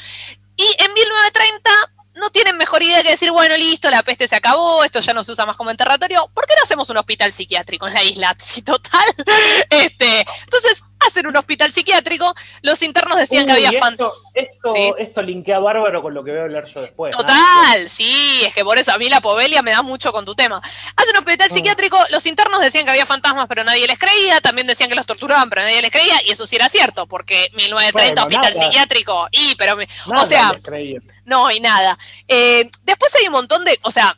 Y 0.58 0.76
en 0.78 0.94
1930 0.94 1.72
no 2.16 2.30
tienen 2.32 2.58
mejor 2.58 2.84
idea 2.84 3.02
que 3.02 3.12
decir, 3.12 3.32
bueno, 3.32 3.56
listo, 3.58 3.90
la 3.90 4.04
peste 4.04 4.28
se 4.28 4.36
acabó, 4.36 4.84
esto 4.84 5.00
ya 5.00 5.14
no 5.14 5.24
se 5.24 5.32
usa 5.32 5.46
más 5.46 5.58
como 5.58 5.72
enterratorio, 5.72 6.30
¿por 6.34 6.46
qué 6.46 6.54
no 6.58 6.64
hacemos 6.64 6.90
un 6.90 6.98
hospital 6.98 7.34
psiquiátrico 7.34 7.88
en 7.88 7.94
la 7.94 8.04
isla? 8.04 8.36
Sí, 8.50 8.62
total. 8.62 9.06
Este, 9.70 10.26
entonces, 10.44 10.84
hacen 11.06 11.28
un 11.28 11.36
hospital 11.38 11.72
psiquiátrico, 11.72 12.34
los 12.62 12.82
internos 12.84 13.18
decían 13.18 13.46
que 13.46 13.54
había 13.54 13.72
fan... 13.74 13.94
esto, 13.94 14.14
esto, 14.34 14.74
Sí. 14.74 14.94
esto 14.98 15.22
linkea 15.22 15.60
bárbaro 15.60 16.02
con 16.02 16.14
lo 16.14 16.24
que 16.24 16.32
voy 16.32 16.40
a 16.40 16.44
hablar 16.44 16.66
yo 16.66 16.82
después. 16.82 17.16
¿no? 17.16 17.20
Total, 17.20 17.90
sí, 17.90 18.42
es 18.46 18.54
que 18.54 18.64
por 18.64 18.78
eso 18.78 18.92
a 18.94 18.98
mí 18.98 19.10
la 19.10 19.22
povelia 19.22 19.62
me 19.62 19.72
da 19.72 19.82
mucho 19.82 20.12
con 20.12 20.26
tu 20.26 20.36
tema. 20.36 20.62
Hacen 20.96 21.12
un 21.16 21.18
hospital 21.20 21.50
Mm. 21.50 21.54
psiquiátrico, 21.54 21.98
los 22.10 22.26
internos 22.26 22.60
decían 22.62 22.86
que 22.86 22.92
había 22.92 23.06
fantasmas, 23.06 23.48
pero 23.48 23.64
nadie 23.64 23.88
les 23.88 23.98
creía, 23.98 24.42
también 24.42 24.68
decían 24.68 24.90
que 24.90 24.96
los 24.96 25.06
torturaban, 25.06 25.50
pero 25.50 25.62
nadie 25.62 25.82
les 25.82 25.92
creía, 25.92 26.22
y 26.26 26.32
eso 26.32 26.46
sí 26.46 26.56
era 26.58 26.70
cierto, 26.70 27.08
porque 27.08 27.50
1930 27.54 28.24
Bueno, 28.24 28.38
hospital 28.38 28.54
nada. 28.54 28.66
psiquiátrico, 28.66 29.28
y, 29.32 29.56
pero, 29.56 29.78
Nada 30.08 30.22
o 30.22 30.26
sea, 30.26 30.52
no, 31.26 31.50
y 31.52 31.60
nada. 31.60 31.98
Eh, 32.28 32.70
después 32.84 33.14
hay 33.16 33.28
un 33.28 33.34
montón 33.34 33.64
de, 33.64 33.80
o 33.84 33.92
sea, 33.92 34.18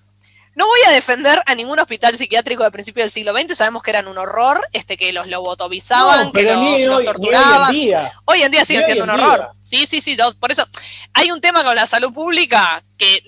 no 0.55 0.65
voy 0.67 0.79
a 0.87 0.91
defender 0.91 1.41
a 1.45 1.55
ningún 1.55 1.79
hospital 1.79 2.17
psiquiátrico 2.17 2.63
de 2.63 2.71
principio 2.71 3.03
del 3.03 3.09
siglo 3.11 3.33
XX, 3.37 3.55
sabemos 3.55 3.83
que 3.83 3.91
eran 3.91 4.07
un 4.07 4.17
horror, 4.17 4.59
este 4.73 4.97
que 4.97 5.13
los 5.13 5.27
lobotomizaban, 5.27 6.25
No, 6.27 6.31
que 6.33 6.43
los, 6.43 6.55
los 6.55 6.63
hoy, 6.97 6.99
ni 6.99 7.05
torturaban. 7.05 7.69
hoy 7.71 7.79
en 7.81 7.85
día. 7.87 8.13
Hoy 8.25 8.41
en 8.43 8.51
día 8.51 8.65
siguen 8.65 8.85
siendo 8.85 9.03
un 9.05 9.09
horror. 9.11 9.37
día. 9.39 9.49
Sí, 9.61 9.85
sí, 9.87 10.01
sí. 10.01 10.17
por 10.39 10.51
eso 10.51 10.67
hay 11.13 11.31
un 11.31 11.39
tema 11.41 11.63
con 11.63 11.75
la 11.75 11.87
salud 11.87 12.13
pública 12.13 12.83
que 12.97 13.23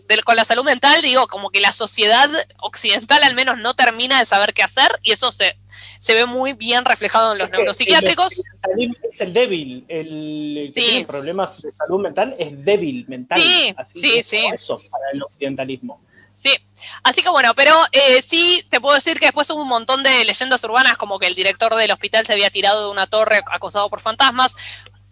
mm, 0.00 0.22
con 0.24 0.34
la 0.36 0.44
salud 0.44 0.64
mental, 0.64 1.02
digo, 1.02 1.26
como 1.28 1.50
que 1.50 1.60
la 1.60 1.72
sociedad 1.72 2.28
occidental 2.58 3.22
al 3.22 3.34
menos 3.34 3.58
no 3.58 3.74
termina 3.74 4.18
de 4.18 4.24
saber 4.24 4.54
qué 4.54 4.62
hacer 4.62 4.90
y 5.02 5.12
eso 5.12 5.30
se, 5.30 5.58
se 5.98 6.14
ve 6.14 6.26
muy 6.26 6.54
bien 6.54 6.84
reflejado 6.84 7.32
en 7.32 7.38
los 7.38 7.46
Es 7.46 7.50
que 7.52 7.56
neuropsiquiátricos. 7.58 8.32
el 8.32 8.38
occidentalismo 8.40 8.96
Es 9.08 9.20
el 9.20 9.32
débil. 9.32 9.84
El, 9.88 10.58
el 10.58 10.74
que 10.74 10.80
Sí. 10.80 10.88
tiene 10.88 11.04
problemas 11.06 11.60
de 11.62 11.70
salud 11.72 12.00
mental 12.00 12.34
es 12.38 12.64
débil 12.64 13.04
mental. 13.08 13.40
Sí, 13.40 13.74
Así 13.76 13.92
sí, 13.98 14.22
sí. 14.22 14.46
Eso 14.52 14.80
para 14.90 15.04
el 15.12 15.22
occidentalismo. 15.22 16.00
Sí, 16.34 16.50
así 17.02 17.22
que 17.22 17.28
bueno, 17.28 17.54
pero 17.54 17.74
eh, 17.92 18.22
sí 18.22 18.66
te 18.70 18.80
puedo 18.80 18.94
decir 18.94 19.18
que 19.18 19.26
después 19.26 19.50
hubo 19.50 19.62
un 19.62 19.68
montón 19.68 20.02
de 20.02 20.24
leyendas 20.24 20.64
urbanas 20.64 20.96
como 20.96 21.18
que 21.18 21.26
el 21.26 21.34
director 21.34 21.74
del 21.74 21.90
hospital 21.90 22.26
se 22.26 22.32
había 22.32 22.50
tirado 22.50 22.86
de 22.86 22.90
una 22.90 23.06
torre 23.06 23.42
acosado 23.50 23.90
por 23.90 24.00
fantasmas. 24.00 24.54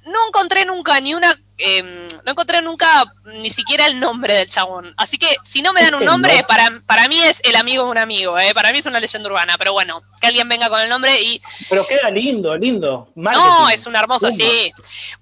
No 0.04 0.26
encontré 0.28 0.64
nunca 0.64 0.98
ni 1.00 1.14
una 1.14 1.38
em, 1.60 2.06
no 2.24 2.32
encontré 2.32 2.62
nunca 2.62 3.04
ni 3.24 3.50
siquiera 3.50 3.86
el 3.86 4.00
nombre 4.00 4.34
del 4.34 4.48
chabón. 4.48 4.94
Así 4.96 5.18
que 5.18 5.36
si 5.44 5.62
no 5.62 5.72
me 5.72 5.82
dan 5.82 5.94
un 5.94 6.04
nombre, 6.04 6.44
para, 6.48 6.82
para 6.86 7.08
mí 7.08 7.20
es 7.20 7.40
el 7.44 7.56
amigo 7.56 7.84
de 7.84 7.90
un 7.90 7.98
amigo, 7.98 8.38
¿eh? 8.38 8.52
para 8.54 8.72
mí 8.72 8.78
es 8.78 8.86
una 8.86 9.00
leyenda 9.00 9.28
urbana, 9.28 9.56
pero 9.58 9.72
bueno, 9.72 10.02
que 10.20 10.26
alguien 10.26 10.48
venga 10.48 10.68
con 10.68 10.80
el 10.80 10.88
nombre 10.88 11.20
y 11.20 11.40
Pero 11.68 11.86
queda 11.86 12.10
lindo, 12.10 12.56
lindo. 12.56 13.10
no, 13.14 13.68
es 13.70 13.86
una 13.86 14.00
hermosa, 14.00 14.28
Pumba. 14.28 14.44
sí. 14.44 14.72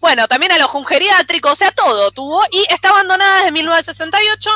Bueno, 0.01 0.29
también 0.29 0.53
alojó 0.53 0.79
un 0.79 0.87
geriátrico, 0.87 1.51
o 1.51 1.57
sea, 1.57 1.71
todo 1.73 2.11
tuvo. 2.11 2.43
Y 2.51 2.65
está 2.71 2.91
abandonada 2.91 3.39
desde 3.39 3.53
1968. 3.53 4.51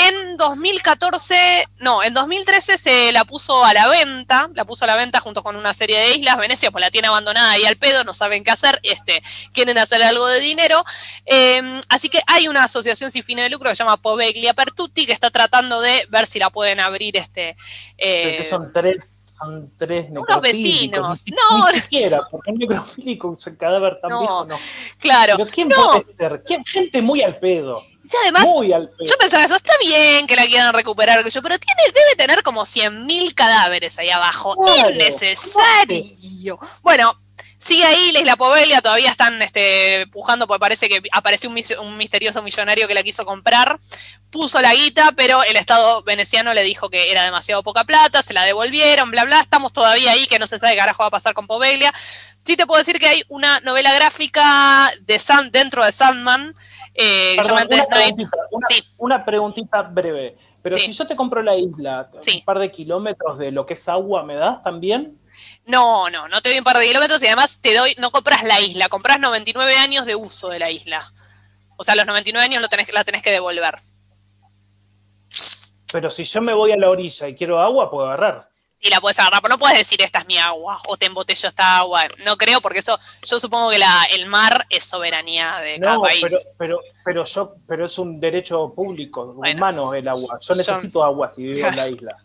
En 0.00 0.36
2014, 0.36 1.66
no, 1.80 2.04
en 2.04 2.14
2013 2.14 2.78
se 2.78 3.10
la 3.10 3.24
puso 3.24 3.64
a 3.64 3.74
la 3.74 3.88
venta, 3.88 4.48
la 4.54 4.64
puso 4.64 4.84
a 4.84 4.86
la 4.86 4.94
venta 4.94 5.18
junto 5.18 5.42
con 5.42 5.56
una 5.56 5.74
serie 5.74 5.98
de 5.98 6.14
islas. 6.14 6.36
Venecia 6.38 6.70
pues 6.70 6.80
la 6.82 6.92
tiene 6.92 7.08
abandonada 7.08 7.58
y 7.58 7.64
al 7.64 7.76
pedo, 7.76 8.04
no 8.04 8.14
saben 8.14 8.44
qué 8.44 8.52
hacer, 8.52 8.78
este, 8.84 9.24
quieren 9.52 9.76
hacer 9.76 10.00
algo 10.04 10.28
de 10.28 10.38
dinero. 10.38 10.84
Eh, 11.26 11.80
así 11.88 12.08
que 12.08 12.20
hay 12.26 12.48
una 12.48 12.64
asociación 12.64 13.10
sin 13.10 13.22
fines 13.22 13.44
de 13.44 13.50
lucro 13.50 13.68
que 13.70 13.76
se 13.76 13.82
llama 13.84 13.96
Poveglia 13.96 14.54
Pertutti 14.54 15.06
que 15.06 15.12
está 15.12 15.30
tratando 15.30 15.80
de 15.80 16.06
ver 16.10 16.26
si 16.26 16.38
la 16.38 16.50
pueden 16.50 16.80
abrir 16.80 17.16
este... 17.16 17.56
Eh, 17.96 18.42
son 18.48 18.72
tres, 18.72 19.30
son 19.38 19.72
tres 19.78 20.06
unos 20.10 20.40
vecinos. 20.40 21.24
Ni, 21.26 21.32
No. 21.36 21.70
ni 21.70 21.80
siquiera, 21.80 22.22
porque 22.30 22.50
un 22.50 22.58
necrofílico 22.58 23.28
un 23.28 23.36
cadáver 23.56 23.98
tan 24.00 24.10
No, 24.10 24.20
viejo, 24.20 24.44
no. 24.46 24.56
claro. 24.98 25.36
Pero 25.36 25.50
¿quién 25.50 25.68
no, 25.68 25.86
puede 26.02 26.16
ser? 26.16 26.42
¿Quién? 26.46 26.64
Gente 26.64 27.02
muy 27.02 27.22
al 27.22 27.38
pedo. 27.38 27.82
y 28.04 28.16
además 28.22 28.44
muy 28.44 28.72
al 28.72 28.88
pedo. 28.88 29.06
Yo 29.08 29.16
pensaba 29.18 29.44
eso, 29.44 29.54
está 29.56 29.72
bien 29.80 30.26
que 30.26 30.34
la 30.36 30.46
quieran 30.46 30.72
recuperar, 30.74 31.22
que 31.22 31.30
yo, 31.30 31.42
pero 31.42 31.56
tiene, 31.58 31.82
debe 31.94 32.16
tener 32.16 32.42
como 32.42 32.62
100.000 32.62 33.34
cadáveres 33.34 33.98
ahí 33.98 34.10
abajo. 34.10 34.56
Claro, 34.56 34.90
Innecesario. 34.90 36.58
Bueno, 36.82 37.20
sigue 37.58 37.84
ahí 37.84 38.12
la 38.12 38.20
Isla 38.20 38.36
Povelia, 38.36 38.80
todavía 38.80 39.10
están 39.10 39.42
este, 39.42 40.06
pujando 40.12 40.46
porque 40.46 40.60
parece 40.60 40.88
que 40.88 41.02
apareció 41.12 41.48
un, 41.50 41.54
mis- 41.54 41.76
un 41.78 41.96
misterioso 41.96 42.42
millonario 42.42 42.86
que 42.88 42.94
la 42.94 43.02
quiso 43.02 43.24
comprar. 43.24 43.78
Puso 44.30 44.60
la 44.60 44.74
guita, 44.74 45.12
pero 45.16 45.42
el 45.42 45.56
Estado 45.56 46.02
veneciano 46.02 46.52
le 46.54 46.62
dijo 46.62 46.90
que 46.90 47.10
era 47.10 47.24
demasiado 47.24 47.62
poca 47.62 47.84
plata, 47.84 48.22
se 48.22 48.34
la 48.34 48.44
devolvieron, 48.44 49.10
bla, 49.10 49.24
bla. 49.24 49.40
Estamos 49.40 49.72
todavía 49.72 50.12
ahí, 50.12 50.26
que 50.26 50.38
no 50.38 50.46
se 50.46 50.58
sabe 50.58 50.72
qué 50.74 50.78
carajo 50.78 51.02
va 51.02 51.08
a 51.08 51.10
pasar 51.10 51.34
con 51.34 51.46
Poveglia. 51.46 51.92
Sí 52.44 52.56
te 52.56 52.66
puedo 52.66 52.78
decir 52.78 52.98
que 52.98 53.08
hay 53.08 53.24
una 53.28 53.60
novela 53.60 53.92
gráfica 53.94 54.90
de 55.02 55.18
Sand, 55.18 55.50
dentro 55.50 55.84
de 55.84 55.92
Sandman, 55.92 56.54
eh, 56.94 57.34
Perdón, 57.36 57.52
una, 57.52 57.66
preguntita, 57.86 58.36
una, 58.50 58.66
Sí. 58.68 58.82
una 58.98 59.24
preguntita 59.24 59.82
breve. 59.82 60.36
Pero 60.62 60.76
Sí. 60.76 60.86
si 60.86 60.92
yo 60.92 61.06
te 61.06 61.14
compro 61.16 61.42
la 61.42 61.54
isla, 61.56 62.10
Sí. 62.20 62.38
un 62.38 62.44
par 62.44 62.58
de 62.58 62.70
kilómetros 62.70 63.38
de 63.38 63.52
lo 63.52 63.64
que 63.64 63.74
es 63.74 63.88
agua, 63.88 64.24
¿me 64.24 64.34
das 64.34 64.62
también? 64.62 65.16
No, 65.68 66.08
no, 66.08 66.28
no 66.28 66.40
te 66.40 66.48
doy 66.48 66.58
un 66.58 66.64
par 66.64 66.78
de 66.78 66.86
kilómetros 66.86 67.22
y 67.22 67.26
además 67.26 67.58
te 67.60 67.74
doy, 67.74 67.94
no 67.98 68.10
compras 68.10 68.42
la 68.42 68.58
isla, 68.58 68.88
compras 68.88 69.20
99 69.20 69.76
años 69.76 70.06
de 70.06 70.16
uso 70.16 70.48
de 70.48 70.58
la 70.58 70.70
isla. 70.70 71.12
O 71.76 71.84
sea, 71.84 71.94
los 71.94 72.06
99 72.06 72.42
años 72.42 72.62
lo 72.62 72.68
tenés, 72.68 72.90
la 72.90 73.04
tenés 73.04 73.22
que 73.22 73.30
devolver. 73.30 73.78
Pero 75.92 76.08
si 76.08 76.24
yo 76.24 76.40
me 76.40 76.54
voy 76.54 76.72
a 76.72 76.76
la 76.76 76.88
orilla 76.88 77.28
y 77.28 77.34
quiero 77.34 77.60
agua, 77.60 77.90
puedo 77.90 78.06
agarrar. 78.06 78.48
Y 78.80 78.88
la 78.88 79.00
puedes 79.00 79.18
agarrar, 79.18 79.42
pero 79.42 79.54
no 79.54 79.58
puedes 79.58 79.76
decir 79.76 80.00
esta 80.00 80.20
es 80.20 80.26
mi 80.26 80.38
agua 80.38 80.80
o 80.86 80.96
te 80.96 81.04
embotello 81.04 81.48
esta 81.48 81.78
agua. 81.78 82.04
No 82.24 82.38
creo, 82.38 82.62
porque 82.62 82.78
eso, 82.78 82.98
yo 83.26 83.38
supongo 83.38 83.70
que 83.70 83.78
la, 83.78 84.04
el 84.10 84.24
mar 84.26 84.64
es 84.70 84.84
soberanía 84.84 85.58
de 85.58 85.80
cada 85.80 86.00
país. 86.00 86.22
pero, 86.22 86.40
pero, 86.56 86.80
pero 87.04 87.24
yo, 87.24 87.56
pero 87.66 87.84
es 87.84 87.98
un 87.98 88.18
derecho 88.18 88.72
público, 88.74 89.34
Bueno. 89.34 89.58
humano 89.58 89.92
el 89.92 90.08
agua. 90.08 90.38
Yo 90.40 90.54
necesito 90.54 91.04
agua 91.04 91.30
si 91.30 91.44
vivo 91.44 91.68
en 91.68 91.76
la 91.76 91.88
isla. 91.88 92.16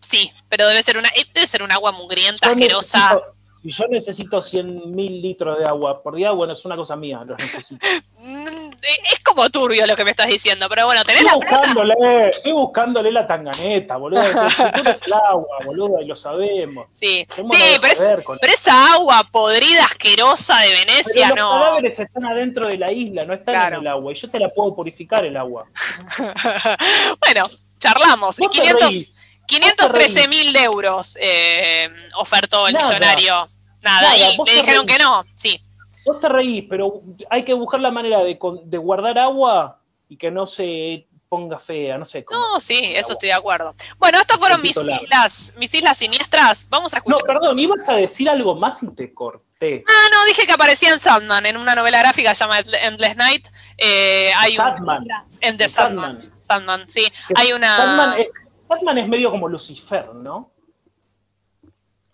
Sí, 0.00 0.32
pero 0.48 0.66
debe 0.68 0.82
ser 0.82 0.96
una, 0.96 1.08
eh, 1.10 1.26
debe 1.34 1.46
ser 1.46 1.62
un 1.62 1.72
agua 1.72 1.92
mugrienta, 1.92 2.46
Yo 2.46 2.52
asquerosa. 2.52 2.98
necesito- 2.98 3.34
si 3.62 3.70
yo 3.70 3.88
necesito 3.88 4.40
100 4.40 4.94
mil 4.94 5.20
litros 5.20 5.58
de 5.58 5.66
agua 5.66 6.02
por 6.02 6.16
día, 6.16 6.30
bueno, 6.30 6.54
es 6.54 6.64
una 6.64 6.76
cosa 6.76 6.96
mía, 6.96 7.22
los 7.26 7.38
necesito. 7.38 7.86
Mm, 8.18 8.46
eh, 8.72 8.98
Es 9.12 9.22
como 9.22 9.50
turbio 9.50 9.86
lo 9.86 9.94
que 9.96 10.02
me 10.04 10.10
estás 10.12 10.28
diciendo, 10.28 10.66
pero 10.70 10.86
bueno, 10.86 11.04
tenés 11.04 11.24
Estoy 11.24 11.40
la 11.40 11.46
plata. 11.46 11.66
buscándole, 11.66 12.28
estoy 12.30 12.52
buscándole 12.52 13.12
la 13.12 13.26
tanganeta, 13.26 13.98
boludo. 13.98 14.22
Es 14.94 15.02
el 15.06 15.12
agua, 15.12 15.58
boludo, 15.66 16.00
y 16.00 16.06
lo 16.06 16.16
sabemos. 16.16 16.86
Sí, 16.90 17.26
Tenemos 17.36 17.54
sí, 17.54 17.62
pero, 17.82 17.92
es- 17.92 18.58
esa 18.60 18.94
agua 18.94 19.28
podrida, 19.30 19.84
asquerosa 19.84 20.58
de 20.60 20.68
Pero 20.70 20.78
Venecia, 20.86 21.28
los 21.28 21.36
no. 21.36 21.50
cadáveres 21.50 22.00
están 22.00 22.24
adentro 22.24 22.66
de 22.66 22.78
la 22.78 22.90
isla, 22.90 23.26
no 23.26 23.34
están 23.34 23.54
Claro. 23.54 23.76
en 23.76 23.82
el 23.82 23.88
agua. 23.88 24.12
Y 24.12 24.16
yo 24.16 24.30
te 24.30 24.38
la 24.38 24.48
puedo 24.48 24.74
purificar 24.74 25.22
el 25.26 25.36
agua. 25.36 25.66
bueno, 27.20 27.42
charlamos. 27.78 28.38
Vos 28.38 28.50
te 28.50 28.58
500, 28.58 28.88
reís. 28.88 29.14
513 29.58 30.28
mil 30.28 30.54
euros 30.56 31.16
eh, 31.20 31.88
ofertó 32.16 32.68
el 32.68 32.74
Nada. 32.74 32.88
millonario. 32.88 33.48
Nada, 33.82 34.02
Nada, 34.02 34.16
y 34.16 34.36
le 34.44 34.54
dijeron 34.54 34.86
reís. 34.86 34.98
que 34.98 35.02
no. 35.04 35.24
Sí, 35.34 35.60
Vos 36.06 36.18
te 36.20 36.28
reís, 36.28 36.64
pero 36.68 37.02
hay 37.28 37.44
que 37.44 37.52
buscar 37.54 37.80
la 37.80 37.90
manera 37.90 38.20
de, 38.22 38.38
de 38.64 38.78
guardar 38.78 39.18
agua 39.18 39.80
y 40.08 40.16
que 40.16 40.30
no 40.30 40.46
se 40.46 41.06
ponga 41.28 41.58
fea, 41.58 41.96
no 41.96 42.04
sé 42.04 42.24
cómo. 42.24 42.40
no, 42.40 42.58
sí, 42.60 42.76
eso 42.78 42.98
agua. 43.06 43.12
estoy 43.12 43.28
de 43.28 43.32
acuerdo. 43.34 43.74
Bueno, 43.98 44.18
estas 44.18 44.38
fueron 44.38 44.60
mis 44.62 44.76
islas, 44.76 45.52
mis 45.56 45.72
islas 45.72 45.96
siniestras. 45.96 46.66
Vamos 46.68 46.92
a 46.94 46.96
No, 47.06 47.14
escuchar. 47.16 47.26
perdón, 47.26 47.58
ibas 47.58 47.88
a 47.88 47.92
decir 47.94 48.28
algo 48.28 48.54
más 48.56 48.82
y 48.82 48.88
te 48.94 49.14
corté. 49.14 49.84
Ah, 49.86 50.08
no, 50.12 50.24
dije 50.24 50.44
que 50.46 50.52
aparecía 50.52 50.90
en 50.90 50.98
Sandman, 50.98 51.46
en 51.46 51.56
una 51.56 51.74
novela 51.74 52.00
gráfica 52.00 52.32
llamada 52.32 52.62
Endless 52.82 53.16
Night. 53.16 53.46
Eh, 53.78 54.32
hay 54.36 54.52
un- 54.52 54.56
Sandman. 54.56 55.06
en 55.42 55.56
The 55.56 55.68
Sandman. 55.68 56.04
Sandman. 56.12 56.40
Sandman, 56.40 56.88
sí. 56.88 57.04
Que 57.28 57.34
Hay 57.36 57.52
una. 57.52 57.76
Sandman 57.76 58.18
es, 58.20 58.28
Sandman 58.70 58.98
es 58.98 59.08
medio 59.08 59.30
como 59.30 59.48
Lucifer, 59.48 60.14
¿no? 60.14 60.50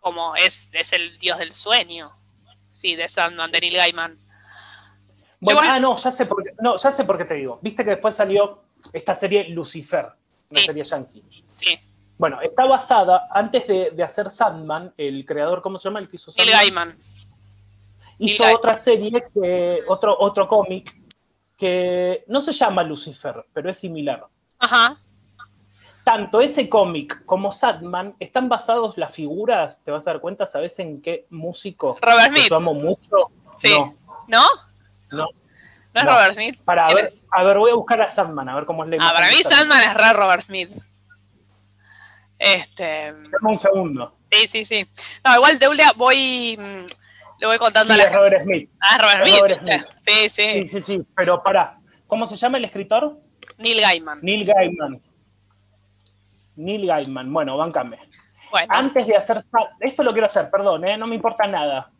Como 0.00 0.36
es, 0.36 0.70
es 0.74 0.92
el 0.92 1.18
dios 1.18 1.38
del 1.38 1.52
sueño. 1.52 2.12
Sí, 2.72 2.94
de 2.96 3.08
Sandman, 3.08 3.50
de 3.50 3.60
Neil 3.60 3.76
Gaiman. 3.76 4.18
Bueno, 5.40 5.60
ah, 5.62 5.78
no, 5.78 5.96
ya 5.96 6.10
sé 6.10 6.26
por 6.26 6.42
qué, 6.42 6.50
no, 6.60 6.76
ya 6.76 6.90
sé 6.90 7.04
por 7.04 7.18
qué 7.18 7.24
te 7.24 7.34
digo. 7.34 7.58
Viste 7.62 7.84
que 7.84 7.90
después 7.90 8.14
salió 8.14 8.64
esta 8.92 9.14
serie 9.14 9.48
Lucifer, 9.50 10.06
una 10.50 10.60
Sí. 10.60 10.66
serie 10.66 10.84
yankee. 10.84 11.22
Sí, 11.50 11.78
Bueno, 12.18 12.40
está 12.40 12.64
basada, 12.64 13.28
antes 13.30 13.66
de, 13.66 13.90
de 13.90 14.02
hacer 14.02 14.30
Sandman, 14.30 14.94
el 14.96 15.26
creador, 15.26 15.60
¿cómo 15.60 15.78
se 15.78 15.88
llama? 15.88 15.98
El 15.98 16.08
que 16.08 16.16
hizo 16.16 16.32
Neil 16.36 16.48
Sandman, 16.50 16.88
Gaiman. 16.88 16.98
hizo 18.18 18.42
Neil 18.44 18.54
Gaiman. 18.54 18.56
otra 18.56 18.76
serie, 18.76 19.24
que, 19.34 19.82
otro, 19.88 20.16
otro 20.18 20.48
cómic, 20.48 20.96
que 21.58 22.24
no 22.28 22.40
se 22.40 22.52
llama 22.52 22.82
Lucifer, 22.82 23.44
pero 23.52 23.68
es 23.70 23.78
similar. 23.78 24.26
Ajá. 24.58 24.98
Tanto 26.06 26.40
ese 26.40 26.68
cómic 26.68 27.24
como 27.26 27.50
Sandman 27.50 28.14
están 28.20 28.48
basados 28.48 28.96
las 28.96 29.12
figuras, 29.12 29.82
te 29.82 29.90
vas 29.90 30.06
a 30.06 30.12
dar 30.12 30.20
cuenta, 30.20 30.46
¿sabes 30.46 30.78
en 30.78 31.02
qué 31.02 31.26
músico? 31.30 31.98
Robert 32.00 32.28
Smith. 32.28 32.46
yo 32.48 32.56
amo 32.58 32.74
mucho. 32.74 33.32
Sí. 33.58 33.70
No, 33.76 33.92
¿No? 34.28 34.46
no. 35.10 35.26
¿No 35.26 35.26
es 36.00 36.04
No. 36.04 36.10
Robert 36.12 36.34
Smith? 36.34 36.60
Para 36.64 36.86
¿Quién 36.86 36.96
ver, 36.98 37.06
es? 37.06 37.24
a 37.32 37.42
ver, 37.42 37.58
voy 37.58 37.72
a 37.72 37.74
buscar 37.74 38.00
a 38.02 38.08
Sandman, 38.08 38.48
a 38.48 38.54
ver 38.54 38.66
cómo 38.66 38.84
es 38.84 38.90
la 38.90 38.98
Ah, 39.00 39.14
para 39.14 39.28
mí 39.30 39.42
Sandman 39.42 39.82
es 39.82 39.94
re 39.94 40.12
Robert 40.12 40.42
Smith. 40.42 40.70
Este. 42.38 43.12
Dame 43.12 43.50
un 43.50 43.58
segundo. 43.58 44.16
Sí, 44.30 44.46
sí, 44.46 44.64
sí. 44.64 44.86
No, 45.24 45.34
igual 45.34 45.58
de 45.58 45.66
última 45.68 45.90
voy. 45.96 46.56
mm, 46.56 46.86
Le 47.40 47.46
voy 47.48 47.58
contando 47.58 47.92
Sí, 47.92 47.98
a 47.98 48.02
la 48.04 48.08
es. 48.10 48.14
Robert 48.14 48.42
Smith. 48.44 48.70
Ah, 48.80 48.94
es 48.96 49.02
Robert 49.02 49.20
Smith. 49.28 49.40
Robert 49.40 49.62
¿viste? 49.64 49.94
Sí, 49.98 50.28
sí, 50.28 50.52
Sí, 50.52 50.66
sí, 50.68 50.80
sí, 50.82 51.06
pero 51.16 51.42
pará. 51.42 51.80
¿Cómo 52.06 52.26
se 52.26 52.36
llama 52.36 52.58
el 52.58 52.64
escritor? 52.66 53.18
Neil 53.58 53.80
Gaiman. 53.80 54.20
Neil 54.22 54.44
Gaiman. 54.46 55.02
Neil 56.56 56.86
Gaiman. 56.86 57.32
Bueno, 57.32 57.56
bancame. 57.56 57.98
Bueno, 58.50 58.66
Antes 58.68 59.06
de 59.06 59.16
hacer... 59.16 59.42
Esto 59.80 60.02
lo 60.02 60.12
quiero 60.12 60.26
hacer, 60.26 60.50
perdón, 60.50 60.84
¿eh? 60.84 60.96
no 60.96 61.06
me 61.06 61.14
importa 61.14 61.46
nada. 61.46 61.90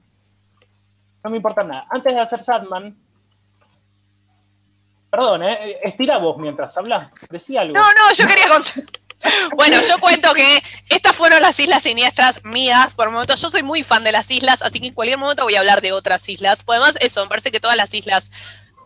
No 1.23 1.31
me 1.31 1.37
importa 1.37 1.63
nada. 1.63 1.87
Antes 1.91 2.15
de 2.15 2.21
hacer 2.21 2.43
Sadman... 2.43 2.97
Perdón, 5.11 5.45
¿eh? 5.45 5.79
estira 5.83 6.19
vos 6.19 6.37
mientras 6.37 6.77
hablas. 6.77 7.11
Decí 7.31 7.57
algo. 7.57 7.75
No, 7.75 7.81
no, 7.81 8.13
yo 8.13 8.27
quería 8.27 8.49
contar. 8.49 8.75
Bueno, 9.57 9.81
yo 9.81 9.99
cuento 9.99 10.33
que 10.35 10.63
estas 10.91 11.17
fueron 11.17 11.41
las 11.41 11.59
islas 11.59 11.83
siniestras 11.83 12.45
mías 12.45 12.95
por 12.95 13.07
el 13.07 13.13
momento. 13.13 13.35
Yo 13.35 13.51
soy 13.51 13.63
muy 13.63 13.83
fan 13.83 14.05
de 14.05 14.13
las 14.13 14.31
islas, 14.31 14.63
así 14.63 14.79
que 14.79 14.89
en 14.89 14.95
cualquier 14.95 15.19
momento 15.19 15.43
voy 15.43 15.57
a 15.57 15.61
hablar 15.61 15.81
de 15.81 15.93
otras 15.93 16.29
islas. 16.29 16.63
Pues 16.63 16.79
además, 16.79 16.97
eso, 17.01 17.23
me 17.23 17.29
parece 17.29 17.51
que 17.51 17.59
todas 17.59 17.77
las 17.77 17.93
islas 17.95 18.31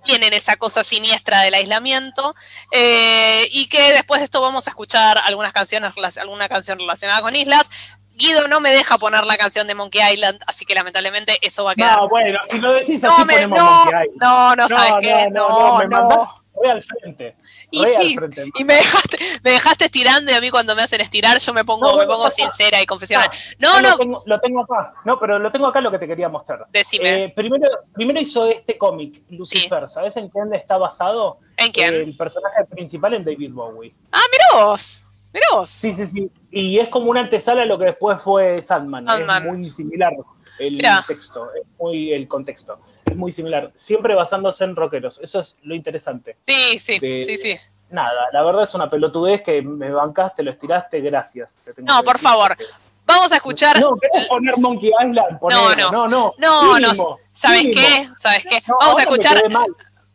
tienen 0.03 0.33
esa 0.33 0.57
cosa 0.57 0.83
siniestra 0.85 1.41
del 1.43 1.55
aislamiento. 1.55 2.35
eh, 2.73 3.49
y 3.51 3.67
que 3.69 3.93
después 3.93 4.21
de 4.21 4.25
esto 4.25 4.41
vamos 4.41 4.67
a 4.67 4.71
escuchar 4.71 5.19
algunas 5.25 5.53
canciones, 5.53 5.93
alguna 6.19 6.49
canción 6.49 6.79
relacionada 6.79 7.21
con 7.23 7.35
islas. 7.37 7.71
Guido 8.13 8.49
no 8.49 8.61
me 8.61 8.71
deja 8.71 8.99
poner 8.99 9.25
la 9.25 9.39
canción 9.39 9.67
de 9.67 9.75
Monkey 9.75 10.03
Island, 10.13 10.41
así 10.47 10.67
que 10.67 10.75
lamentablemente 10.75 11.39
eso 11.41 11.65
va 11.65 11.73
a 11.73 11.75
quedar. 11.75 11.97
No, 11.97 12.09
bueno, 12.09 12.39
si 12.49 12.59
lo 12.59 12.73
decís 12.75 13.03
No, 13.03 13.13
así 13.15 13.25
me- 13.25 13.33
ponemos 13.35 13.59
no, 13.59 13.65
Monkey 13.65 13.93
Island. 13.95 14.11
no, 14.21 14.57
no, 14.57 14.69
¿sabes 14.69 14.93
qué? 15.01 15.29
No, 15.31 15.49
no, 15.49 15.79
me 15.79 15.85
no. 15.87 15.91
mandás 16.01 16.29
re 16.63 16.71
al 16.71 16.83
frente. 16.83 17.37
Y 17.71 17.85
re 17.85 17.97
al 17.97 18.03
sí, 18.03 18.15
frente. 18.15 18.51
y 18.55 18.65
me 18.65 18.75
dejaste, 18.75 19.19
me 19.43 19.51
dejaste 19.53 19.85
estirando 19.87 20.33
y 20.33 20.35
a 20.35 20.41
mí 20.41 20.51
cuando 20.51 20.75
me 20.75 20.83
hacen 20.83 21.01
estirar 21.01 21.39
yo 21.39 21.55
me 21.55 21.65
pongo, 21.65 21.91
No, 21.91 21.97
me 21.97 22.07
pongo 22.07 22.31
sincera 22.31 22.81
y 22.83 22.87
confesional. 22.87 23.31
No, 23.59 23.81
Lo 23.81 23.91
no, 23.91 23.97
tengo, 23.97 24.23
lo 24.27 24.41
tengo 24.41 24.61
acá. 24.63 24.95
No, 25.05 25.19
pero 25.19 25.39
lo 25.39 25.51
tengo 25.51 25.67
acá 25.67 25.81
lo 25.81 25.91
que 25.91 25.99
te 25.99 26.07
quería 26.07 26.29
mostrar. 26.29 26.67
Decime. 26.73 27.25
Eh, 27.25 27.33
primero, 27.35 27.69
primero 27.93 28.21
hizo 28.21 28.49
este 28.49 28.77
cómic, 28.79 29.23
Lucifer. 29.31 29.89
¿Sabes 29.89 30.17
en 30.17 30.29
quién 30.29 30.53
está 30.55 30.77
basado? 30.77 31.39
¿En 31.57 31.73
quién? 31.73 31.95
El 31.95 32.17
personaje 32.17 32.65
principal 32.65 33.15
en 33.15 33.25
David 33.25 33.53
Bowie. 33.53 33.95
Ah, 34.13 34.23
mirá 34.31 34.65
vos, 34.65 35.05
vos. 35.53 35.71
Sí, 35.71 35.93
sí, 35.93 36.07
sí. 36.07 36.31
Y 36.51 36.79
es 36.79 36.89
como 36.89 37.11
una 37.11 37.21
antesala 37.21 37.63
a 37.63 37.67
lo 37.67 37.79
que 37.79 37.87
después 37.87 38.21
fue 38.21 38.61
Sandman. 38.63 39.07
Sandman. 39.07 39.47
Es 39.47 39.53
muy 39.59 39.71
similar 39.71 40.13
el 40.59 40.75
Mirá. 40.77 41.05
texto, 41.07 41.49
es 41.55 41.67
muy 41.79 42.13
el 42.13 42.27
contexto. 42.29 42.79
es 43.07 43.17
muy 43.17 43.33
similar. 43.33 43.73
Siempre 43.75 44.15
basándose 44.15 44.65
en 44.65 44.77
rockeros. 44.77 45.19
Eso 45.23 45.41
es 45.41 45.59
lo 45.63 45.75
interesante. 45.75 46.37
Sí, 46.43 46.79
sí, 46.79 46.99
De- 46.99 47.25
sí, 47.25 47.37
sí. 47.37 47.57
Nada, 47.91 48.13
la 48.33 48.43
verdad 48.45 48.63
es 48.63 48.73
una 48.75 48.89
pelotudez 48.89 49.43
que 49.43 49.63
me 49.63 49.91
bancaste, 49.91 50.45
lo 50.45 50.53
estiraste, 50.53 51.01
gracias. 51.01 51.59
te 51.65 51.75
No, 51.83 52.05
por 52.05 52.19
favor. 52.19 52.57
Vamos 53.05 53.33
a 53.33 53.37
escuchar. 53.37 53.81
No, 53.81 53.97
¿querés 53.97 54.29
poner 54.29 54.57
Monkey 54.59 54.93
Island? 55.01 55.39
No, 55.43 55.75
no, 55.75 55.91
no. 55.91 56.07
No, 56.09 56.35
no, 56.39 56.75
Mínimo, 56.77 57.19
¿sabes 57.33 57.65
mínimo. 57.65 57.83
qué? 57.83 58.11
¿Sabes 58.21 58.47
qué? 58.49 58.63
No, 58.69 58.77
Vamos 58.79 58.99
a 58.99 59.03
escuchar. 59.03 59.43
No, 59.51 59.65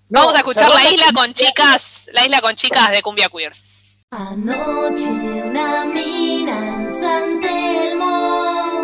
vamos 0.08 0.36
a 0.36 0.38
escuchar 0.38 0.70
la 0.70 0.90
isla 0.90 1.08
con 1.14 1.34
chicas, 1.34 2.10
la 2.14 2.24
isla 2.24 2.40
con 2.40 2.56
chicas 2.56 2.92
de 2.92 3.02
Cumbia 3.02 3.28
Queers. 3.28 3.85
Anoche 4.12 5.10
una 5.10 5.86
mina 5.86 6.76
en 6.76 6.92
San 7.02 7.42
Telmo 7.42 8.84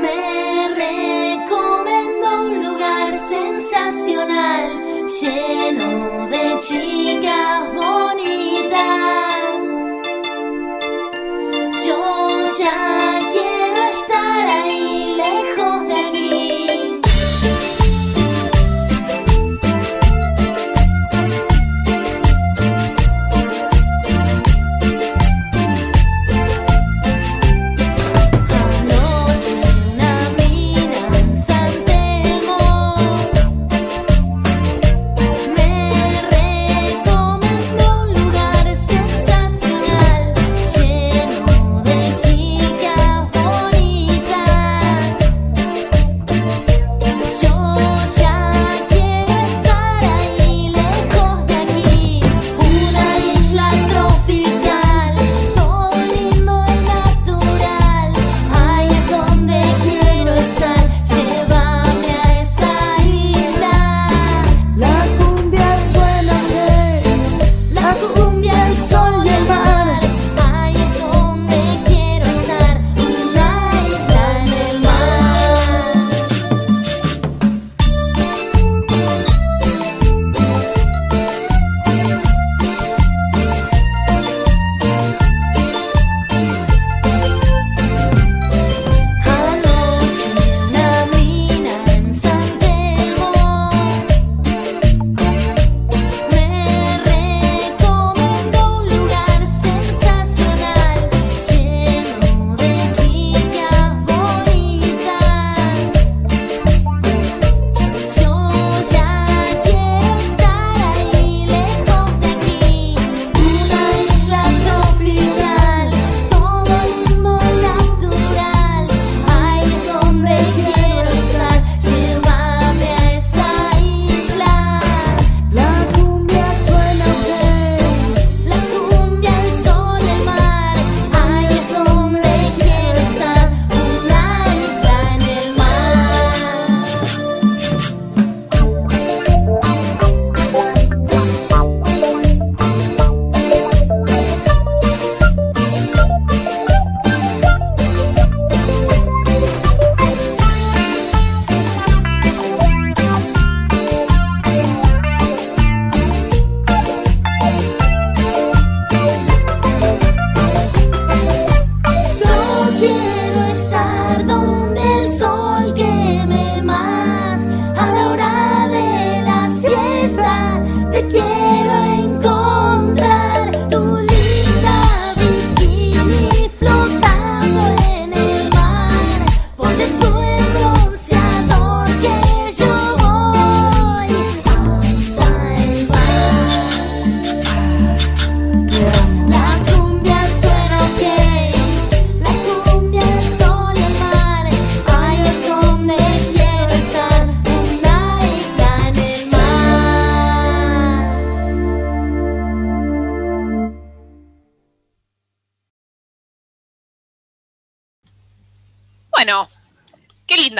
me 0.00 0.68
recomendó 0.68 2.42
un 2.46 2.64
lugar 2.64 3.12
sensacional 3.28 5.06
lleno 5.20 6.28
de 6.28 6.60
chicas 6.60 7.74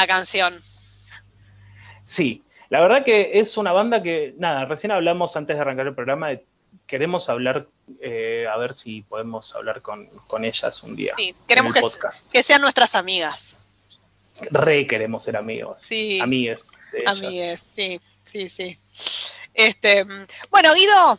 linda 0.05 0.14
canción. 0.14 0.61
Sí, 2.02 2.42
la 2.68 2.80
verdad 2.80 3.05
que 3.05 3.32
es 3.34 3.57
una 3.57 3.72
banda 3.72 4.02
que, 4.02 4.34
nada, 4.38 4.64
recién 4.66 4.90
hablamos 4.92 5.36
antes 5.36 5.57
de 5.57 5.61
arrancar 5.62 5.86
el 5.86 5.94
programa, 5.94 6.28
de- 6.28 6.44
queremos 6.86 7.28
hablar, 7.28 7.66
eh, 8.00 8.44
a 8.50 8.57
ver 8.57 8.74
si 8.74 9.02
podemos 9.02 9.55
hablar 9.55 9.80
con, 9.80 10.07
con 10.26 10.44
ellas 10.44 10.82
un 10.82 10.96
día. 10.96 11.14
Sí, 11.16 11.34
queremos 11.48 11.72
que, 11.72 11.80
que 12.32 12.42
sean 12.42 12.61
nuestras 12.61 12.94
amigas. 12.94 13.57
Re 14.50 14.86
queremos 14.86 15.22
ser 15.22 15.36
amigos. 15.36 15.80
Sí. 15.80 16.18
Amigues. 16.20 16.72
Amigues, 17.07 17.61
sí, 17.61 18.00
sí, 18.22 18.48
sí. 18.48 18.78
Este, 19.55 20.05
mm, 20.05 20.26
bueno, 20.50 20.74
Guido, 20.74 21.16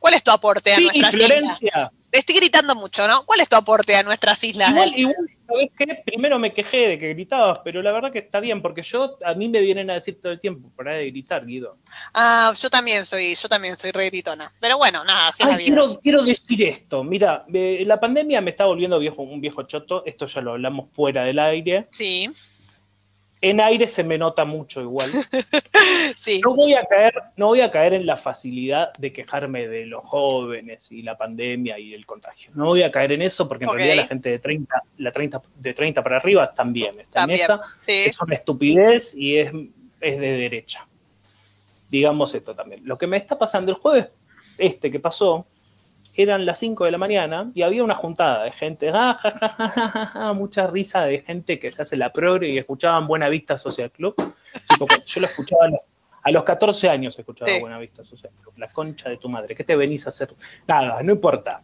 ¿cuál 0.00 0.14
es 0.14 0.24
tu 0.24 0.32
aporte 0.32 0.72
a 0.74 0.80
nuestras 0.80 1.14
islas? 1.14 1.28
Florencia. 1.28 1.92
Estoy 2.10 2.34
gritando 2.34 2.74
mucho, 2.74 3.06
¿no? 3.06 3.24
¿Cuál 3.24 3.38
es 3.40 3.48
tu 3.48 3.54
aporte 3.54 3.94
a 3.94 4.02
nuestras 4.02 4.42
islas? 4.42 4.70
Igual, 4.70 4.90
del- 4.90 4.98
igual, 5.00 5.30
¿sabes 5.50 5.70
qué? 5.76 6.02
Primero 6.04 6.38
me 6.38 6.52
quejé 6.52 6.88
de 6.88 6.98
que 6.98 7.08
gritabas, 7.08 7.60
pero 7.64 7.82
la 7.82 7.92
verdad 7.92 8.12
que 8.12 8.20
está 8.20 8.40
bien, 8.40 8.62
porque 8.62 8.82
yo, 8.82 9.18
a 9.24 9.34
mí 9.34 9.48
me 9.48 9.60
vienen 9.60 9.90
a 9.90 9.94
decir 9.94 10.20
todo 10.20 10.32
el 10.32 10.40
tiempo, 10.40 10.70
para 10.76 10.94
de 10.94 11.10
gritar, 11.10 11.44
Guido. 11.44 11.76
Ah, 12.14 12.52
yo 12.58 12.70
también 12.70 13.04
soy, 13.04 13.34
yo 13.34 13.48
también 13.48 13.76
soy 13.76 13.90
re 13.92 14.06
gritona. 14.06 14.52
Pero 14.60 14.78
bueno, 14.78 15.04
nada, 15.04 15.28
así 15.28 15.42
es 15.42 15.48
la 15.48 15.54
Ay, 15.56 15.64
vida. 15.64 15.74
quiero, 15.76 16.00
quiero 16.00 16.22
decir 16.22 16.62
esto, 16.62 17.02
mira, 17.04 17.44
eh, 17.52 17.82
la 17.86 17.98
pandemia 17.98 18.40
me 18.40 18.50
está 18.50 18.64
volviendo 18.64 18.98
viejo, 18.98 19.22
un 19.22 19.40
viejo 19.40 19.62
choto, 19.64 20.04
esto 20.06 20.26
ya 20.26 20.40
lo 20.40 20.52
hablamos 20.52 20.90
fuera 20.92 21.24
del 21.24 21.38
aire. 21.38 21.86
Sí, 21.90 22.30
en 23.42 23.60
aire 23.60 23.88
se 23.88 24.04
me 24.04 24.18
nota 24.18 24.44
mucho 24.44 24.80
igual. 24.80 25.10
Sí. 26.16 26.40
No 26.44 26.54
voy 26.54 26.74
a 26.74 26.84
caer, 26.84 27.14
no 27.36 27.46
voy 27.46 27.60
a 27.60 27.70
caer 27.70 27.94
en 27.94 28.04
la 28.04 28.16
facilidad 28.16 28.92
de 28.98 29.12
quejarme 29.12 29.68
de 29.68 29.86
los 29.86 30.04
jóvenes 30.04 30.90
y 30.92 31.02
la 31.02 31.16
pandemia 31.16 31.78
y 31.78 31.94
el 31.94 32.04
contagio. 32.04 32.50
No 32.54 32.66
voy 32.66 32.82
a 32.82 32.90
caer 32.90 33.12
en 33.12 33.22
eso 33.22 33.48
porque 33.48 33.64
en 33.64 33.72
realidad 33.72 33.96
la 33.96 34.06
gente 34.06 34.28
de 34.28 34.38
30, 34.38 34.82
la 34.98 35.12
30, 35.12 35.42
de 35.56 35.74
30 35.74 36.02
para 36.02 36.16
arriba 36.16 36.52
también 36.52 37.00
está 37.00 37.20
También. 37.20 37.40
en 37.40 37.44
esa. 37.44 37.60
Sí. 37.78 37.92
Es 38.06 38.20
una 38.20 38.34
estupidez 38.34 39.14
y 39.14 39.38
es, 39.38 39.52
es 40.00 40.18
de 40.18 40.32
derecha. 40.32 40.86
Digamos 41.90 42.34
esto 42.34 42.54
también. 42.54 42.82
Lo 42.84 42.98
que 42.98 43.06
me 43.06 43.16
está 43.16 43.38
pasando 43.38 43.72
el 43.72 43.78
jueves, 43.78 44.08
este 44.58 44.90
que 44.90 45.00
pasó, 45.00 45.46
eran 46.16 46.44
las 46.46 46.58
5 46.58 46.84
de 46.84 46.90
la 46.90 46.98
mañana 46.98 47.50
y 47.54 47.62
había 47.62 47.82
una 47.84 47.94
juntada 47.94 48.44
de 48.44 48.52
gente, 48.52 48.90
ah, 48.92 49.18
ja, 49.20 49.30
ja, 49.48 50.06
ja, 50.06 50.32
mucha 50.32 50.66
risa 50.66 51.02
de 51.04 51.20
gente 51.20 51.58
que 51.58 51.70
se 51.70 51.82
hace 51.82 51.96
la 51.96 52.12
progre 52.12 52.48
y 52.50 52.58
escuchaban 52.58 53.06
Buena 53.06 53.28
Vista 53.28 53.56
Social 53.58 53.90
Club. 53.90 54.14
Tipo, 54.68 54.86
yo 55.06 55.20
lo 55.20 55.26
escuchaba 55.26 55.64
a 55.66 55.68
los, 55.68 55.80
a 56.22 56.30
los 56.30 56.44
14 56.44 56.88
años, 56.88 57.18
escuchaba 57.18 57.50
Sí. 57.50 57.60
Buena 57.60 57.78
Vista 57.78 58.04
Social 58.04 58.32
Club. 58.42 58.54
La 58.56 58.68
concha 58.72 59.08
de 59.08 59.16
tu 59.16 59.28
madre, 59.28 59.54
¿qué 59.54 59.64
te 59.64 59.76
venís 59.76 60.06
a 60.06 60.10
hacer? 60.10 60.34
Nada, 60.66 61.02
no 61.02 61.12
importa. 61.12 61.62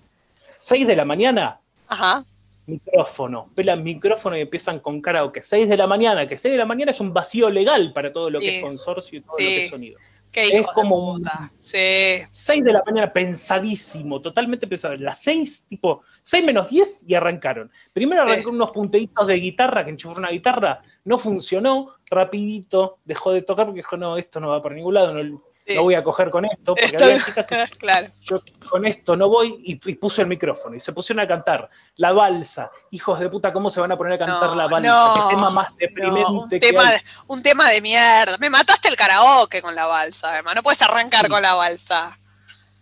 6 0.58 0.86
de 0.86 0.96
la 0.96 1.04
mañana, 1.04 1.60
Ajá. 1.88 2.24
micrófono, 2.66 3.50
pelan 3.54 3.82
micrófono 3.82 4.36
y 4.36 4.40
empiezan 4.42 4.80
con 4.80 5.00
karaoke. 5.00 5.42
6 5.42 5.68
de 5.68 5.76
la 5.76 5.86
mañana, 5.86 6.26
que 6.26 6.36
6 6.38 6.52
de 6.52 6.58
la 6.58 6.66
mañana 6.66 6.90
es 6.90 7.00
un 7.00 7.12
vacío 7.12 7.48
legal 7.50 7.92
para 7.92 8.12
todo 8.12 8.28
lo 8.30 8.38
que 8.40 8.50
Sí. 8.50 8.56
es 8.56 8.62
consorcio 8.62 9.18
y 9.18 9.22
todo 9.22 9.36
Sí. 9.36 9.42
lo 9.44 9.48
que 9.48 9.60
es 9.64 9.70
sonido. 9.70 9.98
Qué 10.36 10.58
Es 10.58 10.66
como 10.66 11.14
de 11.14 11.24
puta. 11.24 11.52
Sí. 11.60 12.20
6 12.30 12.62
de 12.62 12.72
la 12.72 12.82
mañana, 12.84 13.10
pensadísimo, 13.10 14.20
totalmente 14.20 14.66
pensado. 14.66 14.94
Las 14.96 15.20
6, 15.20 15.66
tipo, 15.70 16.02
6 16.22 16.44
menos 16.44 16.68
10 16.68 17.04
y 17.08 17.14
arrancaron. 17.14 17.72
Primero 17.94 18.20
arrancó 18.20 18.50
unos 18.50 18.70
punteitos 18.70 19.26
de 19.26 19.34
guitarra, 19.36 19.82
que 19.82 19.92
enchufó 19.92 20.18
una 20.18 20.28
guitarra, 20.28 20.82
no 21.04 21.16
funcionó, 21.16 21.88
rapidito, 22.10 22.98
dejó 23.06 23.32
de 23.32 23.40
tocar 23.40 23.64
porque 23.64 23.78
dijo, 23.78 23.96
no, 23.96 24.18
esto 24.18 24.38
no 24.38 24.48
va 24.48 24.60
por 24.60 24.74
ningún 24.74 24.92
lado, 24.92 25.14
no, 25.14 25.42
Sí. 25.66 25.74
no 25.74 25.82
voy 25.82 25.94
a 25.94 26.04
coger 26.04 26.30
con 26.30 26.44
esto, 26.44 26.74
porque 26.74 26.84
Esto- 26.86 27.04
había 27.04 27.18
chicas 27.24 27.46
que 27.46 27.66
claro. 27.78 28.06
yo 28.20 28.40
con 28.70 28.86
esto 28.86 29.16
no 29.16 29.28
voy 29.28 29.56
y, 29.64 29.80
y 29.90 29.94
puse 29.96 30.22
el 30.22 30.28
micrófono 30.28 30.76
y 30.76 30.80
se 30.80 30.92
pusieron 30.92 31.24
a 31.24 31.26
cantar 31.26 31.68
la 31.96 32.12
balsa. 32.12 32.70
Hijos 32.92 33.18
de 33.18 33.28
puta, 33.28 33.52
¿cómo 33.52 33.68
se 33.68 33.80
van 33.80 33.90
a 33.90 33.96
poner 33.96 34.12
a 34.12 34.18
cantar 34.18 34.50
No, 34.50 34.54
la 34.54 34.66
balsa? 34.68 34.88
no, 34.88 35.14
Qué 35.28 35.34
tema 35.34 35.50
más 35.50 35.76
deprimente 35.76 36.30
un, 36.30 36.48
que 36.48 36.58
tema, 36.60 36.88
hay. 36.88 37.00
un 37.26 37.42
tema 37.42 37.68
de 37.70 37.80
mierda. 37.80 38.38
Me 38.38 38.48
mataste 38.48 38.88
el 38.88 38.94
karaoke 38.96 39.60
con 39.60 39.74
la 39.74 39.86
balsa, 39.86 40.30
además. 40.34 40.54
No 40.54 40.62
puedes 40.62 40.80
arrancar 40.82 41.24
Sí. 41.24 41.30
con 41.30 41.42
la 41.42 41.54
balsa. 41.54 42.16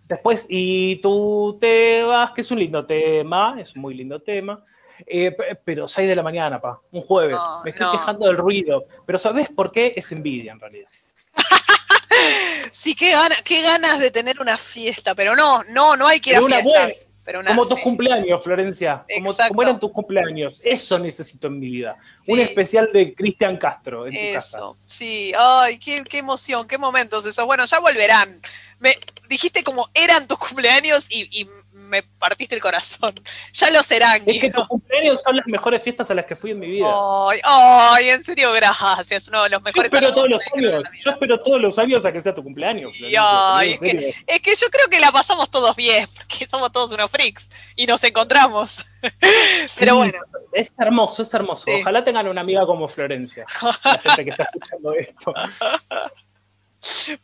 Después, 0.06 0.46
y 0.50 0.96
tú 0.96 1.56
te 1.58 2.02
vas, 2.02 2.32
que 2.32 2.42
es 2.42 2.50
un 2.50 2.58
lindo 2.58 2.84
tema, 2.84 3.56
es 3.58 3.74
un 3.74 3.80
muy 3.82 3.94
lindo 3.94 4.20
tema. 4.20 4.62
eh, 5.06 5.34
pero 5.64 5.88
6 5.88 6.06
de 6.08 6.14
la 6.14 6.22
mañana, 6.22 6.60
pa, 6.60 6.80
un 6.92 7.00
jueves. 7.02 7.34
No, 7.36 7.62
Me 7.64 7.70
estoy 7.70 7.86
no. 7.86 7.92
quejando 7.92 8.26
del 8.26 8.36
ruido. 8.36 8.84
Pero 9.06 9.18
¿sabes 9.18 9.48
por 9.50 9.72
qué? 9.72 9.92
Es 9.96 10.12
envidia 10.12 10.52
en 10.52 10.60
realidad. 10.60 10.88
Sí, 12.84 12.94
qué, 12.94 13.12
gana, 13.12 13.34
qué 13.42 13.62
ganas 13.62 13.98
de 13.98 14.10
tener 14.10 14.42
una 14.42 14.58
fiesta, 14.58 15.14
pero 15.14 15.34
no, 15.34 15.64
no, 15.64 15.96
no 15.96 16.06
hay 16.06 16.20
que 16.20 16.32
ir 16.32 16.36
a 16.36 16.40
Pero 16.40 16.46
una 16.46 16.60
fiestas. 16.60 16.82
buena, 16.82 17.14
pero 17.24 17.40
una, 17.40 17.48
Como 17.48 17.66
tus 17.66 17.78
sí. 17.78 17.82
cumpleaños, 17.82 18.44
Florencia. 18.44 19.06
Como, 19.48 19.62
eran 19.62 19.80
tus 19.80 19.90
cumpleaños. 19.90 20.60
Eso 20.62 20.98
necesito 20.98 21.46
en 21.46 21.60
mi 21.60 21.70
vida. 21.70 21.96
Sí. 22.22 22.32
Un 22.32 22.40
especial 22.40 22.90
de 22.92 23.14
Cristian 23.14 23.56
Castro 23.56 24.06
en 24.06 24.12
tu 24.12 24.34
casa. 24.34 24.58
Eso, 24.58 24.76
sí, 24.84 25.32
ay, 25.34 25.78
qué, 25.78 26.04
qué 26.04 26.18
emoción, 26.18 26.68
qué 26.68 26.76
momentos 26.76 27.24
esos. 27.24 27.46
Bueno, 27.46 27.64
ya 27.64 27.78
volverán. 27.78 28.38
Me 28.80 28.98
dijiste 29.30 29.64
como 29.64 29.88
eran 29.94 30.28
tus 30.28 30.36
cumpleaños 30.36 31.06
y, 31.08 31.22
y 31.40 31.48
me 31.84 32.02
partiste 32.02 32.54
el 32.54 32.60
corazón. 32.60 33.14
Ya 33.52 33.70
lo 33.70 33.82
serán, 33.82 34.22
Es 34.26 34.40
que 34.40 34.50
tus 34.50 34.66
cumpleaños 34.66 35.20
son 35.20 35.36
las 35.36 35.46
mejores 35.46 35.82
fiestas 35.82 36.10
a 36.10 36.14
las 36.14 36.24
que 36.26 36.34
fui 36.34 36.50
en 36.50 36.58
mi 36.58 36.66
vida. 36.68 36.88
Ay, 37.30 37.40
ay, 37.44 38.08
en 38.10 38.24
serio, 38.24 38.52
gracias. 38.52 39.28
Uno 39.28 39.44
de 39.44 39.50
los 39.50 39.60
Yo 39.60 39.64
mejores. 39.64 39.92
espero 39.92 40.12
todos 40.14 40.28
los 40.28 40.42
años, 40.54 40.86
yo 41.00 41.10
espero 41.10 41.42
todos 41.42 41.60
los 41.60 41.78
años 41.78 42.04
a 42.04 42.12
que 42.12 42.20
sea 42.20 42.34
tu 42.34 42.42
cumpleaños. 42.42 42.92
Ay, 43.18 43.74
es, 43.74 43.80
que, 43.80 43.90
serio. 43.90 44.08
es 44.26 44.42
que 44.42 44.54
yo 44.54 44.66
creo 44.70 44.88
que 44.90 44.98
la 45.00 45.12
pasamos 45.12 45.50
todos 45.50 45.76
bien, 45.76 46.08
porque 46.16 46.48
somos 46.48 46.72
todos 46.72 46.90
unos 46.92 47.10
freaks 47.10 47.48
y 47.76 47.86
nos 47.86 48.02
encontramos. 48.02 48.84
Pero 49.78 49.96
bueno, 49.96 50.18
Es 50.52 50.72
hermoso, 50.78 51.22
es 51.22 51.32
hermoso. 51.34 51.64
Sí. 51.66 51.72
Ojalá 51.80 52.02
tengan 52.02 52.26
una 52.26 52.40
amiga 52.40 52.66
como 52.66 52.88
Florencia, 52.88 53.46
la 53.84 53.98
gente 53.98 54.24
que 54.24 54.30
está 54.30 54.44
escuchando 54.44 54.92
esto. 54.94 55.34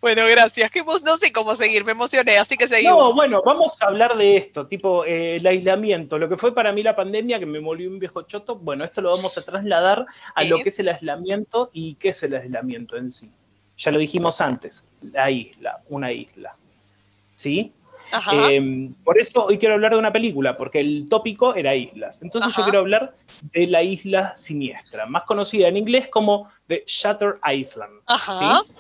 Bueno, 0.01 0.25
gracias. 0.27 0.71
Que 0.71 0.83
no 0.83 1.17
sé 1.17 1.33
cómo 1.33 1.55
seguir, 1.55 1.85
me 1.85 1.93
emocioné, 1.93 2.39
así 2.39 2.57
que 2.57 2.69
seguimos. 2.69 2.99
No, 2.99 3.15
bueno, 3.15 3.43
vamos 3.45 3.81
a 3.81 3.87
hablar 3.87 4.17
de 4.17 4.37
esto, 4.37 4.67
tipo 4.67 5.05
eh, 5.05 5.37
el 5.37 5.47
aislamiento, 5.47 6.19
lo 6.19 6.29
que 6.29 6.37
fue 6.37 6.55
para 6.55 6.73
mí 6.73 6.83
la 6.83 6.97
pandemia, 6.97 7.39
que 7.39 7.47
me 7.47 7.59
volvió 7.59 7.89
un 7.91 7.99
viejo 7.99 8.23
choto. 8.23 8.57
Bueno, 8.57 8.85
esto 8.85 9.01
lo 9.01 9.11
vamos 9.11 9.37
a 9.37 9.45
trasladar 9.45 10.07
a 10.35 10.45
lo 10.45 10.59
que 10.59 10.71
es 10.71 10.79
el 10.79 10.89
aislamiento 10.89 11.71
y 11.73 11.95
qué 11.95 12.11
es 12.11 12.23
el 12.23 12.35
aislamiento 12.35 12.97
en 12.97 13.11
sí. 13.11 13.31
Ya 13.77 13.91
lo 13.91 13.99
dijimos 13.99 14.41
antes, 14.41 14.89
la 15.13 15.31
isla, 15.31 15.81
una 15.89 16.13
isla. 16.13 16.55
¿Sí? 17.35 17.73
Ajá. 18.13 18.51
Eh, 18.51 18.91
por 19.05 19.19
eso 19.19 19.47
hoy 19.47 19.57
quiero 19.57 19.75
hablar 19.75 19.93
de 19.93 19.99
una 19.99 20.13
película, 20.13 20.57
porque 20.57 20.81
el 20.81 21.07
tópico 21.09 21.55
era 21.55 21.75
islas. 21.75 22.21
Entonces 22.23 22.53
Ajá. 22.53 22.61
yo 22.61 22.65
quiero 22.65 22.79
hablar 22.81 23.15
de 23.53 23.67
la 23.67 23.83
isla 23.83 24.37
siniestra, 24.37 25.07
más 25.07 25.23
conocida 25.25 25.69
en 25.69 25.77
inglés 25.77 26.09
como 26.09 26.51
The 26.67 26.85
Shutter 26.87 27.39
Island. 27.51 28.01
Ajá. 28.07 28.63
¿sí? 28.67 28.75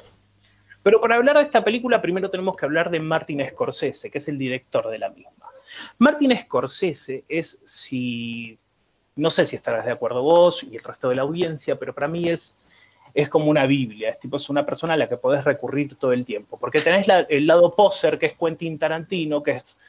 Pero 0.83 1.01
para 1.01 1.17
hablar 1.17 1.37
de 1.37 1.43
esta 1.43 1.63
película, 1.63 2.01
primero 2.01 2.31
tenemos 2.31 2.57
que 2.57 2.65
hablar 2.65 2.91
de 2.91 3.01
Martin 3.01 3.47
Scorsese, 3.49 4.11
que 4.11 4.19
es 4.19 4.29
el 4.29 4.39
director 4.39 4.89
de 4.89 4.99
la 4.99 5.11
misma. 5.11 5.47
Martin 5.99 6.37
Scorsese 6.37 7.25
es, 7.29 7.63
si. 7.65 8.59
No 9.17 9.29
sé 9.29 9.45
si 9.45 9.57
estarás 9.57 9.85
de 9.85 9.93
acuerdo 9.93 10.23
vos 10.23 10.63
y 10.63 10.77
el 10.77 10.83
resto 10.83 11.11
de 11.11 11.17
la 11.17 11.23
audiencia, 11.23 11.79
pero 11.79 11.95
para 11.95 12.09
mí 12.09 12.29
es, 12.29 12.59
es 13.13 13.29
como 13.29 13.51
una 13.51 13.67
Biblia. 13.67 14.11
Es, 14.11 14.19
tipo, 14.19 14.37
es 14.37 14.49
una 14.49 14.65
persona 14.65 14.95
a 14.95 14.97
la 14.97 15.09
que 15.09 15.17
podés 15.17 15.45
recurrir 15.45 15.97
todo 15.97 16.13
el 16.13 16.25
tiempo. 16.25 16.59
Porque 16.59 16.81
tenés 16.81 17.07
el 17.29 17.47
lado 17.47 17.75
poser, 17.75 18.19
que 18.19 18.27
es 18.27 18.35
Quentin 18.35 18.79
Tarantino, 18.79 19.43
que 19.43 19.53
es 19.53 19.81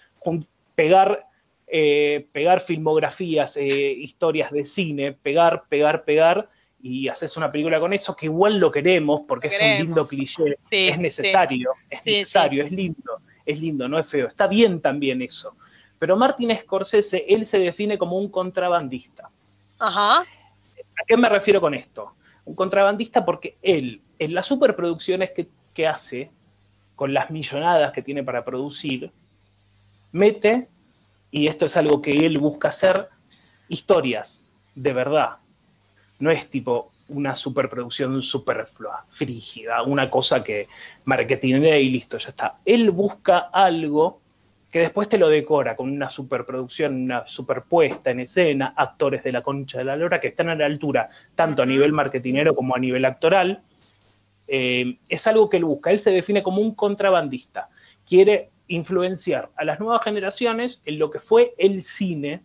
pegar, 0.75 1.27
eh, 1.67 2.27
pegar 2.31 2.59
filmografías, 2.59 3.55
eh, 3.57 3.91
historias 3.91 4.51
de 4.51 4.65
cine, 4.65 5.13
pegar, 5.13 5.63
pegar, 5.69 6.03
pegar, 6.03 6.49
y 6.83 7.07
haces 7.07 7.37
una 7.37 7.51
película 7.51 7.79
con 7.79 7.93
eso, 7.93 8.15
que 8.15 8.25
igual 8.25 8.59
lo 8.59 8.71
queremos, 8.71 9.21
porque 9.27 9.47
Lo 9.47 9.53
es 9.53 9.61
un 9.61 9.85
lindo 9.85 10.05
cliché, 10.05 10.57
Sí, 10.61 10.89
es 10.89 10.99
necesario, 10.99 11.71
es 11.89 12.01
sí. 12.01 12.11
necesario, 12.11 12.63
es 12.63 12.71
lindo, 12.71 13.21
es 13.45 13.61
lindo, 13.61 13.87
no 13.87 13.99
es 13.99 14.07
feo, 14.09 14.27
está 14.27 14.47
bien 14.47 14.81
también 14.81 15.21
eso. 15.21 15.55
Pero 15.99 16.17
Martin 16.17 16.55
Scorsese, 16.57 17.25
él 17.27 17.45
se 17.45 17.59
define 17.59 17.97
como 17.97 18.17
un 18.17 18.29
contrabandista. 18.29 19.29
Ajá. 19.79 20.21
¿A 20.21 21.05
qué 21.05 21.17
me 21.17 21.29
refiero 21.29 21.61
con 21.61 21.73
esto? 21.73 22.15
Un 22.45 22.55
contrabandista 22.55 23.23
porque 23.23 23.57
él, 23.61 24.01
en 24.17 24.33
las 24.33 24.47
superproducciones 24.47 25.31
que, 25.31 25.47
que 25.73 25.87
hace, 25.87 26.31
con 26.95 27.13
las 27.13 27.29
millonadas 27.29 27.91
que 27.93 28.01
tiene 28.01 28.23
para 28.23 28.43
producir, 28.43 29.11
mete, 30.11 30.67
y 31.29 31.47
esto 31.47 31.65
es 31.65 31.77
algo 31.77 32.01
que 32.01 32.25
él 32.25 32.37
busca 32.37 32.69
hacer, 32.69 33.09
historias 33.69 34.47
de 34.75 34.93
verdad. 34.93 35.37
No 36.21 36.31
es 36.31 36.47
tipo 36.47 36.91
una 37.09 37.35
superproducción 37.35 38.21
superflua, 38.21 39.03
frígida, 39.07 39.83
una 39.83 40.09
cosa 40.09 40.43
que 40.43 40.67
marketinea 41.03 41.77
y 41.77 41.89
listo, 41.89 42.17
ya 42.17 42.29
está. 42.29 42.59
Él 42.63 42.91
busca 42.91 43.49
algo 43.51 44.21
que 44.71 44.79
después 44.79 45.09
te 45.09 45.17
lo 45.17 45.27
decora 45.27 45.75
con 45.75 45.89
una 45.89 46.09
superproducción, 46.09 46.95
una 47.03 47.25
superpuesta 47.27 48.11
en 48.11 48.21
escena, 48.21 48.73
actores 48.77 49.23
de 49.23 49.33
la 49.33 49.41
concha 49.41 49.79
de 49.79 49.83
la 49.83 49.97
lora 49.97 50.19
que 50.19 50.29
están 50.29 50.47
a 50.47 50.55
la 50.55 50.65
altura, 50.65 51.09
tanto 51.35 51.61
a 51.61 51.65
nivel 51.65 51.91
marketinero 51.91 52.55
como 52.55 52.75
a 52.75 52.79
nivel 52.79 53.03
actoral. 53.03 53.63
Eh, 54.47 54.97
es 55.09 55.27
algo 55.27 55.49
que 55.49 55.57
él 55.57 55.65
busca. 55.65 55.91
Él 55.91 55.99
se 55.99 56.11
define 56.11 56.41
como 56.41 56.61
un 56.61 56.73
contrabandista. 56.73 57.67
Quiere 58.07 58.51
influenciar 58.67 59.49
a 59.57 59.65
las 59.65 59.79
nuevas 59.81 60.03
generaciones 60.03 60.81
en 60.85 60.99
lo 60.99 61.11
que 61.11 61.19
fue 61.19 61.53
el 61.57 61.81
cine 61.81 62.41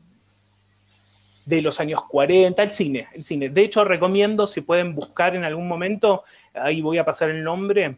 de 1.47 1.62
los 1.62 1.80
años 1.80 2.03
40, 2.09 2.62
el 2.62 2.70
cine, 2.70 3.09
el 3.14 3.22
cine. 3.22 3.49
De 3.49 3.62
hecho, 3.62 3.84
recomiendo, 3.84 4.47
si 4.47 4.61
pueden 4.61 4.94
buscar 4.94 5.34
en 5.36 5.44
algún 5.44 5.68
momento, 5.68 6.24
ahí 6.53 6.82
voy 6.82 6.99
a 6.99 7.05
pasar 7.05 7.30
el 7.30 7.42
nombre, 7.42 7.97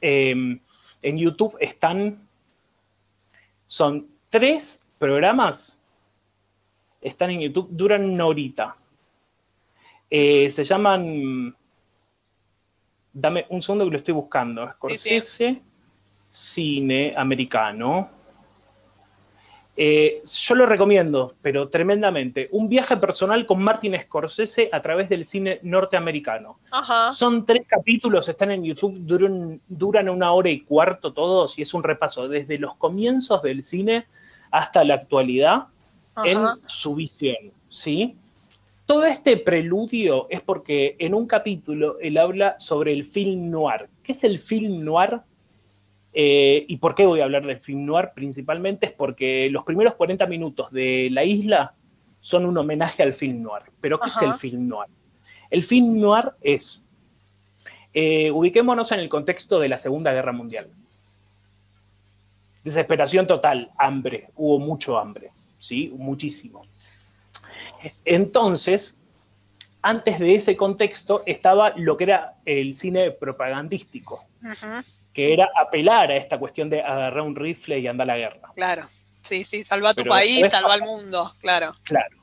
eh, 0.00 0.58
en 1.02 1.16
YouTube 1.16 1.56
están, 1.60 2.26
son 3.66 4.08
tres 4.30 4.86
programas, 4.98 5.80
están 7.02 7.30
en 7.30 7.40
YouTube, 7.40 7.68
duran 7.70 8.04
una 8.04 8.26
horita. 8.26 8.76
Eh, 10.10 10.48
se 10.48 10.64
llaman, 10.64 11.54
dame 13.12 13.44
un 13.50 13.60
segundo 13.60 13.84
que 13.84 13.90
lo 13.90 13.96
estoy 13.98 14.14
buscando, 14.14 14.68
Scorsese, 14.72 15.60
cine 16.30 17.12
americano. 17.14 18.17
Eh, 19.80 20.20
yo 20.24 20.56
lo 20.56 20.66
recomiendo, 20.66 21.34
pero 21.40 21.68
tremendamente. 21.68 22.48
Un 22.50 22.68
viaje 22.68 22.96
personal 22.96 23.46
con 23.46 23.62
Martin 23.62 23.96
Scorsese 23.96 24.68
a 24.72 24.82
través 24.82 25.08
del 25.08 25.24
cine 25.24 25.60
norteamericano. 25.62 26.58
Ajá. 26.72 27.12
Son 27.12 27.46
tres 27.46 27.64
capítulos, 27.64 28.28
están 28.28 28.50
en 28.50 28.64
YouTube, 28.64 28.96
duran, 28.98 29.60
duran 29.68 30.08
una 30.08 30.32
hora 30.32 30.50
y 30.50 30.62
cuarto 30.62 31.12
todos 31.12 31.60
y 31.60 31.62
es 31.62 31.74
un 31.74 31.84
repaso 31.84 32.26
desde 32.26 32.58
los 32.58 32.74
comienzos 32.74 33.40
del 33.42 33.62
cine 33.62 34.08
hasta 34.50 34.82
la 34.82 34.94
actualidad 34.94 35.68
en 36.24 36.40
su 36.66 36.96
visión, 36.96 37.52
¿sí? 37.68 38.16
Todo 38.84 39.04
este 39.04 39.36
preludio 39.36 40.26
es 40.28 40.42
porque 40.42 40.96
en 40.98 41.14
un 41.14 41.28
capítulo 41.28 41.98
él 42.00 42.18
habla 42.18 42.56
sobre 42.58 42.92
el 42.92 43.04
film 43.04 43.48
noir. 43.48 43.88
¿Qué 44.02 44.10
es 44.10 44.24
el 44.24 44.40
film 44.40 44.82
noir? 44.82 45.20
Eh, 46.20 46.64
¿Y 46.66 46.78
por 46.78 46.96
qué 46.96 47.06
voy 47.06 47.20
a 47.20 47.24
hablar 47.26 47.46
del 47.46 47.60
film 47.60 47.84
noir? 47.84 48.10
Principalmente 48.12 48.86
es 48.86 48.92
porque 48.92 49.48
los 49.50 49.62
primeros 49.62 49.94
40 49.94 50.26
minutos 50.26 50.72
de 50.72 51.10
La 51.12 51.22
Isla 51.22 51.76
son 52.20 52.44
un 52.44 52.58
homenaje 52.58 53.04
al 53.04 53.14
film 53.14 53.40
noir. 53.40 53.62
¿Pero 53.80 54.00
qué 54.00 54.08
Ajá. 54.08 54.24
es 54.24 54.26
el 54.26 54.34
film 54.34 54.66
noir? 54.66 54.90
El 55.48 55.62
film 55.62 56.00
noir 56.00 56.32
es, 56.40 56.88
eh, 57.94 58.32
ubiquémonos 58.32 58.90
en 58.90 58.98
el 58.98 59.08
contexto 59.08 59.60
de 59.60 59.68
la 59.68 59.78
Segunda 59.78 60.12
Guerra 60.12 60.32
Mundial. 60.32 60.68
Desesperación 62.64 63.28
total, 63.28 63.70
hambre, 63.78 64.30
hubo 64.34 64.58
mucho 64.58 64.98
hambre, 64.98 65.30
¿sí? 65.60 65.94
Muchísimo. 65.96 66.66
Entonces, 68.04 68.97
antes 69.82 70.18
de 70.18 70.34
ese 70.34 70.56
contexto 70.56 71.22
estaba 71.26 71.70
lo 71.76 71.96
que 71.96 72.04
era 72.04 72.34
el 72.44 72.74
cine 72.74 73.10
propagandístico, 73.12 74.26
que 75.12 75.32
era 75.32 75.48
apelar 75.56 76.10
a 76.10 76.16
esta 76.16 76.38
cuestión 76.38 76.68
de 76.68 76.82
agarrar 76.82 77.22
un 77.22 77.36
rifle 77.36 77.78
y 77.78 77.86
andar 77.86 78.10
a 78.10 78.14
la 78.14 78.18
guerra. 78.18 78.52
Claro. 78.54 78.86
Sí, 79.22 79.44
sí, 79.44 79.62
salva 79.62 79.90
a 79.90 79.94
tu 79.94 80.02
Pero 80.02 80.14
país, 80.14 80.48
salva 80.50 80.74
al 80.74 80.82
mundo, 80.82 81.34
claro. 81.40 81.72
Claro. 81.82 82.16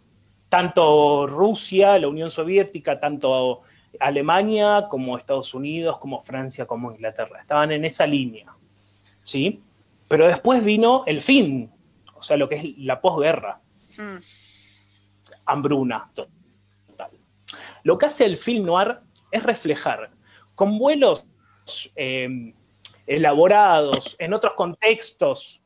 Tanto 0.49 1.27
Rusia, 1.27 1.99
la 1.99 2.07
Unión 2.07 2.31
Soviética, 2.31 2.99
tanto 2.99 3.61
Alemania 3.99 4.87
como 4.89 5.17
Estados 5.17 5.53
Unidos, 5.53 5.97
como 5.99 6.21
Francia, 6.21 6.65
como 6.65 6.91
Inglaterra. 6.91 7.41
Estaban 7.41 7.71
en 7.71 7.85
esa 7.85 8.07
línea. 8.07 8.53
¿Sí? 9.23 9.61
Pero 10.07 10.27
después 10.27 10.63
vino 10.63 11.03
el 11.07 11.21
fin, 11.21 11.71
o 12.13 12.21
sea, 12.21 12.37
lo 12.37 12.47
que 12.47 12.55
es 12.55 12.77
la 12.77 13.01
posguerra. 13.01 13.59
Mm, 13.97 14.17
hambruna. 15.45 16.11
Lo 17.85 17.99
que 17.99 18.07
hace 18.07 18.25
el 18.25 18.35
film 18.35 18.65
noir 18.65 18.97
es 19.31 19.43
reflejar 19.43 20.09
con 20.55 20.79
vuelos 20.79 21.23
eh, 21.95 22.51
elaborados, 23.05 24.15
en 24.17 24.33
otros 24.33 24.53
contextos, 24.53 25.61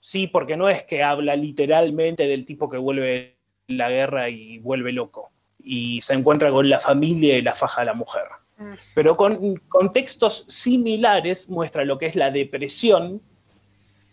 sí, 0.00 0.26
porque 0.28 0.56
no 0.56 0.70
es 0.70 0.84
que 0.84 1.02
habla 1.02 1.36
literalmente 1.36 2.26
del 2.26 2.46
tipo 2.46 2.70
que 2.70 2.78
vuelve 2.78 3.36
de 3.66 3.74
la 3.74 3.90
guerra 3.90 4.30
y 4.30 4.56
vuelve 4.60 4.92
loco 4.92 5.30
y 5.62 6.00
se 6.00 6.14
encuentra 6.14 6.50
con 6.50 6.70
la 6.70 6.78
familia 6.78 7.36
y 7.36 7.42
la 7.42 7.52
faja 7.52 7.82
a 7.82 7.84
la 7.84 7.92
mujer. 7.92 8.24
mm, 8.56 8.72
Pero 8.94 9.18
con 9.18 9.56
contextos 9.68 10.46
similares 10.48 11.50
muestra 11.50 11.84
lo 11.84 11.98
que 11.98 12.06
es 12.06 12.16
la 12.16 12.30
depresión, 12.30 13.20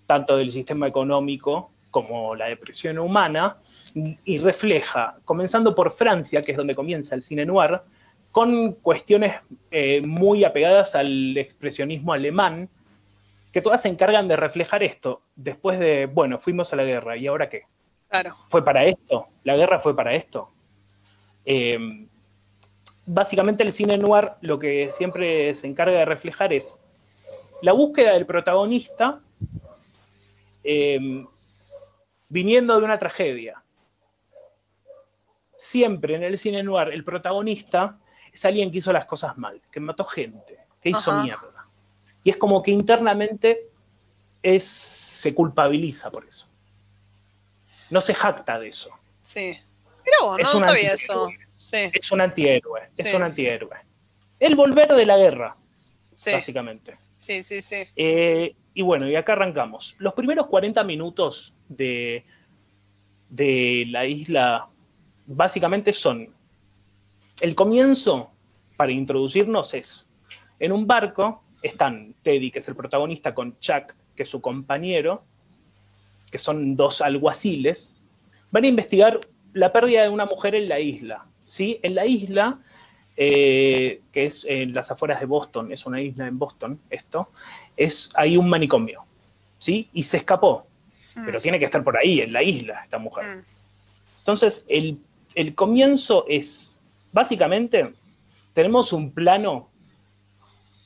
tanto 0.08 0.36
del 0.36 0.52
sistema 0.52 0.90
económico 0.90 1.72
como 1.96 2.36
la 2.36 2.48
depresión 2.48 3.00
humana, 3.00 3.56
y 4.26 4.38
refleja, 4.40 5.16
comenzando 5.24 5.74
por 5.74 5.92
Francia, 5.92 6.42
que 6.42 6.52
es 6.52 6.58
donde 6.58 6.76
comienza 6.76 7.16
el 7.16 7.24
cine 7.24 7.46
noir, 7.46 7.80
con 8.34 8.74
cuestiones 8.74 9.36
eh, 9.72 10.02
muy 10.02 10.44
apegadas 10.44 10.94
al 10.94 11.38
expresionismo 11.38 12.12
alemán, 12.12 12.68
que 13.54 13.62
todas 13.62 13.82
se 13.82 13.88
encargan 13.88 14.28
de 14.28 14.36
reflejar 14.36 14.84
esto. 14.84 15.22
Después 15.38 15.80
de, 15.80 16.08
bueno, 16.08 16.38
fuimos 16.38 16.74
a 16.74 16.76
la 16.76 16.84
guerra, 16.84 17.16
¿y 17.16 17.28
ahora 17.28 17.48
qué? 17.48 17.62
claro. 18.10 18.36
¿Fue 18.50 18.62
para 18.66 18.84
esto? 18.84 19.30
¿La 19.46 19.56
guerra 19.56 19.80
fue 19.80 19.96
para 19.96 20.14
esto? 20.16 20.50
Eh, 21.46 21.80
básicamente 23.06 23.64
el 23.64 23.72
cine 23.72 23.98
noir 23.98 24.32
lo 24.42 24.60
que 24.60 24.92
siempre 24.92 25.56
se 25.56 25.68
encarga 25.68 26.00
de 26.00 26.04
reflejar 26.04 26.52
es 26.52 26.78
la 27.62 27.72
búsqueda 27.72 28.12
del 28.12 28.26
protagonista 28.26 29.22
eh, 30.66 31.24
viniendo 32.30 32.78
de 32.80 32.86
una 32.86 33.00
tragedia. 33.00 33.62
Siempre 35.58 36.16
en 36.16 36.24
el 36.24 36.38
cine 36.38 36.64
noir 36.64 36.90
el 36.90 37.04
protagonista 37.04 37.98
es 38.32 38.44
alguien 38.46 38.72
que 38.72 38.80
hizo 38.80 38.92
las 38.92 39.06
cosas 39.06 39.38
mal, 39.38 39.62
que 39.72 39.80
mató 39.80 40.04
gente, 40.04 40.60
que 40.82 40.90
hizo 40.90 41.12
Ajá. 41.12 41.24
mierda. 41.24 41.70
Y 42.24 42.30
es 42.30 42.38
como 42.38 42.62
que 42.62 42.72
internamente 42.72 43.70
es, 44.44 44.64
se 44.64 45.34
culpabiliza 45.34 46.12
por 46.12 46.26
eso. 46.26 46.50
No 47.90 48.02
se 48.02 48.14
jacta 48.14 48.60
de 48.60 48.68
eso. 48.70 48.90
Sí. 49.22 49.58
Vos, 50.22 50.40
Es 50.40 50.54
no 50.54 50.60
sabía 50.60 50.94
eso. 50.94 51.30
Sí, 51.56 51.90
Es 51.94 52.12
un 52.12 52.22
antihéroe, 52.22 52.90
es 52.98 53.14
un 53.14 53.24
antihéroe. 53.24 53.78
El 54.40 54.56
volver 54.56 54.90
de 54.94 55.06
la 55.06 55.18
guerra, 55.18 55.56
sí, 56.16 56.32
básicamente. 56.34 56.98
sí, 57.16 57.42
sí, 57.44 57.62
sí. 57.62 57.84
Eh, 57.96 58.54
y 58.74 58.82
bueno, 58.82 59.08
y 59.08 59.16
acá 59.16 59.34
arrancamos. 59.34 59.96
Los 60.00 60.14
primeros 60.14 60.48
40 60.48 60.84
minutos 60.84 61.55
de, 61.70 62.26
de 63.30 63.86
la 63.90 64.06
isla 64.06 64.70
básicamente 65.28 65.94
son 65.94 66.30
el 67.42 67.56
comienzo 67.56 68.32
para 68.78 68.92
introducirnos 68.92 69.74
es 69.74 70.08
en 70.60 70.72
un 70.72 70.88
barco 70.88 71.44
están 71.66 72.14
Teddy, 72.22 72.52
que 72.52 72.60
es 72.60 72.68
el 72.68 72.76
protagonista, 72.76 73.34
con 73.34 73.58
Chuck, 73.60 73.94
que 74.16 74.24
es 74.24 74.30
su 74.30 74.40
compañero, 74.40 75.24
que 76.32 76.38
son 76.38 76.76
dos 76.76 77.02
alguaciles, 77.02 77.96
van 78.52 78.66
a 78.66 78.68
investigar 78.68 79.20
la 79.54 79.74
pérdida 79.74 80.04
de 80.04 80.10
una 80.10 80.26
mujer 80.26 80.54
en 80.56 80.70
la 80.70 80.80
isla. 80.80 81.26
¿sí? 81.46 81.80
En 81.82 81.96
la 81.96 82.06
isla, 82.06 82.60
eh, 83.18 84.02
que 84.12 84.26
es 84.26 84.46
en 84.46 84.74
las 84.74 84.92
afueras 84.92 85.20
de 85.20 85.26
Boston, 85.26 85.72
es 85.72 85.86
una 85.86 86.02
isla 86.02 86.28
en 86.28 86.38
Boston, 86.38 86.80
esto, 86.90 87.30
es, 87.76 88.12
hay 88.16 88.38
un 88.38 88.50
manicomio, 88.50 89.04
¿sí? 89.58 89.90
Y 89.92 90.04
se 90.04 90.18
escapó, 90.18 90.68
pero 91.26 91.40
tiene 91.40 91.60
que 91.60 91.66
estar 91.66 91.84
por 91.84 91.98
ahí, 91.98 92.20
en 92.22 92.34
la 92.34 92.44
isla, 92.44 92.82
esta 92.84 92.98
mujer. 92.98 93.38
Mm, 93.38 93.44
Entonces, 94.20 94.66
el, 94.70 95.00
el 95.34 95.56
comienzo 95.56 96.26
es, 96.28 96.80
básicamente, 97.14 97.94
tenemos 98.54 98.92
un 98.94 99.12
plano 99.12 99.70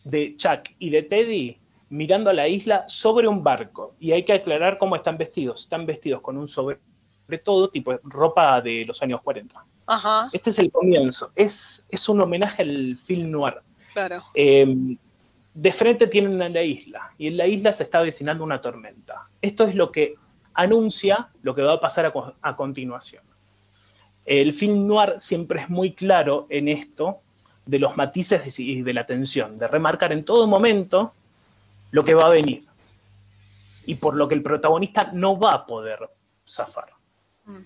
de 0.03 0.35
Chuck 0.35 0.69
y 0.79 0.89
de 0.89 1.03
Teddy 1.03 1.57
mirando 1.89 2.29
a 2.29 2.33
la 2.33 2.47
isla 2.47 2.85
sobre 2.87 3.27
un 3.27 3.43
barco. 3.43 3.95
Y 3.99 4.11
hay 4.11 4.23
que 4.23 4.33
aclarar 4.33 4.77
cómo 4.77 4.95
están 4.95 5.17
vestidos. 5.17 5.61
Están 5.61 5.85
vestidos 5.85 6.21
con 6.21 6.37
un 6.37 6.47
sobre 6.47 6.79
todo 7.43 7.69
tipo 7.69 7.91
de 7.91 7.99
ropa 8.03 8.61
de 8.61 8.85
los 8.85 9.01
años 9.01 9.21
40. 9.21 9.65
Ajá, 9.87 10.29
Este 10.31 10.51
es 10.51 10.59
el 10.59 10.71
comienzo. 10.71 11.31
Es, 11.35 11.85
es 11.89 12.07
un 12.09 12.21
homenaje 12.21 12.61
al 12.61 12.97
film 12.97 13.31
noir. 13.31 13.55
claro. 13.91 14.23
Eh, 14.35 14.95
de 15.61 15.71
frente 15.73 16.07
tienen 16.07 16.41
a 16.41 16.47
la 16.47 16.63
isla 16.63 17.11
y 17.17 17.27
en 17.27 17.35
la 17.35 17.45
isla 17.45 17.73
se 17.73 17.83
está 17.83 17.99
avecinando 17.99 18.45
una 18.45 18.61
tormenta. 18.61 19.27
Esto 19.41 19.65
es 19.67 19.75
lo 19.75 19.91
que 19.91 20.15
anuncia 20.53 21.27
lo 21.41 21.53
que 21.53 21.61
va 21.63 21.73
a 21.73 21.79
pasar 21.81 22.05
a, 22.05 22.11
co- 22.13 22.33
a 22.41 22.55
continuación. 22.55 23.23
El 24.25 24.53
film 24.53 24.87
noir 24.87 25.15
siempre 25.19 25.61
es 25.61 25.69
muy 25.69 25.91
claro 25.91 26.47
en 26.49 26.69
esto 26.69 27.19
de 27.65 27.77
los 27.77 27.97
matices 27.97 28.57
y 28.59 28.81
de 28.83 28.93
la 28.93 29.05
tensión, 29.05 29.57
de 29.57 29.67
remarcar 29.67 30.13
en 30.13 30.23
todo 30.23 30.47
momento 30.47 31.13
lo 31.91 32.05
que 32.05 32.13
va 32.13 32.27
a 32.27 32.29
venir 32.29 32.63
y 33.85 33.95
por 33.95 34.15
lo 34.15 34.27
que 34.29 34.35
el 34.35 34.43
protagonista 34.43 35.09
no 35.13 35.37
va 35.37 35.53
a 35.53 35.65
poder 35.65 35.99
zafar. 36.47 36.89
Mm. 37.45 37.57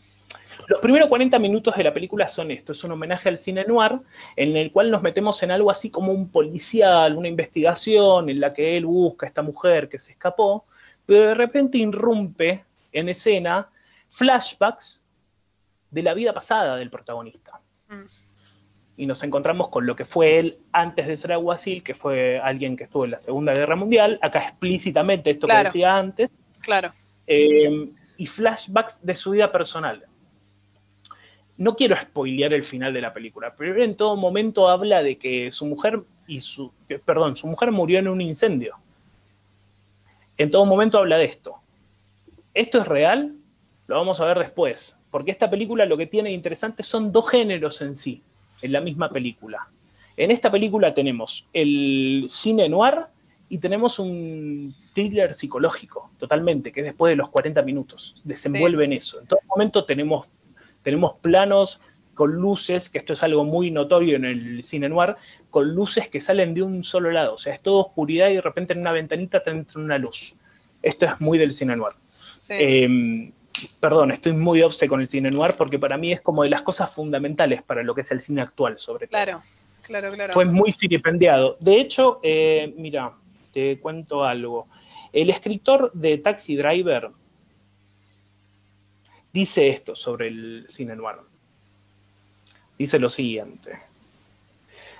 Los 0.67 0.79
primeros 0.81 1.09
40 1.09 1.39
minutos 1.39 1.75
de 1.75 1.83
la 1.83 1.93
película 1.93 2.27
son 2.27 2.51
esto, 2.51 2.71
es 2.71 2.83
un 2.83 2.91
homenaje 2.91 3.29
al 3.29 3.37
cine 3.37 3.65
noir, 3.65 3.99
en 4.35 4.55
el 4.57 4.71
cual 4.71 4.91
nos 4.91 5.01
metemos 5.01 5.41
en 5.43 5.51
algo 5.51 5.69
así 5.71 5.89
como 5.89 6.11
un 6.11 6.29
policial, 6.29 7.15
una 7.15 7.27
investigación 7.27 8.29
en 8.29 8.39
la 8.39 8.53
que 8.53 8.77
él 8.77 8.85
busca 8.85 9.25
a 9.25 9.29
esta 9.29 9.41
mujer 9.41 9.89
que 9.89 9.99
se 9.99 10.11
escapó, 10.11 10.65
pero 11.05 11.27
de 11.27 11.33
repente 11.33 11.77
irrumpe 11.77 12.63
en 12.91 13.09
escena 13.09 13.69
flashbacks 14.07 15.03
de 15.89 16.03
la 16.03 16.13
vida 16.13 16.33
pasada 16.33 16.75
del 16.75 16.89
protagonista. 16.89 17.59
Mm. 17.89 18.03
Y 18.95 19.05
nos 19.07 19.23
encontramos 19.23 19.69
con 19.69 19.87
lo 19.87 19.95
que 19.95 20.05
fue 20.05 20.37
él 20.37 20.59
antes 20.71 21.07
de 21.07 21.17
ser 21.17 21.33
alguacil, 21.33 21.81
que 21.83 21.95
fue 21.95 22.39
alguien 22.39 22.77
que 22.77 22.83
estuvo 22.83 23.05
en 23.05 23.11
la 23.11 23.17
Segunda 23.19 23.53
Guerra 23.53 23.75
Mundial, 23.75 24.19
acá 24.21 24.39
explícitamente 24.39 25.31
esto 25.31 25.47
Claro. 25.47 25.63
que 25.63 25.67
decía 25.69 25.97
antes, 25.97 26.29
Claro. 26.61 26.93
eh, 27.25 27.89
y 28.17 28.25
flashbacks 28.27 29.03
de 29.03 29.15
su 29.15 29.31
vida 29.31 29.51
personal. 29.51 30.05
No 31.57 31.75
quiero 31.75 31.95
spoilear 31.95 32.53
el 32.53 32.63
final 32.63 32.93
de 32.93 33.01
la 33.01 33.13
película, 33.13 33.55
pero 33.55 33.81
en 33.81 33.95
todo 33.95 34.15
momento 34.15 34.69
habla 34.69 35.03
de 35.03 35.17
que 35.17 35.51
su 35.51 35.65
mujer 35.65 36.01
y 36.27 36.39
su, 36.39 36.71
perdón, 37.05 37.35
su 37.35 37.47
mujer 37.47 37.71
murió 37.71 37.99
en 37.99 38.07
un 38.07 38.21
incendio. 38.21 38.77
En 40.37 40.49
todo 40.49 40.65
momento 40.65 40.97
habla 40.97 41.17
de 41.17 41.25
esto. 41.25 41.57
¿Esto 42.53 42.79
es 42.79 42.87
real? 42.87 43.35
Lo 43.87 43.97
vamos 43.97 44.19
a 44.19 44.25
ver 44.25 44.39
después, 44.39 44.97
porque 45.11 45.31
esta 45.31 45.49
película 45.49 45.85
lo 45.85 45.97
que 45.97 46.07
tiene 46.07 46.29
de 46.29 46.35
interesante 46.35 46.83
son 46.83 47.11
dos 47.11 47.29
géneros 47.29 47.81
en 47.81 47.95
sí, 47.95 48.23
en 48.61 48.71
la 48.71 48.81
misma 48.81 49.09
película. 49.09 49.67
En 50.15 50.31
esta 50.31 50.51
película 50.51 50.93
tenemos 50.93 51.47
el 51.53 52.27
cine 52.29 52.69
noir 52.69 53.05
y 53.49 53.57
tenemos 53.57 53.99
un 53.99 54.75
thriller 54.93 55.33
psicológico, 55.33 56.11
totalmente, 56.17 56.71
que 56.71 56.81
es 56.81 56.85
después 56.87 57.11
de 57.11 57.15
los 57.15 57.29
40 57.29 57.61
minutos. 57.63 58.21
Desenvuelve 58.23 58.85
en 58.85 58.93
eso. 58.93 59.19
En 59.19 59.27
todo 59.27 59.39
momento 59.47 59.85
tenemos, 59.85 60.27
tenemos 60.84 61.15
planos 61.15 61.81
con 62.13 62.34
luces, 62.34 62.89
que 62.89 62.99
esto 62.99 63.13
es 63.13 63.23
algo 63.23 63.43
muy 63.43 63.71
notorio 63.71 64.15
en 64.15 64.25
el 64.25 64.63
cine 64.63 64.88
noir, 64.89 65.15
con 65.49 65.73
luces 65.73 66.09
que 66.09 66.19
salen 66.19 66.53
de 66.53 66.61
un 66.61 66.84
solo 66.84 67.11
lado. 67.11 67.36
O 67.36 67.38
sea, 67.38 67.53
es 67.53 67.61
todo 67.61 67.79
oscuridad 67.79 68.29
y 68.29 68.36
de 68.36 68.41
repente 68.41 68.73
en 68.73 68.79
una 68.79 68.91
ventanita 68.91 69.41
te 69.41 69.49
entra 69.49 69.81
una 69.81 69.97
luz. 69.97 70.36
Esto 70.81 71.05
es 71.05 71.19
muy 71.19 71.38
del 71.38 71.53
cine 71.53 71.75
noir. 71.75 71.93
Sí. 72.11 72.53
Eh, 72.57 73.31
perdón, 73.79 74.11
estoy 74.11 74.34
muy 74.34 74.61
obse 74.61 74.88
con 74.88 75.01
el 75.01 75.09
cine 75.09 75.31
noir 75.31 75.53
porque 75.57 75.79
para 75.79 75.97
mí 75.97 76.11
es 76.11 76.21
como 76.21 76.43
de 76.43 76.49
las 76.49 76.61
cosas 76.61 76.91
fundamentales 76.91 77.63
para 77.63 77.84
lo 77.84 77.95
que 77.95 78.01
es 78.01 78.11
el 78.11 78.21
cine 78.21 78.41
actual, 78.41 78.77
sobre 78.77 79.07
todo. 79.07 79.23
Claro, 79.23 79.43
claro, 79.81 80.11
claro. 80.13 80.34
Fue 80.34 80.45
muy 80.45 80.71
filipendiado. 80.71 81.57
De 81.59 81.79
hecho, 81.79 82.19
eh, 82.23 82.73
mira, 82.77 83.13
te 83.51 83.79
cuento 83.79 84.23
algo. 84.23 84.67
El 85.11 85.29
escritor 85.29 85.91
de 85.93 86.17
Taxi 86.17 86.55
Driver 86.55 87.11
dice 89.34 89.67
esto 89.67 89.95
sobre 89.95 90.27
el 90.27 90.65
cine 90.67 90.95
noir. 90.95 91.17
Dice 92.77 92.99
lo 92.99 93.09
siguiente. 93.09 93.79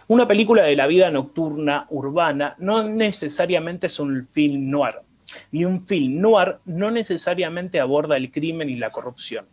Una 0.08 0.28
película 0.28 0.64
de 0.64 0.76
la 0.76 0.88
vida 0.88 1.10
nocturna 1.12 1.86
urbana 1.90 2.56
no 2.58 2.84
necesariamente 2.84 3.88
es 3.88 4.00
un 4.00 4.28
film 4.32 4.70
noir, 4.70 4.96
y 5.52 5.66
un 5.66 5.86
film 5.86 6.20
noir 6.20 6.58
no 6.66 6.92
necesariamente 6.92 7.80
aborda 7.80 8.18
el 8.18 8.32
crimen 8.32 8.70
y 8.70 8.76
la 8.76 8.92
corrupción, 8.92 9.46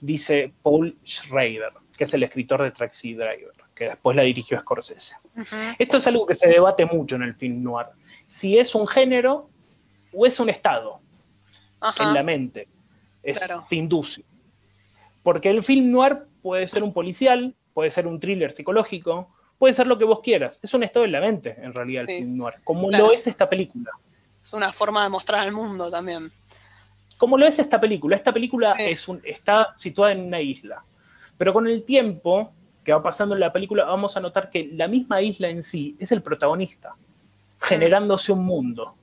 dice 0.00 0.52
Paul 0.62 0.96
Schrader, 1.04 1.72
que 1.96 2.04
es 2.04 2.14
el 2.14 2.22
escritor 2.22 2.62
de 2.62 2.72
Taxi 2.72 3.14
Driver, 3.14 3.52
que 3.74 3.84
después 3.84 4.16
la 4.16 4.22
dirigió 4.22 4.58
Scorsese. 4.60 5.16
Esto 5.78 5.96
es 5.98 6.06
algo 6.06 6.26
que 6.26 6.34
se 6.34 6.48
debate 6.48 6.84
mucho 6.86 7.16
en 7.16 7.22
el 7.22 7.34
film 7.34 7.62
noir, 7.62 7.86
si 8.26 8.58
es 8.58 8.74
un 8.74 8.86
género 8.86 9.48
o 10.12 10.26
es 10.26 10.40
un 10.40 10.48
estado 10.50 11.00
Ajá. 11.80 12.08
en 12.08 12.14
la 12.14 12.22
mente, 12.22 12.68
es, 13.22 13.38
Claro. 13.44 13.64
te 13.68 13.76
induce. 13.76 14.24
Porque 15.22 15.50
el 15.50 15.62
film 15.62 15.90
noir 15.90 16.18
puede 16.42 16.66
ser 16.68 16.82
un 16.82 16.92
policial, 16.92 17.54
puede 17.74 17.90
ser 17.90 18.06
un 18.06 18.18
thriller 18.18 18.52
psicológico, 18.52 19.28
puede 19.58 19.72
ser 19.74 19.86
lo 19.86 19.96
que 19.98 20.04
vos 20.04 20.20
quieras. 20.22 20.58
Es 20.62 20.74
un 20.74 20.82
estado 20.82 21.04
en 21.04 21.12
la 21.12 21.20
mente, 21.20 21.56
en 21.62 21.72
realidad, 21.72 22.04
Sí, 22.06 22.12
el 22.14 22.18
film 22.24 22.36
noir, 22.38 22.54
como 22.64 22.88
claro. 22.88 23.06
lo 23.06 23.12
es 23.12 23.26
esta 23.26 23.48
película. 23.48 23.90
Es 24.40 24.52
una 24.52 24.72
forma 24.72 25.04
de 25.04 25.08
mostrar 25.08 25.40
al 25.40 25.52
mundo 25.52 25.88
también. 25.90 26.32
Como 27.16 27.38
lo 27.38 27.46
es 27.46 27.60
esta 27.60 27.80
película. 27.80 28.16
Esta 28.16 28.32
película 28.32 28.74
Sí. 28.76 28.82
es 28.82 29.06
un- 29.06 29.20
está 29.24 29.72
situada 29.76 30.10
en 30.12 30.20
una 30.22 30.40
isla. 30.40 30.82
Pero 31.38 31.52
con 31.52 31.68
el 31.68 31.84
tiempo 31.84 32.52
que 32.82 32.92
va 32.92 33.00
pasando 33.00 33.34
en 33.36 33.40
la 33.40 33.52
película, 33.52 33.84
vamos 33.84 34.16
a 34.16 34.20
notar 34.20 34.50
que 34.50 34.68
la 34.72 34.88
misma 34.88 35.22
isla 35.22 35.48
en 35.48 35.62
sí 35.62 35.96
es 36.00 36.10
el 36.10 36.20
protagonista, 36.22 36.96
generándose 37.60 38.32
un 38.32 38.44
mundo. 38.44 38.96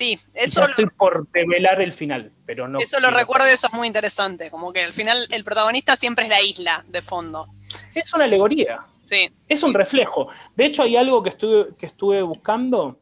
Sí, 0.00 0.18
eso 0.32 0.62
ya 0.62 0.66
lo, 0.66 0.70
estoy 0.70 0.86
por 0.86 1.28
revelar 1.30 1.82
el 1.82 1.92
final, 1.92 2.32
pero 2.46 2.66
no. 2.66 2.80
eso 2.80 2.98
lo 3.00 3.10
recuerdo 3.10 3.46
y 3.46 3.50
eso 3.50 3.66
es 3.66 3.72
muy 3.74 3.86
interesante. 3.86 4.50
Como 4.50 4.72
que 4.72 4.82
al 4.82 4.94
final 4.94 5.26
el 5.30 5.44
protagonista 5.44 5.94
siempre 5.94 6.24
es 6.24 6.30
la 6.30 6.40
isla 6.40 6.82
de 6.88 7.02
fondo. 7.02 7.48
Es 7.94 8.14
una 8.14 8.24
alegoría. 8.24 8.80
Sí. 9.04 9.30
Es 9.46 9.62
un 9.62 9.74
reflejo. 9.74 10.28
De 10.56 10.64
hecho, 10.64 10.84
hay 10.84 10.96
algo 10.96 11.22
que 11.22 11.28
estuve, 11.28 11.74
que 11.76 11.84
estuve 11.84 12.22
buscando 12.22 12.98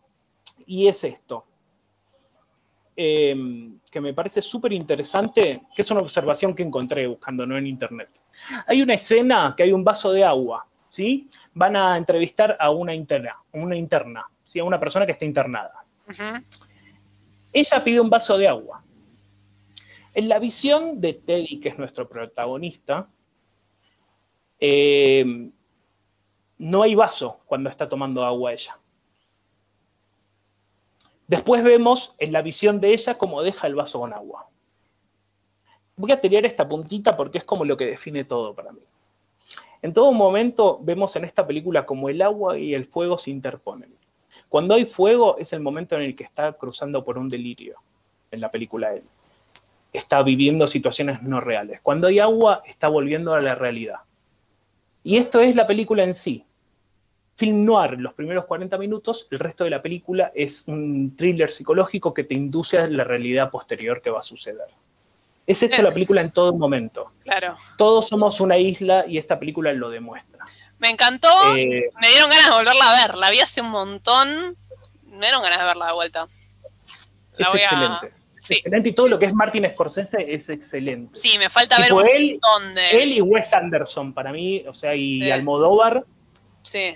y 0.66 0.88
es 0.88 1.04
esto. 1.04 1.46
Eh, 2.96 3.36
que 3.92 4.00
me 4.00 4.12
parece 4.12 4.42
súper 4.42 4.72
interesante, 4.72 5.62
que 5.72 5.82
es 5.82 5.90
una 5.92 6.00
observación 6.00 6.52
que 6.52 6.64
encontré 6.64 7.06
buscando, 7.06 7.46
no 7.46 7.56
en 7.56 7.68
internet. 7.68 8.10
Hay 8.66 8.82
una 8.82 8.94
escena 8.94 9.54
que 9.56 9.62
hay 9.62 9.72
un 9.72 9.84
vaso 9.84 10.10
de 10.10 10.24
agua, 10.24 10.66
¿sí? 10.88 11.28
Van 11.54 11.76
a 11.76 11.96
entrevistar 11.96 12.56
a 12.58 12.70
una 12.70 12.92
interna, 12.92 13.36
una 13.52 13.76
interna, 13.76 14.28
¿sí? 14.42 14.58
A 14.58 14.64
una 14.64 14.80
persona 14.80 15.06
que 15.06 15.12
está 15.12 15.24
internada. 15.24 15.84
Ella 17.52 17.84
pide 17.84 18.00
un 18.00 18.10
vaso 18.10 18.36
de 18.36 18.48
agua. 18.48 18.84
En 20.14 20.28
la 20.28 20.38
visión 20.38 21.00
de 21.00 21.14
Teddy, 21.14 21.60
que 21.60 21.70
es 21.70 21.78
nuestro 21.78 22.08
protagonista, 22.08 23.08
eh, 24.60 25.50
no 26.58 26.82
hay 26.82 26.94
vaso 26.94 27.40
cuando 27.46 27.70
está 27.70 27.88
tomando 27.88 28.24
agua 28.24 28.52
ella. 28.52 28.78
Después 31.26 31.62
vemos 31.62 32.14
en 32.18 32.32
la 32.32 32.42
visión 32.42 32.80
de 32.80 32.92
ella 32.92 33.18
cómo 33.18 33.42
deja 33.42 33.66
el 33.66 33.74
vaso 33.74 34.00
con 34.00 34.12
agua. 34.12 34.48
Voy 35.96 36.12
a 36.12 36.20
tirar 36.20 36.46
esta 36.46 36.68
puntita 36.68 37.16
porque 37.16 37.38
es 37.38 37.44
como 37.44 37.64
lo 37.64 37.76
que 37.76 37.86
define 37.86 38.24
todo 38.24 38.54
para 38.54 38.72
mí. 38.72 38.80
En 39.82 39.92
todo 39.92 40.10
momento 40.12 40.78
vemos 40.82 41.14
en 41.16 41.24
esta 41.24 41.46
película 41.46 41.84
como 41.84 42.08
el 42.08 42.22
agua 42.22 42.58
y 42.58 42.72
el 42.72 42.86
fuego 42.86 43.18
se 43.18 43.30
interponen. 43.30 43.97
Cuando 44.48 44.74
hay 44.74 44.84
fuego 44.84 45.36
es 45.38 45.52
el 45.52 45.60
momento 45.60 45.96
en 45.96 46.02
el 46.02 46.16
que 46.16 46.24
está 46.24 46.52
cruzando 46.52 47.04
por 47.04 47.18
un 47.18 47.28
delirio 47.28 47.76
en 48.30 48.40
la 48.40 48.50
película 48.50 48.94
él. 48.94 49.02
Está 49.92 50.22
viviendo 50.22 50.66
situaciones 50.66 51.22
no 51.22 51.40
reales. 51.40 51.80
Cuando 51.82 52.06
hay 52.06 52.18
agua 52.18 52.62
está 52.66 52.88
volviendo 52.88 53.34
a 53.34 53.40
la 53.40 53.54
realidad. 53.54 54.00
Y 55.02 55.16
esto 55.16 55.40
es 55.40 55.56
la 55.56 55.66
película 55.66 56.04
en 56.04 56.14
sí. 56.14 56.44
Film 57.36 57.64
noir, 57.64 57.98
los 57.98 58.14
primeros 58.14 58.46
40 58.46 58.76
minutos, 58.78 59.28
el 59.30 59.38
resto 59.38 59.64
de 59.64 59.70
la 59.70 59.80
película 59.80 60.32
es 60.34 60.66
un 60.66 61.14
thriller 61.16 61.50
psicológico 61.52 62.12
que 62.12 62.24
te 62.24 62.34
induce 62.34 62.78
a 62.78 62.86
la 62.86 63.04
realidad 63.04 63.50
posterior 63.50 64.02
que 64.02 64.10
va 64.10 64.18
a 64.18 64.22
suceder. 64.22 64.66
Es 65.46 65.62
esto 65.62 65.80
la 65.80 65.92
película 65.92 66.20
en 66.20 66.30
todo 66.30 66.52
momento. 66.52 67.12
Claro. 67.22 67.56
Todos 67.78 68.08
somos 68.08 68.40
una 68.40 68.58
isla 68.58 69.06
y 69.06 69.16
esta 69.16 69.38
película 69.38 69.72
lo 69.72 69.88
demuestra. 69.88 70.44
Me 70.78 70.90
encantó. 70.90 71.28
Eh, 71.56 71.90
Me 72.00 72.08
dieron 72.10 72.30
ganas 72.30 72.46
de 72.46 72.52
volverla 72.52 72.90
a 72.90 73.06
ver. 73.06 73.16
La 73.16 73.30
vi 73.30 73.40
hace 73.40 73.60
un 73.60 73.70
montón. 73.70 74.56
Me 75.06 75.26
dieron 75.26 75.42
ganas 75.42 75.58
de 75.58 75.64
verla 75.64 75.86
de 75.86 75.92
vuelta. 75.92 76.28
La 77.36 77.46
es 77.46 77.52
voy 77.52 77.60
a- 77.60 77.64
excelente. 77.64 78.12
Sí. 78.44 78.54
Excelente 78.54 78.88
y 78.88 78.92
todo 78.94 79.08
lo 79.08 79.18
que 79.18 79.26
es 79.26 79.34
Martin 79.34 79.68
Scorsese 79.70 80.24
es 80.32 80.48
excelente. 80.48 81.18
Sí, 81.20 81.36
me 81.38 81.50
falta 81.50 81.78
ver 81.80 81.92
un 81.92 82.06
él- 82.08 82.38
montón 82.42 82.74
de. 82.74 82.90
Él 83.02 83.12
y 83.12 83.20
Wes 83.20 83.52
Anderson 83.52 84.14
para 84.14 84.32
mí, 84.32 84.64
o 84.66 84.72
sea, 84.72 84.94
y 84.94 85.20
Sí. 85.20 85.30
Almodóvar, 85.30 86.04
Sí. 86.62 86.94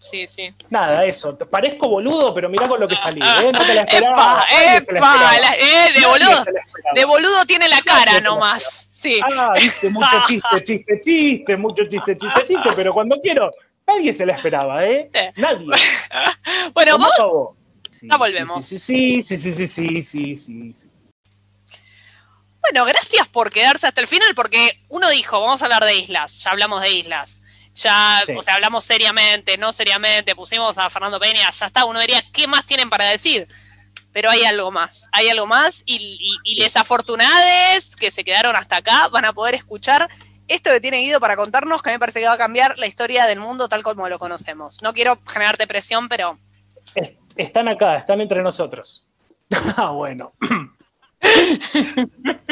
Sí, 0.00 0.26
sí. 0.26 0.52
nada, 0.70 1.04
eso. 1.04 1.36
Te 1.36 1.44
parezco 1.44 1.86
boludo, 1.88 2.32
pero 2.34 2.48
mirá 2.48 2.66
con 2.66 2.80
lo 2.80 2.88
que 2.88 2.96
salí, 2.96 3.20
¿eh? 3.20 3.52
No 3.52 3.64
te 3.64 3.74
la 3.74 3.82
¡Epa! 3.90 4.46
esperaba. 4.48 4.76
¡Epa! 4.76 5.38
La- 5.38 5.54
eh, 5.56 5.92
de 5.94 6.06
boludo. 6.06 6.44
De 6.94 7.04
boludo 7.04 7.44
tiene 7.44 7.68
la 7.68 7.82
cara 7.82 8.18
nomás. 8.20 8.86
Sí. 8.88 9.20
Ah, 9.22 9.52
viste, 9.54 9.90
mucho 9.90 10.08
chiste, 10.26 10.64
chiste, 10.64 11.00
chiste, 11.00 11.56
mucho 11.56 11.84
chiste, 11.84 12.16
chiste, 12.16 12.44
chiste, 12.46 12.70
pero 12.74 12.94
cuando 12.94 13.20
quiero, 13.20 13.50
nadie 13.86 14.14
se 14.14 14.24
la 14.24 14.32
esperaba, 14.34 14.86
¿eh? 14.86 15.10
Eh. 15.12 15.32
Nadie. 15.36 15.66
Bueno, 16.72 16.92
¿Cómo 16.92 17.08
vos. 17.18 17.56
Sí, 17.90 18.08
Ya 18.10 18.16
volvemos. 18.16 18.64
Sí, 18.66 18.78
sí, 18.78 19.20
sí, 19.22 19.36
sí, 19.36 19.52
sí, 19.52 19.66
sí, 19.66 20.02
sí, 20.02 20.34
sí, 20.36 20.72
sí. 20.72 20.90
Bueno, 22.62 22.84
gracias 22.86 23.28
por 23.28 23.50
quedarse 23.50 23.86
hasta 23.86 24.00
el 24.00 24.06
final, 24.08 24.34
porque 24.34 24.80
uno 24.88 25.08
dijo, 25.10 25.40
vamos 25.40 25.60
a 25.60 25.66
hablar 25.66 25.84
de 25.84 25.96
islas, 25.96 26.42
ya 26.42 26.50
hablamos 26.50 26.80
de 26.80 26.90
islas. 26.90 27.40
Ya, 27.74 28.22
Sí. 28.26 28.32
o 28.36 28.42
sea, 28.42 28.54
hablamos 28.54 28.84
seriamente, 28.84 29.56
no 29.56 29.72
seriamente, 29.72 30.34
pusimos 30.34 30.76
a 30.78 30.90
Fernando 30.90 31.20
Peña, 31.20 31.50
ya 31.50 31.66
está, 31.66 31.84
uno 31.84 32.00
diría, 32.00 32.22
¿qué 32.32 32.46
más 32.46 32.66
tienen 32.66 32.90
para 32.90 33.04
decir? 33.06 33.46
Pero 34.12 34.28
hay 34.28 34.44
algo 34.44 34.70
más, 34.72 35.08
hay 35.12 35.28
algo 35.28 35.46
más, 35.46 35.82
y, 35.86 36.18
y, 36.20 36.52
y 36.52 36.54
les 36.56 36.76
afortunades 36.76 37.94
que 37.96 38.10
se 38.10 38.24
quedaron 38.24 38.56
hasta 38.56 38.76
acá 38.78 39.08
van 39.08 39.24
a 39.24 39.32
poder 39.32 39.54
escuchar 39.54 40.08
esto 40.48 40.70
que 40.70 40.80
tiene 40.80 40.98
Guido 40.98 41.20
para 41.20 41.36
contarnos, 41.36 41.80
que 41.80 41.90
me 41.90 41.98
parece 42.00 42.18
que 42.20 42.26
va 42.26 42.32
a 42.32 42.38
cambiar 42.38 42.76
la 42.76 42.88
historia 42.88 43.26
del 43.26 43.38
mundo 43.38 43.68
tal 43.68 43.84
como 43.84 44.08
lo 44.08 44.18
conocemos. 44.18 44.82
No 44.82 44.92
quiero 44.92 45.20
generarte 45.28 45.66
presión, 45.68 46.08
pero 46.08 46.38
Es- 46.96 47.12
Están 47.36 47.68
acá, 47.68 47.96
están 47.96 48.20
entre 48.20 48.42
nosotros. 48.42 49.04
Ah, 49.76 49.90
bueno. 49.90 50.32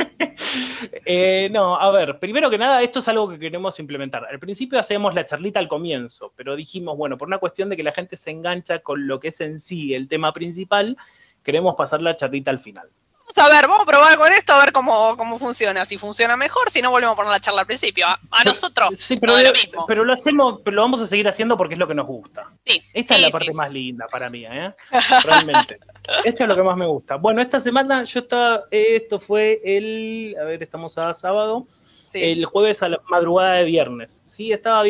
Eh, 1.04 1.48
no, 1.50 1.76
a 1.76 1.90
ver, 1.90 2.18
primero 2.18 2.50
que 2.50 2.58
nada, 2.58 2.82
esto 2.82 2.98
es 2.98 3.08
algo 3.08 3.28
que 3.28 3.38
queremos 3.38 3.78
implementar. 3.80 4.26
Al 4.26 4.38
principio 4.38 4.78
hacemos 4.78 5.14
la 5.14 5.24
charlita 5.24 5.58
al 5.58 5.68
comienzo, 5.68 6.32
pero 6.36 6.54
dijimos, 6.54 6.96
bueno, 6.96 7.16
por 7.16 7.28
una 7.28 7.38
cuestión 7.38 7.68
de 7.68 7.76
que 7.76 7.82
la 7.82 7.92
gente 7.92 8.16
se 8.16 8.30
engancha 8.30 8.80
con 8.80 9.06
lo 9.06 9.18
que 9.18 9.28
es 9.28 9.40
en 9.40 9.58
sí 9.58 9.94
el 9.94 10.06
tema 10.06 10.32
principal, 10.32 10.96
queremos 11.42 11.74
pasar 11.76 12.02
la 12.02 12.16
charlita 12.16 12.50
al 12.50 12.58
final. 12.58 12.88
Vamos 13.36 13.50
a 13.52 13.54
ver, 13.54 13.68
vamos 13.68 13.82
a 13.82 13.86
probar 13.86 14.18
con 14.18 14.32
esto 14.32 14.52
a 14.52 14.58
ver 14.60 14.72
cómo, 14.72 15.16
cómo 15.16 15.38
funciona. 15.38 15.84
Si 15.84 15.98
funciona 15.98 16.36
mejor, 16.36 16.70
si 16.70 16.80
no 16.82 16.90
volvemos 16.90 17.12
a 17.14 17.16
poner 17.16 17.32
la 17.32 17.40
charla 17.40 17.60
al 17.62 17.66
principio. 17.66 18.06
A, 18.06 18.18
a 18.30 18.44
nosotros, 18.44 18.90
Sí, 18.98 19.16
pero, 19.16 19.34
no 19.34 19.42
lo 19.42 19.52
mismo. 19.52 19.84
pero 19.86 20.04
lo 20.04 20.12
hacemos, 20.12 20.60
pero 20.64 20.76
lo 20.76 20.82
vamos 20.82 21.00
a 21.00 21.06
seguir 21.06 21.28
haciendo 21.28 21.56
porque 21.56 21.74
es 21.74 21.78
lo 21.78 21.86
que 21.88 21.94
nos 21.94 22.06
gusta. 22.06 22.50
Sí, 22.66 22.82
Esta 22.94 23.14
sí, 23.14 23.20
es 23.20 23.22
la 23.22 23.26
sí. 23.28 23.32
parte 23.32 23.52
más 23.54 23.72
linda 23.72 24.06
para 24.10 24.30
mí, 24.30 24.44
¿eh? 24.44 24.72
Realmente. 25.24 25.78
Esto 26.24 26.44
es 26.44 26.48
lo 26.48 26.56
que 26.56 26.62
más 26.62 26.76
me 26.76 26.86
gusta. 26.86 27.16
Bueno, 27.16 27.42
esta 27.42 27.60
semana 27.60 28.04
yo 28.04 28.20
estaba, 28.20 28.64
esto 28.70 29.20
fue 29.20 29.60
el, 29.64 30.34
a 30.40 30.44
ver, 30.44 30.62
estamos 30.62 30.96
a 30.98 31.12
sábado, 31.14 31.66
Sí. 31.68 32.22
el 32.24 32.46
jueves 32.46 32.82
a 32.82 32.88
la 32.88 33.00
madrugada 33.10 33.56
de 33.56 33.64
viernes. 33.64 34.22
Sí, 34.24 34.50
estaba 34.50 34.82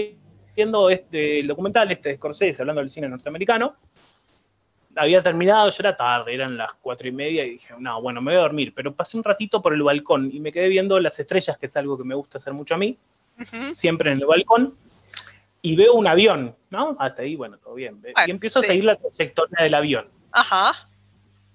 viendo 0.54 0.88
este, 0.88 1.40
el 1.40 1.48
documental 1.48 1.90
este 1.90 2.10
de 2.10 2.16
Scorsese, 2.16 2.62
hablando 2.62 2.80
del 2.80 2.90
cine 2.90 3.08
norteamericano. 3.08 3.74
Había 4.98 5.22
terminado, 5.22 5.70
ya 5.70 5.76
era 5.80 5.96
tarde, 5.96 6.34
eran 6.34 6.56
las 6.56 6.72
cuatro 6.74 7.08
y 7.08 7.12
media, 7.12 7.44
y 7.44 7.50
dije, 7.50 7.74
no, 7.78 8.02
bueno, 8.02 8.20
me 8.20 8.32
voy 8.32 8.38
a 8.38 8.42
dormir. 8.42 8.72
Pero 8.74 8.94
pasé 8.94 9.16
un 9.16 9.24
ratito 9.24 9.62
por 9.62 9.74
el 9.74 9.82
balcón 9.82 10.30
y 10.32 10.40
me 10.40 10.52
quedé 10.52 10.68
viendo 10.68 10.98
las 11.00 11.18
estrellas, 11.18 11.56
que 11.58 11.66
es 11.66 11.76
algo 11.76 11.96
que 11.96 12.04
me 12.04 12.14
gusta 12.14 12.38
hacer 12.38 12.52
mucho 12.52 12.74
a 12.74 12.78
mí, 12.78 12.98
siempre 13.74 14.12
en 14.12 14.18
el 14.18 14.26
balcón, 14.26 14.74
y 15.62 15.76
veo 15.76 15.94
un 15.94 16.06
avión, 16.06 16.54
¿no? 16.70 16.96
Hasta 16.98 17.22
ahí, 17.22 17.36
bueno, 17.36 17.58
todo 17.58 17.74
bien. 17.74 18.00
Bueno, 18.00 18.16
y 18.26 18.30
empiezo 18.30 18.60
sí. 18.60 18.66
a 18.66 18.68
seguir 18.68 18.84
la 18.84 18.96
trayectoria 18.96 19.62
del 19.62 19.74
avión. 19.74 20.08
Ajá. 20.32 20.88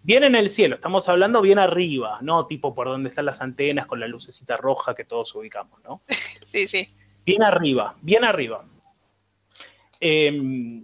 Bien 0.03 0.23
en 0.23 0.35
el 0.35 0.49
cielo, 0.49 0.75
estamos 0.75 1.07
hablando 1.07 1.41
bien 1.41 1.59
arriba, 1.59 2.17
no 2.21 2.45
tipo 2.45 2.75
por 2.75 2.87
donde 2.87 3.07
están 3.07 3.25
las 3.25 3.41
antenas 3.41 3.85
con 3.85 4.01
la 4.01 4.07
lucecita 4.07 4.57
roja 4.57 4.93
que 4.93 5.05
todos 5.05 5.33
ubicamos, 5.35 5.81
¿no? 5.83 6.01
Sí, 6.43 6.67
sí. 6.67 6.93
Bien 7.25 7.41
arriba, 7.41 7.95
bien 8.01 8.25
arriba. 8.25 8.65
Eh, 10.01 10.83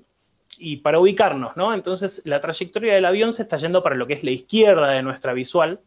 y 0.60 0.78
para 0.78 1.00
ubicarnos, 1.00 1.56
¿no? 1.58 1.74
Entonces 1.74 2.22
la 2.26 2.40
trayectoria 2.42 2.94
del 2.94 3.06
avión 3.06 3.34
se 3.34 3.44
está 3.44 3.58
yendo 3.58 3.82
para 3.82 3.96
lo 3.96 4.06
que 4.06 4.14
es 4.14 4.24
la 4.24 4.32
izquierda 4.32 4.90
de 4.92 5.02
nuestra 5.02 5.34
visual, 5.34 5.80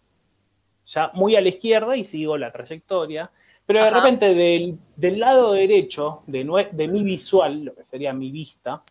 ya 0.87 1.11
muy 1.15 1.37
a 1.37 1.41
la 1.41 1.49
izquierda 1.51 1.97
y 1.97 2.05
sigo 2.05 2.37
la 2.39 2.51
trayectoria. 2.51 3.31
Pero 3.67 3.81
de 3.81 3.87
Ajá. 3.89 4.01
repente 4.01 4.35
del, 4.35 4.79
del 4.97 5.21
lado 5.21 5.53
derecho 5.53 6.23
de, 6.27 6.69
de 6.73 6.89
mi 6.89 7.05
visual, 7.05 7.65
lo 7.65 7.75
que 7.75 7.85
sería 7.85 8.13
mi 8.13 8.31
vista, 8.33 8.83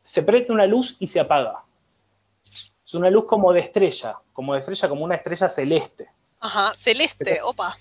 se 0.00 0.22
prende 0.22 0.52
una 0.52 0.66
luz 0.66 0.96
y 0.98 1.06
se 1.06 1.20
apaga. 1.20 1.64
Es 2.40 2.94
una 2.94 3.10
luz 3.10 3.26
como 3.26 3.52
de 3.52 3.60
estrella, 3.60 4.16
como 4.32 4.54
de 4.54 4.60
estrella, 4.60 4.88
como 4.88 5.04
una 5.04 5.16
estrella 5.16 5.48
celeste. 5.50 6.08
Ajá, 6.40 6.72
celeste, 6.74 7.40
opa. 7.42 7.76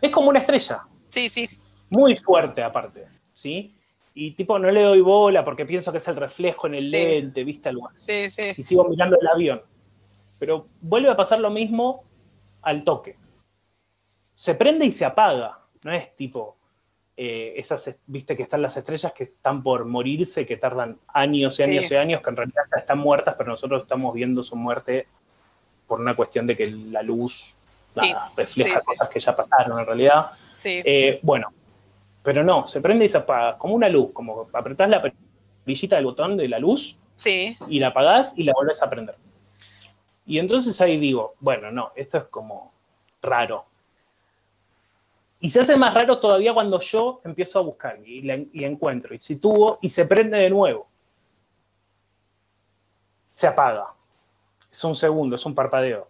Es 0.00 0.10
como 0.12 0.28
una 0.28 0.38
estrella, 0.38 0.86
Sí, 1.08 1.28
sí. 1.28 1.48
muy 1.90 2.14
fuerte 2.14 2.62
aparte, 2.62 3.08
¿sí? 3.32 3.74
Y 4.20 4.32
tipo 4.32 4.58
no 4.58 4.68
le 4.68 4.82
doy 4.82 5.00
bola 5.00 5.44
porque 5.44 5.64
pienso 5.64 5.92
que 5.92 5.98
es 5.98 6.08
el 6.08 6.16
reflejo 6.16 6.66
en 6.66 6.74
el 6.74 6.86
Sí. 6.86 6.90
lente, 6.90 7.44
¿viste? 7.44 7.68
Algo 7.68 7.88
así. 7.88 8.28
Sí, 8.28 8.30
sí. 8.30 8.54
y 8.56 8.62
sigo 8.64 8.82
mirando 8.88 9.16
el 9.20 9.28
avión. 9.28 9.62
Pero 10.40 10.66
vuelve 10.80 11.08
a 11.08 11.16
pasar 11.16 11.38
lo 11.38 11.50
mismo 11.50 12.02
al 12.62 12.82
toque. 12.82 13.16
Se 14.34 14.56
prende 14.56 14.86
y 14.86 14.90
se 14.90 15.04
apaga. 15.04 15.60
No 15.84 15.92
es 15.92 16.16
tipo 16.16 16.56
eh, 17.16 17.54
esas, 17.56 17.96
viste 18.06 18.36
que 18.36 18.42
están 18.42 18.60
las 18.60 18.76
estrellas 18.76 19.12
que 19.12 19.22
están 19.22 19.62
por 19.62 19.84
morirse, 19.84 20.44
que 20.44 20.56
tardan 20.56 20.98
años 21.14 21.60
y 21.60 21.62
años 21.62 21.88
y 21.88 21.94
años, 21.94 22.20
que 22.20 22.30
en 22.30 22.36
realidad 22.36 22.62
ya 22.72 22.78
están 22.78 22.98
muertas, 22.98 23.36
pero 23.38 23.50
nosotros 23.50 23.84
estamos 23.84 24.12
viendo 24.14 24.42
su 24.42 24.56
muerte 24.56 25.06
por 25.86 26.00
una 26.00 26.16
cuestión 26.16 26.44
de 26.44 26.56
que 26.56 26.66
la 26.66 27.02
luz 27.02 27.54
nada, 27.94 28.32
refleja 28.36 28.80
cosas 28.84 29.08
que 29.08 29.20
ya 29.20 29.36
pasaron 29.36 29.78
en 29.78 29.86
realidad. 29.86 30.26
Sí. 30.56 30.82
Eh, 30.84 31.20
bueno, 31.22 31.52
pero 32.28 32.44
no, 32.44 32.66
se 32.66 32.82
prende 32.82 33.06
y 33.06 33.08
se 33.08 33.16
apaga, 33.16 33.56
como 33.56 33.74
una 33.74 33.88
luz, 33.88 34.10
como 34.12 34.50
apretás 34.52 34.86
la 34.90 35.00
perillita 35.64 35.96
del 35.96 36.04
botón 36.04 36.36
de 36.36 36.46
la 36.46 36.58
luz 36.58 36.98
Sí. 37.16 37.56
y 37.68 37.78
la 37.78 37.86
apagás 37.86 38.36
y 38.36 38.42
la 38.42 38.52
volvés 38.52 38.82
a 38.82 38.90
prender. 38.90 39.16
Y 40.26 40.38
entonces 40.38 40.78
ahí 40.82 40.98
digo, 40.98 41.36
bueno, 41.40 41.70
no, 41.72 41.90
esto 41.96 42.18
es 42.18 42.24
como 42.24 42.70
raro. 43.22 43.64
Y 45.40 45.48
se 45.48 45.60
hace 45.62 45.74
más 45.78 45.94
raro 45.94 46.20
todavía 46.20 46.52
cuando 46.52 46.78
yo 46.80 47.22
empiezo 47.24 47.60
a 47.60 47.62
buscar 47.62 47.98
y, 48.06 48.20
la- 48.20 48.44
y 48.52 48.62
encuentro 48.64 49.14
y 49.14 49.18
sitúo 49.20 49.78
y 49.80 49.88
se 49.88 50.04
prende 50.04 50.36
de 50.36 50.50
nuevo. 50.50 50.86
Se 53.32 53.46
apaga. 53.46 53.86
Es 54.70 54.84
un 54.84 54.94
segundo, 54.94 55.34
es 55.36 55.46
un 55.46 55.54
parpadeo. 55.54 56.06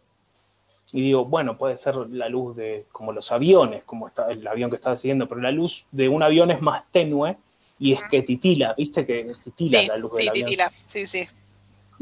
Y 0.92 1.02
digo, 1.02 1.24
bueno, 1.26 1.58
puede 1.58 1.76
ser 1.76 1.96
la 1.96 2.28
luz 2.28 2.56
de 2.56 2.86
como 2.92 3.12
los 3.12 3.30
aviones, 3.30 3.84
como 3.84 4.08
está 4.08 4.30
el 4.30 4.46
avión 4.46 4.70
que 4.70 4.76
estaba 4.76 4.96
siguiendo, 4.96 5.28
pero 5.28 5.40
la 5.40 5.50
luz 5.50 5.86
de 5.92 6.08
un 6.08 6.22
avión 6.22 6.50
es 6.50 6.62
más 6.62 6.84
tenue 6.90 7.36
y 7.78 7.92
es 7.92 8.02
que 8.10 8.22
titila, 8.22 8.74
¿viste? 8.76 9.04
Que 9.04 9.26
titila 9.44 9.80
Sí, 9.80 9.86
la 9.86 9.96
luz 9.96 10.12
del 10.12 10.22
sí, 10.22 10.28
avión 10.28 10.46
titila. 10.46 10.72
Sí, 10.86 11.06
sí. 11.06 11.28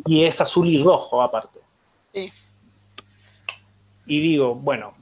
y 0.07 0.25
es 0.25 0.41
azul 0.41 0.69
y 0.69 0.83
rojo 0.83 1.21
aparte. 1.21 1.59
Sí. 2.15 2.31
Y 4.07 4.21
digo, 4.21 4.55
bueno, 4.55 4.95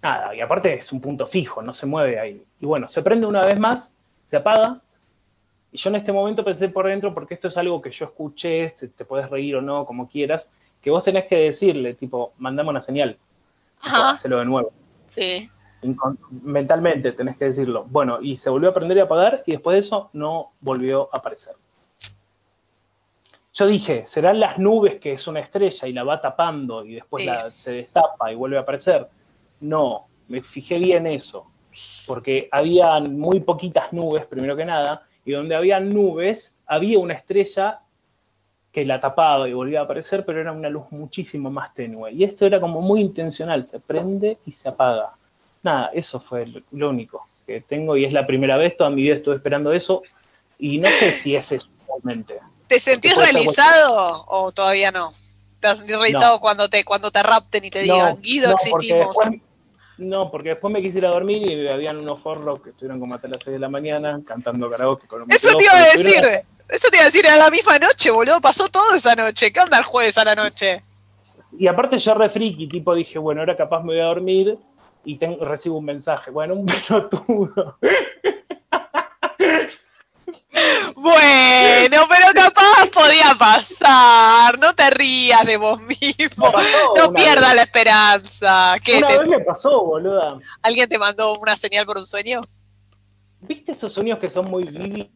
nada, 0.00 0.34
y 0.34 0.40
aparte 0.40 0.74
es 0.74 0.92
un 0.92 1.00
punto 1.00 1.26
fijo, 1.26 1.60
no 1.60 1.72
se 1.72 1.86
mueve 1.86 2.20
ahí. 2.20 2.44
Y 2.60 2.66
bueno, 2.66 2.88
se 2.88 3.02
prende 3.02 3.26
una 3.26 3.44
vez 3.44 3.58
más, 3.58 3.96
se 4.28 4.36
apaga, 4.36 4.80
y 5.72 5.76
yo 5.76 5.90
en 5.90 5.96
este 5.96 6.12
momento 6.12 6.44
pensé 6.44 6.68
por 6.68 6.86
dentro, 6.86 7.12
porque 7.12 7.34
esto 7.34 7.48
es 7.48 7.58
algo 7.58 7.82
que 7.82 7.90
yo 7.90 8.04
escuché, 8.04 8.70
te 8.96 9.04
puedes 9.04 9.28
reír 9.28 9.56
o 9.56 9.60
no, 9.60 9.84
como 9.84 10.08
quieras, 10.08 10.52
que 10.84 10.90
vos 10.90 11.02
tenés 11.02 11.24
que 11.24 11.36
decirle, 11.36 11.94
tipo, 11.94 12.34
mandame 12.36 12.68
una 12.68 12.82
señal, 12.82 13.16
Ajá. 13.80 14.10
hacelo 14.10 14.38
de 14.38 14.44
nuevo. 14.44 14.70
Sí. 15.08 15.48
Incon- 15.82 16.18
mentalmente 16.42 17.12
tenés 17.12 17.38
que 17.38 17.46
decirlo. 17.46 17.86
Bueno, 17.88 18.20
y 18.20 18.36
se 18.36 18.50
volvió 18.50 18.68
a 18.68 18.74
prender 18.74 18.98
y 18.98 19.00
a 19.00 19.04
apagar, 19.04 19.42
y 19.46 19.52
después 19.52 19.74
de 19.74 19.80
eso 19.80 20.10
no 20.12 20.52
volvió 20.60 21.08
a 21.10 21.16
aparecer. 21.16 21.54
Yo 23.54 23.66
dije, 23.66 24.02
¿serán 24.06 24.40
las 24.40 24.58
nubes 24.58 24.96
que 25.00 25.12
es 25.12 25.26
una 25.26 25.40
estrella 25.40 25.88
y 25.88 25.92
la 25.94 26.04
va 26.04 26.20
tapando 26.20 26.84
y 26.84 26.94
después 26.96 27.24
Sí. 27.24 27.30
la- 27.30 27.48
se 27.50 27.72
destapa 27.72 28.30
y 28.30 28.34
vuelve 28.34 28.58
a 28.58 28.60
aparecer? 28.60 29.08
No, 29.60 30.06
me 30.28 30.42
fijé 30.42 30.78
bien 30.78 31.06
eso, 31.06 31.46
porque 32.06 32.48
había 32.52 33.00
muy 33.00 33.40
poquitas 33.40 33.90
nubes, 33.92 34.26
primero 34.26 34.54
que 34.54 34.64
nada, 34.66 35.06
y 35.24 35.32
donde 35.32 35.54
había 35.54 35.80
nubes 35.80 36.58
había 36.66 36.98
una 36.98 37.14
estrella 37.14 37.80
que 38.74 38.84
la 38.84 39.00
tapaba 39.00 39.48
y 39.48 39.52
volvía 39.52 39.80
a 39.80 39.82
aparecer, 39.84 40.24
pero 40.24 40.40
era 40.40 40.50
una 40.50 40.68
luz 40.68 40.86
muchísimo 40.90 41.48
más 41.48 41.72
tenue. 41.72 42.10
Y 42.12 42.24
esto 42.24 42.44
era 42.44 42.60
como 42.60 42.80
muy 42.80 43.00
intencional, 43.00 43.64
se 43.64 43.78
prende 43.78 44.38
y 44.44 44.50
se 44.50 44.68
apaga. 44.68 45.12
Nada, 45.62 45.90
eso 45.94 46.18
fue 46.18 46.44
lo 46.72 46.90
único 46.90 47.24
que 47.46 47.60
tengo 47.60 47.96
y 47.96 48.04
es 48.04 48.12
la 48.12 48.26
primera 48.26 48.56
vez, 48.56 48.76
toda 48.76 48.90
mi 48.90 49.02
vida 49.02 49.14
estuve 49.14 49.36
esperando 49.36 49.72
eso 49.72 50.02
y 50.58 50.78
no 50.78 50.88
sé 50.88 51.12
si 51.12 51.36
es 51.36 51.52
eso 51.52 51.68
realmente. 51.86 52.40
¿Te 52.66 52.80
sentís 52.80 53.16
realizado 53.16 54.24
o 54.26 54.50
todavía 54.50 54.90
no? 54.90 55.12
¿Te 55.60 55.68
has 55.68 55.78
sentido 55.78 56.00
realizado 56.00 56.40
cuando 56.40 56.68
te 56.68 56.84
cuando 56.84 57.12
te 57.12 57.22
rapten 57.22 57.64
y 57.64 57.70
te 57.70 57.78
digan, 57.80 58.20
Guido, 58.20 58.48
no, 58.48 58.56
porque 58.70 58.86
existimos? 58.88 59.16
después- 59.16 59.40
no, 59.98 60.30
porque 60.32 60.48
después 60.50 60.72
me 60.72 60.82
quise 60.82 60.98
ir 60.98 61.06
a 61.06 61.10
dormir 61.10 61.48
y 61.48 61.68
habían 61.68 61.98
unos 61.98 62.20
forros 62.20 62.60
que 62.60 62.70
estuvieron 62.70 62.98
como 62.98 63.14
hasta 63.14 63.28
las 63.28 63.40
6 63.44 63.52
de 63.54 63.60
la 63.60 63.68
mañana 63.68 64.20
cantando 64.26 64.68
karaoke 64.68 65.06
con 65.06 65.22
un 65.22 65.30
Eso 65.32 65.54
te 65.56 65.62
iba 65.62 65.74
a 65.78 65.84
decir. 65.92 66.44
Eso 66.74 66.88
te 66.90 66.96
iba 66.96 67.02
a 67.04 67.06
decir, 67.06 67.24
era 67.24 67.36
la 67.36 67.50
misma 67.50 67.78
noche, 67.78 68.10
boludo. 68.10 68.40
Pasó 68.40 68.68
todo 68.68 68.94
esa 68.94 69.14
noche. 69.14 69.52
¿Qué 69.52 69.60
onda 69.60 69.78
el 69.78 69.84
jueves 69.84 70.18
a 70.18 70.24
la 70.24 70.34
noche? 70.34 70.82
Y 71.58 71.66
aparte 71.68 71.98
yo 71.98 72.14
re 72.14 72.28
friki, 72.28 72.66
tipo 72.66 72.94
dije, 72.94 73.18
bueno, 73.18 73.40
ahora 73.40 73.56
capaz 73.56 73.80
me 73.80 73.92
voy 73.94 74.00
a 74.00 74.04
dormir 74.06 74.58
y 75.04 75.16
tengo, 75.16 75.44
recibo 75.44 75.78
un 75.78 75.84
mensaje. 75.84 76.30
Bueno, 76.30 76.54
un 76.54 76.66
pelotudo. 76.88 77.78
Bueno, 80.94 82.06
pero 82.08 82.26
capaz 82.34 82.86
podía 82.92 83.34
pasar. 83.38 84.58
No 84.58 84.74
te 84.74 84.88
rías 84.90 85.44
de 85.44 85.56
vos 85.56 85.80
mismo. 85.82 86.52
No 86.96 87.12
pierdas 87.12 87.50
vez. 87.50 87.56
la 87.56 87.62
esperanza. 87.62 88.74
¿Qué, 88.84 88.98
Una 88.98 89.06
te- 89.06 89.18
vez 89.18 89.28
me 89.28 89.40
pasó, 89.40 89.84
boluda. 89.84 90.38
¿Alguien 90.62 90.88
te 90.88 90.98
mandó 90.98 91.38
una 91.38 91.56
señal 91.56 91.84
por 91.86 91.98
un 91.98 92.06
sueño? 92.06 92.40
¿Viste 93.40 93.72
esos 93.72 93.92
sueños 93.92 94.18
que 94.18 94.30
son 94.30 94.50
muy, 94.50 94.64
vivi- 94.64 95.10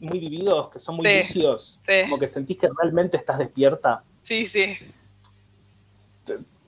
muy 0.00 0.18
vividos, 0.20 0.70
que 0.70 0.78
son 0.78 0.96
muy 0.96 1.06
Sí, 1.06 1.18
lucidos? 1.18 1.80
sí. 1.84 2.02
Como 2.02 2.18
que 2.18 2.26
sentís 2.26 2.58
que 2.58 2.68
realmente 2.80 3.16
estás 3.16 3.38
despierta. 3.38 4.02
Sí, 4.22 4.46
sí. 4.46 4.76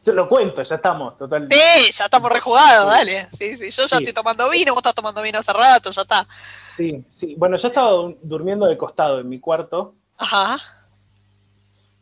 Te 0.03 0.13
lo 0.13 0.29
cuento, 0.29 0.61
ya 0.65 0.75
estamos, 0.77 1.17
total. 1.17 1.47
Sí, 1.49 1.91
ya 1.93 2.05
estamos 2.07 2.33
rejugados, 2.33 2.89
dale. 2.91 3.29
Sí, 3.31 3.57
sí. 3.57 3.71
Yo 3.71 3.83
ya 3.83 3.89
Sí. 3.89 3.97
estoy 4.03 4.13
tomando 4.13 4.49
vino, 4.51 4.73
vos 4.73 4.81
estás 4.81 4.97
tomando 4.97 5.23
vino 5.23 5.39
hace 5.39 5.53
rato, 5.53 5.91
ya 5.93 6.03
está. 6.03 6.27
Sí, 6.61 7.05
sí. 7.09 7.37
Bueno, 7.39 7.57
yo 7.57 7.69
estaba 7.69 7.93
du- 7.93 8.19
durmiendo 8.21 8.67
de 8.67 8.77
costado 8.77 9.21
en 9.21 9.29
mi 9.29 9.39
cuarto 9.39 9.95
Ajá. 10.17 10.59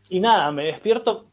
y 0.09 0.19
nada, 0.19 0.51
me 0.51 0.65
despierto 0.65 1.27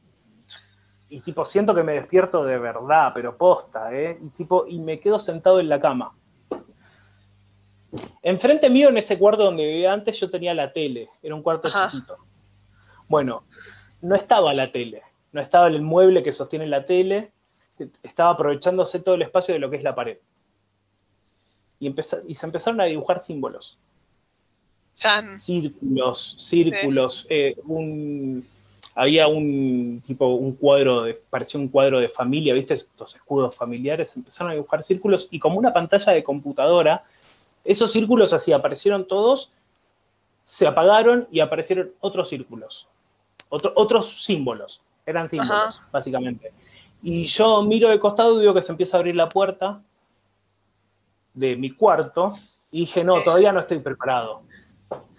y 1.08 1.22
tipo 1.22 1.46
siento 1.46 1.74
que 1.74 1.84
me 1.84 1.94
despierto 1.94 2.44
de 2.44 2.58
verdad, 2.58 3.14
pero 3.16 3.38
posta, 3.38 3.94
¿eh? 3.94 4.20
Y 4.22 4.28
tipo, 4.32 4.66
y 4.68 4.78
me 4.80 5.00
quedo 5.00 5.20
sentado 5.20 5.62
en 5.62 5.70
la 5.70 5.80
cama. 5.80 6.14
Enfrente 8.22 8.70
mío, 8.70 8.90
en 8.90 8.98
ese 8.98 9.18
cuarto 9.18 9.44
donde 9.44 9.66
vivía 9.66 9.94
antes, 9.94 10.20
yo 10.20 10.30
tenía 10.30 10.54
la 10.54 10.74
tele. 10.74 11.10
Era 11.24 11.36
un 11.36 11.42
cuarto 11.42 11.68
Ajá. 11.68 11.90
chiquito. 11.90 12.18
Bueno, 13.08 13.44
no 14.02 14.16
estaba 14.16 14.54
la 14.54 14.72
tele. 14.72 15.02
No 15.32 15.42
estaba 15.42 15.68
el 15.68 15.82
mueble 15.82 16.24
que 16.24 16.32
sostiene 16.32 16.68
la 16.68 16.86
tele. 16.86 17.32
Estaba 18.04 18.32
aprovechándose 18.32 19.00
todo 19.00 19.16
el 19.16 19.22
espacio 19.22 19.54
de 19.54 19.60
lo 19.60 19.70
que 19.70 19.78
es 19.78 19.84
la 19.84 19.96
pared. 19.96 20.18
Y, 21.80 21.94
y 22.28 22.36
se 22.36 22.46
empezaron 22.46 22.82
a 22.82 22.86
dibujar 22.86 23.22
símbolos. 23.22 23.78
Círculos, 25.38 26.36
círculos. 26.40 27.28
eh, 27.30 27.56
un, 27.68 28.44
había 28.96 29.28
un 29.28 30.02
tipo, 30.06 30.28
un 30.28 30.54
cuadro, 30.54 31.04
de, 31.04 31.14
parecía 31.14 31.60
un 31.60 31.68
cuadro 31.68 32.00
de 32.00 32.10
familia, 32.10 32.56
¿viste? 32.56 32.74
Estos 32.74 33.16
escudos 33.16 33.56
familiares. 33.56 34.18
Empezaron 34.18 34.52
a 34.52 34.56
dibujar 34.56 34.82
círculos 34.84 35.28
y 35.30 35.38
como 35.38 35.60
una 35.60 35.72
pantalla 35.72 36.14
de 36.14 36.24
computadora, 36.24 37.04
esos 37.68 37.92
círculos 37.92 38.34
así 38.34 38.52
aparecieron 38.54 39.08
todos, 39.08 39.52
se 40.44 40.66
apagaron 40.66 41.28
y 41.32 41.42
aparecieron 41.42 41.92
otros 42.00 42.30
círculos, 42.30 42.88
otro- 43.50 43.74
otros 43.76 44.24
símbolos, 44.24 44.82
eran 45.06 45.30
símbolos, 45.30 45.78
Ajá. 45.78 45.88
básicamente. 45.92 46.52
Y 47.04 47.26
yo 47.28 47.62
miro 47.62 47.90
de 47.90 48.00
costado 48.00 48.40
y 48.40 48.44
veo 48.44 48.54
que 48.54 48.62
se 48.62 48.72
empieza 48.72 48.98
a 48.98 49.00
abrir 49.00 49.16
la 49.16 49.30
puerta 49.30 49.82
de 51.34 51.56
mi 51.56 51.72
cuarto 51.72 52.32
y 52.72 52.82
dije, 52.82 53.04
no, 53.04 53.18
Sí. 53.18 53.24
todavía 53.26 53.52
no 53.52 53.60
estoy 53.60 53.80
preparado. 53.80 54.42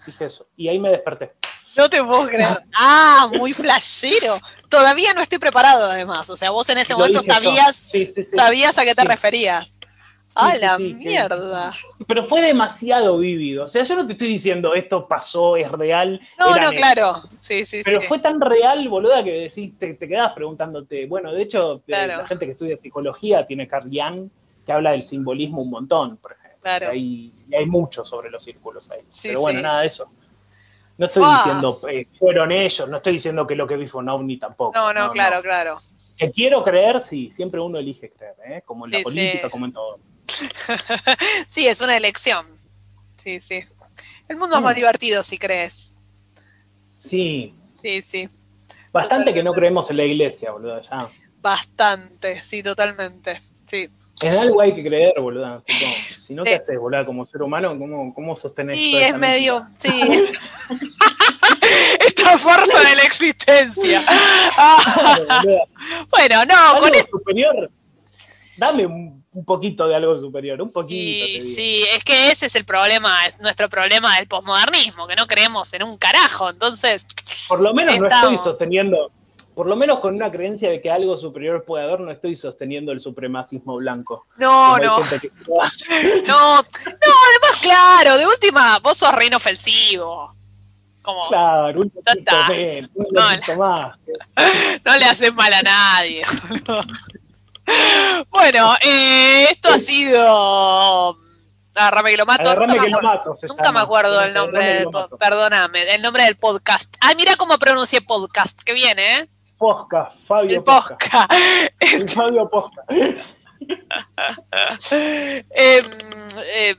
Dije 0.05 0.25
eso. 0.25 0.47
Y 0.57 0.67
ahí 0.67 0.79
me 0.79 0.89
desperté. 0.89 1.33
No 1.77 1.89
te 1.89 2.03
puedo 2.03 2.25
creer. 2.27 2.63
Ah, 2.75 3.29
muy 3.37 3.53
flashero. 3.53 4.37
Todavía 4.69 5.13
no 5.13 5.21
estoy 5.21 5.37
preparado, 5.37 5.85
además. 5.85 6.29
O 6.29 6.35
sea, 6.37 6.49
vos 6.49 6.67
en 6.69 6.79
ese 6.79 6.93
Lo 6.93 6.99
momento 6.99 7.21
sabías, 7.21 7.75
Sí, 7.75 8.05
sí, 8.07 8.23
sí. 8.23 8.35
sabías 8.35 8.77
a 8.77 8.83
qué 8.83 8.95
te 8.95 9.01
Sí. 9.03 9.07
referías. 9.07 9.77
¡A 10.35 10.53
sí, 10.53 10.61
la 10.61 10.77
sí, 10.77 10.89
que- 10.97 11.09
mierda! 11.09 11.73
Pero 12.07 12.23
fue 12.23 12.41
demasiado 12.41 13.17
vívido. 13.17 13.63
O 13.65 13.67
sea, 13.67 13.83
yo 13.83 13.95
no 13.95 14.05
te 14.05 14.13
estoy 14.13 14.27
diciendo 14.29 14.73
esto 14.73 15.07
pasó, 15.07 15.57
es 15.57 15.69
real. 15.71 16.21
No, 16.37 16.55
no, 16.57 16.69
claro. 16.71 17.23
Sí, 17.39 17.65
sí, 17.65 17.81
Pero 17.83 17.99
sí. 18.01 18.07
fue 18.07 18.19
tan 18.19 18.39
real, 18.39 18.87
boluda, 18.89 19.23
que 19.23 19.31
decís, 19.41 19.77
te, 19.77 19.93
te 19.95 20.07
quedabas 20.07 20.33
preguntándote. 20.33 21.07
Bueno, 21.07 21.33
de 21.33 21.41
hecho, 21.41 21.77
eh, 21.77 21.81
Claro. 21.87 22.17
la 22.17 22.27
gente 22.27 22.45
que 22.45 22.51
estudia 22.53 22.77
psicología 22.77 23.45
tiene 23.45 23.67
Carl 23.67 23.89
Jung, 23.91 24.29
que 24.65 24.71
habla 24.71 24.91
del 24.91 25.03
simbolismo 25.03 25.61
un 25.63 25.71
montón, 25.71 26.17
por 26.17 26.33
ejemplo. 26.33 26.59
Claro. 26.61 26.85
O 26.87 26.89
sea, 26.89 26.95
y, 26.95 27.33
y 27.49 27.55
hay 27.55 27.65
mucho 27.65 28.05
sobre 28.05 28.29
los 28.29 28.43
círculos 28.43 28.89
ahí. 28.91 29.01
Sí, 29.07 29.29
Pero 29.29 29.41
bueno, 29.41 29.59
sí. 29.59 29.63
nada 29.63 29.79
de 29.81 29.87
eso. 29.87 30.11
No 30.97 31.05
estoy 31.05 31.23
Fua. 31.23 31.35
diciendo 31.37 31.77
eh, 31.89 32.05
fueron 32.11 32.51
ellos, 32.51 32.89
no 32.89 32.97
estoy 32.97 33.13
diciendo 33.13 33.47
que 33.47 33.55
lo 33.55 33.65
que 33.65 33.77
vi 33.77 33.87
fue 33.87 34.01
un 34.01 34.09
ovni 34.09 34.37
tampoco. 34.37 34.77
No, 34.77 34.93
no, 34.93 35.11
claro, 35.11 35.41
claro. 35.41 35.79
Que 36.17 36.29
quiero 36.29 36.61
creer, 36.61 36.99
sí, 36.99 37.31
siempre 37.31 37.61
uno 37.61 37.77
elige 37.79 38.09
creer, 38.11 38.35
¿eh? 38.45 38.61
como 38.65 38.83
en 38.85 38.91
la 38.91 38.97
Sí, 38.97 39.03
sí. 39.05 39.09
política, 39.09 39.49
como 39.49 39.65
en 39.65 39.71
todo. 39.71 39.97
sí, 41.49 41.67
es 41.67 41.81
una 41.81 41.95
elección. 41.97 42.45
Sí, 43.17 43.39
sí. 43.39 43.63
El 44.27 44.37
mundo 44.37 44.57
es 44.57 44.61
más 44.61 44.75
divertido 44.75 45.23
si 45.23 45.37
crees. 45.37 45.93
Sí, 46.97 47.55
Sí, 47.73 48.01
sí. 48.01 48.27
bastante 48.91 49.33
que 49.33 49.41
no 49.43 49.53
creemos 49.53 49.89
en 49.89 49.97
la 49.97 50.03
iglesia, 50.05 50.51
boludo, 50.51 50.81
ya. 50.81 51.09
Bastante, 51.41 52.41
sí, 52.43 52.61
totalmente. 52.61 53.39
Sí. 53.65 53.89
En 54.21 54.37
algo 54.37 54.59
hay 54.61 54.75
que 54.75 54.83
creer, 54.83 55.13
boludo. 55.19 55.63
si 56.19 56.33
no 56.33 56.43
Sí. 56.43 56.51
te 56.51 56.55
haces, 56.57 56.77
boludo, 56.77 57.05
como 57.05 57.23
ser 57.23 57.41
humano, 57.41 57.69
¿cómo, 57.79 58.13
cómo 58.13 58.35
sostenés 58.35 58.77
Y 58.77 58.91
toda 58.91 59.07
es 59.07 59.17
medio, 59.17 59.67
sí. 59.77 59.89
Esta 62.05 62.37
fuerza 62.37 62.79
de 62.81 62.95
la 62.95 63.03
existencia. 63.03 64.03
Bueno, 66.11 66.45
no, 66.45 66.55
algo 66.55 66.79
con 66.79 66.91
superior, 67.03 67.71
dame 68.57 68.85
un, 68.85 69.23
un 69.39 69.45
poquito 69.45 69.87
de 69.87 69.95
algo 69.95 70.15
superior, 70.17 70.61
un 70.61 70.71
poquito. 70.71 71.25
Y 71.25 71.39
te 71.39 71.43
digo. 71.45 71.55
sí, 71.55 71.83
es 71.95 72.03
que 72.03 72.31
ese 72.31 72.47
es 72.47 72.55
el 72.55 72.65
problema, 72.65 73.25
es 73.25 73.39
nuestro 73.39 73.69
problema 73.69 74.17
del 74.17 74.27
posmodernismo, 74.27 75.07
que 75.07 75.15
no 75.15 75.27
creemos 75.27 75.71
en 75.73 75.83
un 75.83 75.97
carajo. 75.97 76.49
Entonces, 76.49 77.07
Por 77.47 77.61
lo 77.61 77.73
menos 77.73 77.97
no 77.97 78.07
estoy 78.07 78.37
sosteniendo, 78.37 79.11
por 79.55 79.67
lo 79.67 79.77
menos 79.77 79.99
con 79.99 80.13
una 80.15 80.29
creencia 80.29 80.69
de 80.69 80.81
que 80.81 80.91
algo 80.91 81.15
superior 81.15 81.63
puede 81.63 81.85
haber, 81.85 82.01
no 82.01 82.11
estoy 82.11 82.35
sosteniendo 82.35 82.91
el 82.91 82.99
supremacismo 82.99 83.77
blanco. 83.77 84.25
no, 84.37 84.77
no, 84.77 84.97
que 84.97 85.29
no, 86.27 86.55
no, 86.55 86.61
además, 86.61 87.61
claro, 87.61 88.17
de 88.17 88.27
última, 88.27 88.79
vos 88.79 88.97
sos 88.97 89.13
re 89.15 89.27
inofensivo. 89.27 90.35
Como, 91.01 91.29
Claro, 91.29 91.79
un 91.79 91.89
poquito 91.89 92.31
No, 93.11 93.29
poquito 93.29 93.57
más. 93.57 93.97
no 94.85 94.97
le 94.97 95.05
haces 95.05 95.33
mal 95.33 95.53
a 95.53 95.61
nadie. 95.61 96.23
bueno, 98.29 98.75
eh, 98.81 99.47
esto 99.51 99.69
ha 99.69 99.79
sido. 99.79 101.17
Agarrame 101.75 102.11
que 102.11 102.17
lo 102.17 102.25
mato. 102.25 102.49
Agarrame 102.49 102.73
nunca 102.73 102.85
que 102.85 102.89
lo 102.91 103.01
mato, 103.01 103.35
se 103.35 103.47
nunca 103.47 103.63
llama. 103.63 103.79
me 103.79 103.83
acuerdo 103.83 104.21
el 104.21 104.33
nombre 104.33 104.65
del. 104.65 104.87
Perdóname, 105.19 105.93
el 105.95 106.01
nombre 106.01 106.23
del 106.23 106.37
podcast. 106.37 106.95
Ah, 107.01 107.13
mira 107.15 107.35
cómo 107.35 107.57
pronuncié 107.57 108.01
podcast. 108.01 108.61
Que 108.61 108.73
viene, 108.73 109.19
¿eh? 109.19 109.29
Posca, 109.57 110.09
Fabio 110.23 110.57
El 110.57 110.63
Posca. 110.63 111.27
El 111.79 112.09
Fabio 112.09 112.49
Posca. 112.49 112.83
Eh, 114.91 115.83
eh, 116.45 116.75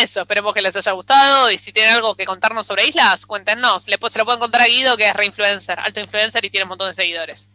eso, 0.00 0.20
esperemos 0.20 0.54
que 0.54 0.62
les 0.62 0.76
haya 0.76 0.92
gustado. 0.92 1.50
Y 1.50 1.58
si 1.58 1.72
tienen 1.72 1.94
algo 1.94 2.14
que 2.14 2.24
contarnos 2.24 2.66
sobre 2.66 2.86
islas, 2.86 3.26
cuéntenos. 3.26 3.88
Le, 3.88 3.98
se 4.08 4.18
lo 4.18 4.24
pueden 4.24 4.40
contar 4.40 4.62
a 4.62 4.66
Guido, 4.66 4.96
que 4.96 5.08
es 5.08 5.14
reinfluencer, 5.14 5.78
alto 5.78 6.00
influencer 6.00 6.44
y 6.44 6.50
tiene 6.50 6.64
un 6.64 6.70
montón 6.70 6.88
de 6.88 6.94
seguidores. 6.94 7.50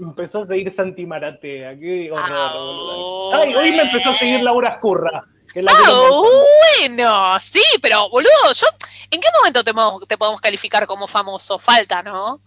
Empezó 0.00 0.42
a 0.42 0.46
seguir 0.46 0.70
Santi 0.70 1.06
Maratea. 1.06 1.78
Qué 1.78 2.10
horror, 2.10 2.26
Ah, 2.30 2.52
boludo. 2.54 3.34
Ay, 3.34 3.54
hoy 3.54 3.70
me 3.72 3.82
empezó 3.82 4.10
a 4.10 4.14
seguir 4.14 4.42
Laura 4.42 4.70
Escurra. 4.70 5.24
Que 5.52 5.60
es 5.60 5.64
la 5.64 5.70
que 5.72 5.78
Ah, 5.78 5.88
no 5.88 6.22
me- 6.22 6.88
bueno, 6.88 7.40
sí, 7.40 7.62
pero 7.80 8.08
boludo, 8.10 8.30
yo, 8.54 8.66
¿en 9.10 9.20
qué 9.20 9.28
momento 9.38 9.62
te, 9.62 9.72
mo- 9.72 10.00
te 10.06 10.18
podemos 10.18 10.40
calificar 10.40 10.84
como 10.86 11.06
famoso? 11.06 11.58
Falta, 11.60 12.02
¿no? 12.02 12.40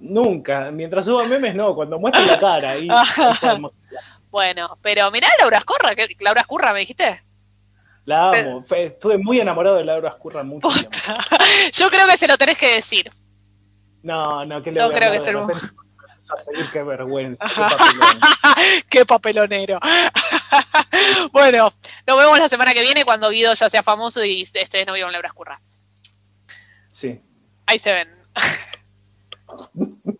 Nunca. 0.00 0.70
Mientras 0.70 1.04
suba 1.04 1.24
memes, 1.26 1.54
no. 1.54 1.74
Cuando 1.74 1.98
muestra 1.98 2.24
la 2.24 2.38
cara. 2.38 2.70
Ahí, 2.70 2.88
ahí 2.90 3.34
podemos- 3.40 3.72
Bueno, 4.30 4.78
pero 4.80 5.10
mirá 5.10 5.28
Laura 5.38 5.58
Escorra, 5.58 5.94
que 5.94 6.08
Laura 6.20 6.40
Escurra, 6.40 6.72
¿me 6.72 6.80
dijiste? 6.80 7.22
La 8.04 8.30
amo. 8.30 8.64
Estuve 8.70 9.18
muy 9.18 9.38
enamorado 9.40 9.76
de 9.76 9.84
Laura 9.84 10.08
Escurra 10.08 10.42
mucho. 10.42 10.66
Yo 11.74 11.90
creo 11.90 12.06
que 12.06 12.16
se 12.16 12.26
lo 12.28 12.38
tenés 12.38 12.56
que 12.56 12.74
decir. 12.76 13.10
No, 14.02 14.46
no, 14.46 14.62
que 14.62 14.72
le 14.72 14.80
a 14.80 14.88
creo 14.88 15.10
que 15.10 15.18
de 15.18 15.22
es 15.52 15.72
seguir, 16.36 16.68
qué 16.72 16.82
vergüenza. 16.82 17.46
qué 18.90 19.04
papelonero. 19.06 19.80
bueno, 21.32 21.72
nos 22.06 22.18
vemos 22.18 22.38
la 22.38 22.48
semana 22.48 22.74
que 22.74 22.82
viene 22.82 23.04
cuando 23.04 23.30
Guido 23.30 23.54
ya 23.54 23.70
sea 23.70 23.82
famoso 23.82 24.24
y 24.24 24.42
esté 24.42 24.66
de 24.78 24.84
novio 24.84 25.06
con 25.06 25.12
Laura 25.12 25.28
Escurra. 25.28 25.60
Sí. 26.90 27.20
Ahí 27.66 27.78
se 27.78 27.92
ven. 27.92 28.08